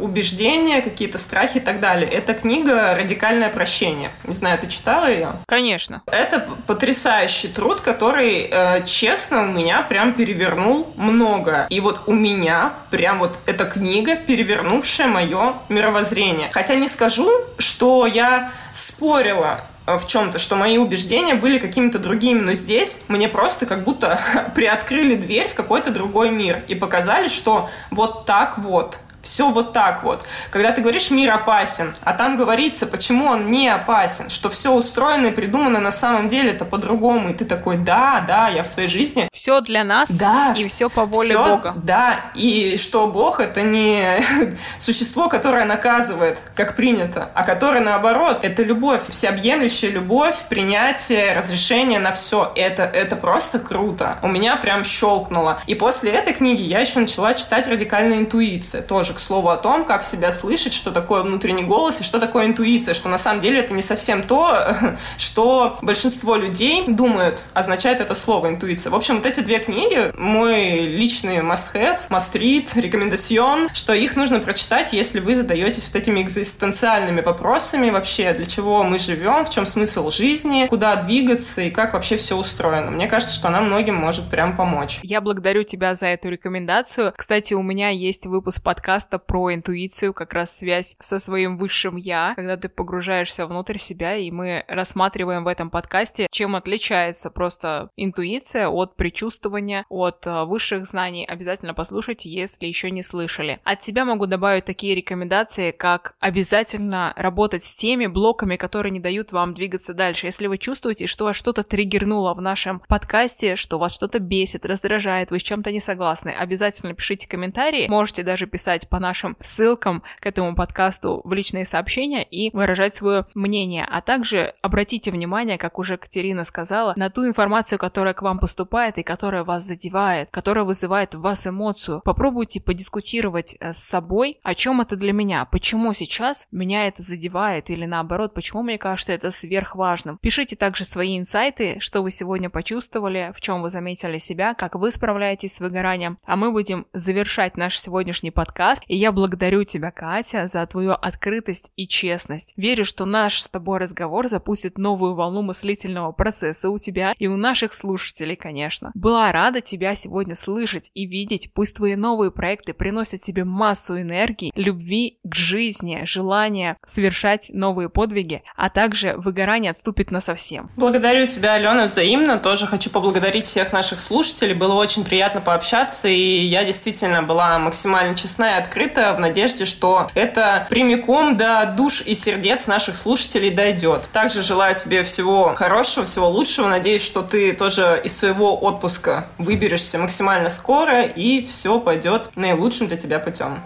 убеждения, 0.00 0.82
какие-то 0.82 1.18
страхи 1.18 1.58
и 1.58 1.60
так 1.60 1.78
далее. 1.78 2.10
Эта 2.10 2.34
книга 2.34 2.71
книга 2.72 2.94
«Радикальное 2.94 3.50
прощение». 3.50 4.10
Не 4.24 4.32
знаю, 4.32 4.58
ты 4.58 4.66
читала 4.66 5.10
ее? 5.10 5.32
Конечно. 5.46 6.02
Это 6.06 6.46
потрясающий 6.66 7.48
труд, 7.48 7.80
который, 7.80 8.48
э, 8.50 8.84
честно, 8.84 9.42
у 9.42 9.46
меня 9.46 9.82
прям 9.82 10.14
перевернул 10.14 10.88
много. 10.96 11.66
И 11.68 11.80
вот 11.80 12.02
у 12.06 12.12
меня 12.12 12.72
прям 12.90 13.18
вот 13.18 13.38
эта 13.46 13.64
книга, 13.64 14.16
перевернувшая 14.16 15.08
мое 15.08 15.54
мировоззрение. 15.68 16.48
Хотя 16.52 16.74
не 16.74 16.88
скажу, 16.88 17.30
что 17.58 18.06
я 18.06 18.50
спорила 18.72 19.60
э, 19.86 19.98
в 19.98 20.06
чем-то, 20.06 20.38
что 20.38 20.56
мои 20.56 20.78
убеждения 20.78 21.34
были 21.34 21.58
какими-то 21.58 21.98
другими, 21.98 22.40
но 22.40 22.54
здесь 22.54 23.02
мне 23.08 23.28
просто 23.28 23.66
как 23.66 23.84
будто 23.84 24.18
приоткрыли 24.54 25.16
дверь 25.16 25.48
в 25.48 25.54
какой-то 25.54 25.90
другой 25.90 26.30
мир 26.30 26.62
и 26.68 26.74
показали, 26.74 27.28
что 27.28 27.68
вот 27.90 28.24
так 28.24 28.56
вот 28.56 28.98
все 29.22 29.50
вот 29.50 29.72
так 29.72 30.02
вот. 30.02 30.26
Когда 30.50 30.72
ты 30.72 30.82
говоришь 30.82 31.10
«мир 31.10 31.30
опасен», 31.30 31.94
а 32.02 32.12
там 32.12 32.36
говорится, 32.36 32.86
почему 32.86 33.26
он 33.26 33.50
не 33.50 33.68
опасен, 33.68 34.28
что 34.28 34.50
все 34.50 34.72
устроено 34.72 35.28
и 35.28 35.30
придумано 35.30 35.80
на 35.80 35.92
самом 35.92 36.28
деле 36.28 36.50
это 36.50 36.64
по-другому, 36.64 37.30
и 37.30 37.34
ты 37.34 37.44
такой 37.44 37.76
«да, 37.76 38.24
да, 38.26 38.48
я 38.48 38.62
в 38.62 38.66
своей 38.66 38.88
жизни». 38.88 39.28
Все 39.32 39.60
для 39.60 39.84
нас 39.84 40.10
да, 40.10 40.54
и 40.56 40.64
все 40.68 40.88
по 40.88 41.04
воле 41.04 41.30
все, 41.30 41.44
Бога. 41.44 41.74
Да, 41.76 42.32
и 42.34 42.76
что 42.76 43.06
Бог— 43.06 43.40
это 43.40 43.62
не 43.62 44.22
существо, 44.78 45.28
которое 45.28 45.64
наказывает, 45.64 46.38
как 46.54 46.76
принято, 46.76 47.30
а 47.34 47.44
которое, 47.44 47.80
наоборот, 47.80 48.40
это 48.42 48.62
любовь, 48.62 49.02
всеобъемлющая 49.08 49.90
любовь, 49.90 50.36
принятие, 50.48 51.32
разрешение 51.34 51.98
на 51.98 52.12
все. 52.12 52.52
Это, 52.56 52.82
это 52.82 53.16
просто 53.16 53.58
круто. 53.58 54.18
У 54.22 54.28
меня 54.28 54.56
прям 54.56 54.84
щелкнуло. 54.84 55.60
И 55.66 55.74
после 55.74 56.10
этой 56.12 56.34
книги 56.34 56.62
я 56.62 56.80
еще 56.80 56.98
начала 56.98 57.34
читать 57.34 57.66
«Радикальная 57.66 58.18
интуиция», 58.18 58.82
тоже 58.82 59.11
тоже 59.12 59.14
к 59.14 59.20
слову 59.20 59.48
о 59.50 59.56
том, 59.56 59.84
как 59.84 60.04
себя 60.04 60.32
слышать, 60.32 60.72
что 60.72 60.90
такое 60.90 61.22
внутренний 61.22 61.62
голос 61.62 62.00
и 62.00 62.04
что 62.04 62.18
такое 62.18 62.46
интуиция, 62.46 62.94
что 62.94 63.08
на 63.08 63.18
самом 63.18 63.40
деле 63.40 63.60
это 63.60 63.74
не 63.74 63.82
совсем 63.82 64.22
то, 64.22 64.76
что 65.18 65.78
большинство 65.82 66.36
людей 66.36 66.84
думают, 66.88 67.42
означает 67.54 68.00
это 68.00 68.14
слово 68.14 68.48
интуиция. 68.48 68.90
В 68.90 68.94
общем, 68.94 69.16
вот 69.16 69.26
эти 69.26 69.40
две 69.40 69.58
книги, 69.58 70.12
мой 70.18 70.80
личный 70.80 71.38
must-have, 71.38 71.98
must-read, 72.08 72.68
рекомендацион, 72.74 73.70
что 73.74 73.92
их 73.92 74.16
нужно 74.16 74.40
прочитать, 74.40 74.92
если 74.92 75.20
вы 75.20 75.34
задаетесь 75.34 75.86
вот 75.86 75.96
этими 75.96 76.20
экзистенциальными 76.20 77.20
вопросами 77.20 77.90
вообще, 77.90 78.32
для 78.32 78.46
чего 78.46 78.82
мы 78.84 78.98
живем, 78.98 79.44
в 79.44 79.50
чем 79.50 79.66
смысл 79.66 80.10
жизни, 80.10 80.66
куда 80.68 80.96
двигаться 80.96 81.62
и 81.62 81.70
как 81.70 81.92
вообще 81.92 82.16
все 82.16 82.36
устроено. 82.36 82.90
Мне 82.90 83.06
кажется, 83.06 83.34
что 83.34 83.48
она 83.48 83.60
многим 83.60 83.94
может 83.94 84.28
прям 84.30 84.56
помочь. 84.56 85.00
Я 85.02 85.20
благодарю 85.20 85.62
тебя 85.64 85.94
за 85.94 86.06
эту 86.06 86.28
рекомендацию. 86.28 87.12
Кстати, 87.16 87.54
у 87.54 87.62
меня 87.62 87.90
есть 87.90 88.26
выпуск 88.26 88.62
подкаста 88.62 89.01
подкаста 89.02 89.18
про 89.18 89.54
интуицию, 89.54 90.14
как 90.14 90.32
раз 90.32 90.56
связь 90.56 90.96
со 91.00 91.18
своим 91.18 91.56
высшим 91.56 91.96
я, 91.96 92.34
когда 92.36 92.56
ты 92.56 92.68
погружаешься 92.68 93.46
внутрь 93.46 93.78
себя, 93.78 94.16
и 94.16 94.30
мы 94.30 94.64
рассматриваем 94.68 95.44
в 95.44 95.48
этом 95.48 95.70
подкасте, 95.70 96.28
чем 96.30 96.54
отличается 96.54 97.30
просто 97.30 97.90
интуиция 97.96 98.68
от 98.68 98.94
предчувствования, 98.96 99.84
от 99.88 100.26
э, 100.26 100.44
высших 100.44 100.86
знаний. 100.86 101.26
Обязательно 101.26 101.74
послушайте, 101.74 102.30
если 102.30 102.66
еще 102.66 102.90
не 102.90 103.02
слышали. 103.02 103.60
От 103.64 103.82
себя 103.82 104.04
могу 104.04 104.26
добавить 104.26 104.66
такие 104.66 104.94
рекомендации, 104.94 105.72
как 105.72 106.14
обязательно 106.20 107.12
работать 107.16 107.64
с 107.64 107.74
теми 107.74 108.06
блоками, 108.06 108.56
которые 108.56 108.92
не 108.92 109.00
дают 109.00 109.32
вам 109.32 109.54
двигаться 109.54 109.94
дальше. 109.94 110.26
Если 110.26 110.46
вы 110.46 110.58
чувствуете, 110.58 111.06
что 111.06 111.24
вас 111.24 111.36
что-то 111.36 111.64
триггернуло 111.64 112.34
в 112.34 112.40
нашем 112.40 112.80
подкасте, 112.88 113.56
что 113.56 113.78
вас 113.78 113.94
что-то 113.94 114.20
бесит, 114.20 114.64
раздражает, 114.64 115.30
вы 115.30 115.38
с 115.38 115.42
чем-то 115.42 115.72
не 115.72 115.80
согласны, 115.80 116.28
обязательно 116.28 116.94
пишите 116.94 117.26
комментарии. 117.26 117.88
Можете 117.88 118.22
даже 118.22 118.46
писать 118.46 118.88
по 118.92 118.98
нашим 118.98 119.38
ссылкам 119.40 120.02
к 120.20 120.26
этому 120.26 120.54
подкасту 120.54 121.22
в 121.24 121.32
личные 121.32 121.64
сообщения 121.64 122.22
и 122.22 122.54
выражать 122.54 122.94
свое 122.94 123.24
мнение. 123.34 123.88
А 123.90 124.02
также 124.02 124.52
обратите 124.60 125.10
внимание, 125.10 125.56
как 125.56 125.78
уже 125.78 125.96
Катерина 125.96 126.44
сказала, 126.44 126.92
на 126.96 127.08
ту 127.08 127.26
информацию, 127.26 127.78
которая 127.78 128.12
к 128.12 128.20
вам 128.20 128.38
поступает 128.38 128.98
и 128.98 129.02
которая 129.02 129.44
вас 129.44 129.62
задевает, 129.62 130.28
которая 130.30 130.66
вызывает 130.66 131.14
в 131.14 131.22
вас 131.22 131.46
эмоцию. 131.46 132.02
Попробуйте 132.04 132.60
подискутировать 132.60 133.56
э, 133.60 133.72
с 133.72 133.78
собой, 133.78 134.38
о 134.42 134.54
чем 134.54 134.82
это 134.82 134.94
для 134.96 135.14
меня, 135.14 135.46
почему 135.46 135.94
сейчас 135.94 136.46
меня 136.52 136.86
это 136.86 137.00
задевает 137.00 137.70
или 137.70 137.86
наоборот, 137.86 138.34
почему 138.34 138.62
мне 138.62 138.76
кажется 138.76 139.14
это 139.14 139.30
сверхважным. 139.30 140.18
Пишите 140.20 140.54
также 140.54 140.84
свои 140.84 141.18
инсайты, 141.18 141.80
что 141.80 142.02
вы 142.02 142.10
сегодня 142.10 142.50
почувствовали, 142.50 143.32
в 143.34 143.40
чем 143.40 143.62
вы 143.62 143.70
заметили 143.70 144.18
себя, 144.18 144.52
как 144.52 144.74
вы 144.74 144.90
справляетесь 144.90 145.54
с 145.54 145.60
выгоранием. 145.60 146.18
А 146.26 146.36
мы 146.36 146.52
будем 146.52 146.86
завершать 146.92 147.56
наш 147.56 147.78
сегодняшний 147.78 148.30
подкаст. 148.30 148.81
И 148.88 148.96
я 148.96 149.12
благодарю 149.12 149.64
тебя, 149.64 149.90
Катя, 149.90 150.46
за 150.46 150.66
твою 150.66 150.92
открытость 150.92 151.72
и 151.76 151.86
честность. 151.86 152.52
Верю, 152.56 152.84
что 152.84 153.04
наш 153.04 153.40
с 153.40 153.48
тобой 153.48 153.78
разговор 153.78 154.28
запустит 154.28 154.78
новую 154.78 155.14
волну 155.14 155.42
мыслительного 155.42 156.12
процесса 156.12 156.70
у 156.70 156.78
тебя 156.78 157.14
и 157.18 157.26
у 157.26 157.36
наших 157.36 157.72
слушателей, 157.72 158.36
конечно. 158.36 158.90
Была 158.94 159.32
рада 159.32 159.60
тебя 159.60 159.94
сегодня 159.94 160.34
слышать 160.34 160.90
и 160.94 161.06
видеть. 161.06 161.52
Пусть 161.54 161.76
твои 161.76 161.96
новые 161.96 162.30
проекты 162.30 162.74
приносят 162.74 163.22
тебе 163.22 163.44
массу 163.44 164.00
энергии, 164.00 164.52
любви 164.54 165.18
к 165.24 165.34
жизни, 165.34 166.02
желания 166.04 166.76
совершать 166.84 167.50
новые 167.52 167.88
подвиги, 167.88 168.42
а 168.56 168.68
также 168.70 169.14
выгорание 169.16 169.70
отступит 169.70 170.10
на 170.10 170.20
совсем. 170.20 170.70
Благодарю 170.76 171.26
тебя, 171.26 171.54
Алена, 171.54 171.84
взаимно. 171.84 172.38
Тоже 172.38 172.66
хочу 172.66 172.90
поблагодарить 172.90 173.44
всех 173.44 173.72
наших 173.72 174.00
слушателей. 174.00 174.54
Было 174.54 174.74
очень 174.74 175.04
приятно 175.04 175.40
пообщаться, 175.40 176.08
и 176.08 176.44
я 176.44 176.64
действительно 176.64 177.22
была 177.22 177.58
максимально 177.58 178.14
честна 178.14 178.56
и 178.56 178.60
открыта 178.60 178.71
в 179.14 179.20
надежде, 179.20 179.64
что 179.64 180.10
это 180.14 180.66
прямиком 180.70 181.36
до 181.36 181.72
душ 181.76 182.02
и 182.02 182.14
сердец 182.14 182.66
наших 182.66 182.96
слушателей 182.96 183.50
дойдет. 183.50 184.08
Также 184.12 184.42
желаю 184.42 184.74
тебе 184.74 185.02
всего 185.02 185.54
хорошего, 185.54 186.06
всего 186.06 186.28
лучшего. 186.28 186.68
Надеюсь, 186.68 187.02
что 187.04 187.22
ты 187.22 187.52
тоже 187.52 188.00
из 188.02 188.16
своего 188.16 188.56
отпуска 188.56 189.26
выберешься 189.38 189.98
максимально 189.98 190.48
скоро, 190.48 191.02
и 191.02 191.44
все 191.44 191.78
пойдет 191.78 192.30
наилучшим 192.36 192.86
для 192.86 192.96
тебя 192.96 193.18
путем. 193.18 193.58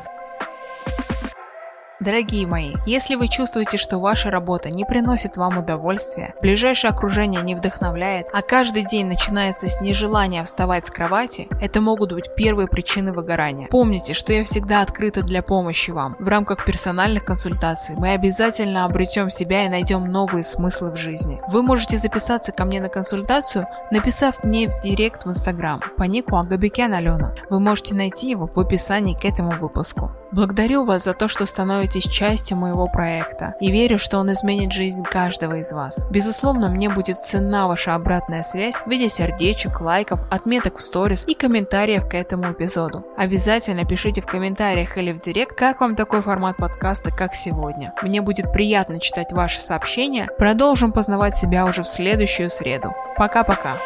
Дорогие 1.99 2.47
мои, 2.47 2.75
если 2.85 3.15
вы 3.15 3.27
чувствуете, 3.27 3.79
что 3.79 3.99
ваша 3.99 4.31
работа 4.31 4.69
не 4.69 4.85
приносит 4.85 5.39
вам 5.39 5.57
удовольствия, 5.57 6.35
ближайшее 6.43 6.91
окружение 6.91 7.41
не 7.41 7.55
вдохновляет, 7.55 8.27
а 8.35 8.43
каждый 8.43 8.85
день 8.85 9.07
начинается 9.07 9.67
с 9.67 9.81
нежелания 9.81 10.45
вставать 10.45 10.87
с 10.87 10.91
кровати, 10.91 11.49
это 11.59 11.81
могут 11.81 12.13
быть 12.13 12.35
первые 12.37 12.69
причины 12.69 13.15
выгорания. 13.15 13.69
Помните, 13.69 14.13
что 14.13 14.35
я 14.35 14.45
всегда 14.45 14.83
открыта 14.83 15.23
для 15.23 15.43
помощи 15.43 15.91
вам. 15.91 16.17
В 16.19 16.29
рамках 16.29 16.67
персональных 16.67 17.25
консультаций 17.25 17.95
мы 17.97 18.11
обязательно 18.11 18.85
обретем 18.85 19.31
себя 19.31 19.65
и 19.65 19.71
найдем 19.71 20.05
новые 20.05 20.45
смыслы 20.45 20.93
в 20.93 20.97
жизни. 20.97 21.41
Вы 21.49 21.63
можете 21.63 21.97
записаться 21.97 22.53
ко 22.53 22.67
мне 22.67 22.79
на 22.79 22.91
консультацию, 22.91 23.69
написав 23.91 24.45
мне 24.45 24.69
в 24.69 24.83
директ 24.83 25.25
в 25.25 25.31
Инстаграм 25.31 25.83
по 25.97 26.03
нику 26.03 26.37
Агабекян 26.37 26.93
Алена. 26.93 27.35
Вы 27.49 27.59
можете 27.59 27.95
найти 27.95 28.29
его 28.29 28.45
в 28.45 28.59
описании 28.59 29.15
к 29.15 29.25
этому 29.25 29.53
выпуску. 29.53 30.13
Благодарю 30.37 30.85
вас 30.85 31.05
за 31.05 31.15
то, 31.15 31.29
что 31.29 31.47
становитесь 31.47 32.05
частью 32.05 32.59
моего 32.59 32.89
проекта 32.89 33.55
и 33.59 33.71
верю, 33.71 33.99
что 33.99 34.19
он 34.19 34.31
изменит 34.33 34.71
жизнь 34.71 35.03
каждого 35.03 35.55
из 35.55 35.73
вас. 35.73 36.07
Безусловно, 36.11 36.69
мне 36.69 36.91
будет 36.91 37.19
ценна 37.19 37.67
ваша 37.67 37.95
обратная 37.95 38.43
связь 38.43 38.75
в 38.75 38.87
виде 38.87 39.09
сердечек, 39.09 39.81
лайков, 39.81 40.21
отметок 40.31 40.77
в 40.77 40.83
сторис 40.83 41.25
и 41.27 41.33
комментариев 41.33 42.07
к 42.07 42.13
этому 42.13 42.53
эпизоду. 42.53 43.07
Обязательно 43.17 43.87
пишите 43.87 44.21
в 44.21 44.27
комментариях 44.27 44.99
или 44.99 45.11
в 45.13 45.21
директ, 45.21 45.57
как 45.57 45.81
вам 45.81 45.97
такой 45.97 46.21
формат 46.21 46.59
подкаста, 46.59 47.11
как 47.11 47.35
сегодня. 47.35 47.95
Мне 48.03 48.21
будет 48.21 48.53
приятно 48.53 49.01
читать 49.01 49.33
ваши 49.33 49.59
сообщения. 49.59 50.29
Продолжим 50.39 50.93
познавать 50.93 51.35
себя 51.35 51.65
уже 51.65 51.83
в 51.83 51.89
следующую 51.89 52.51
среду. 52.51 52.95
Пока-пока. 53.17 53.79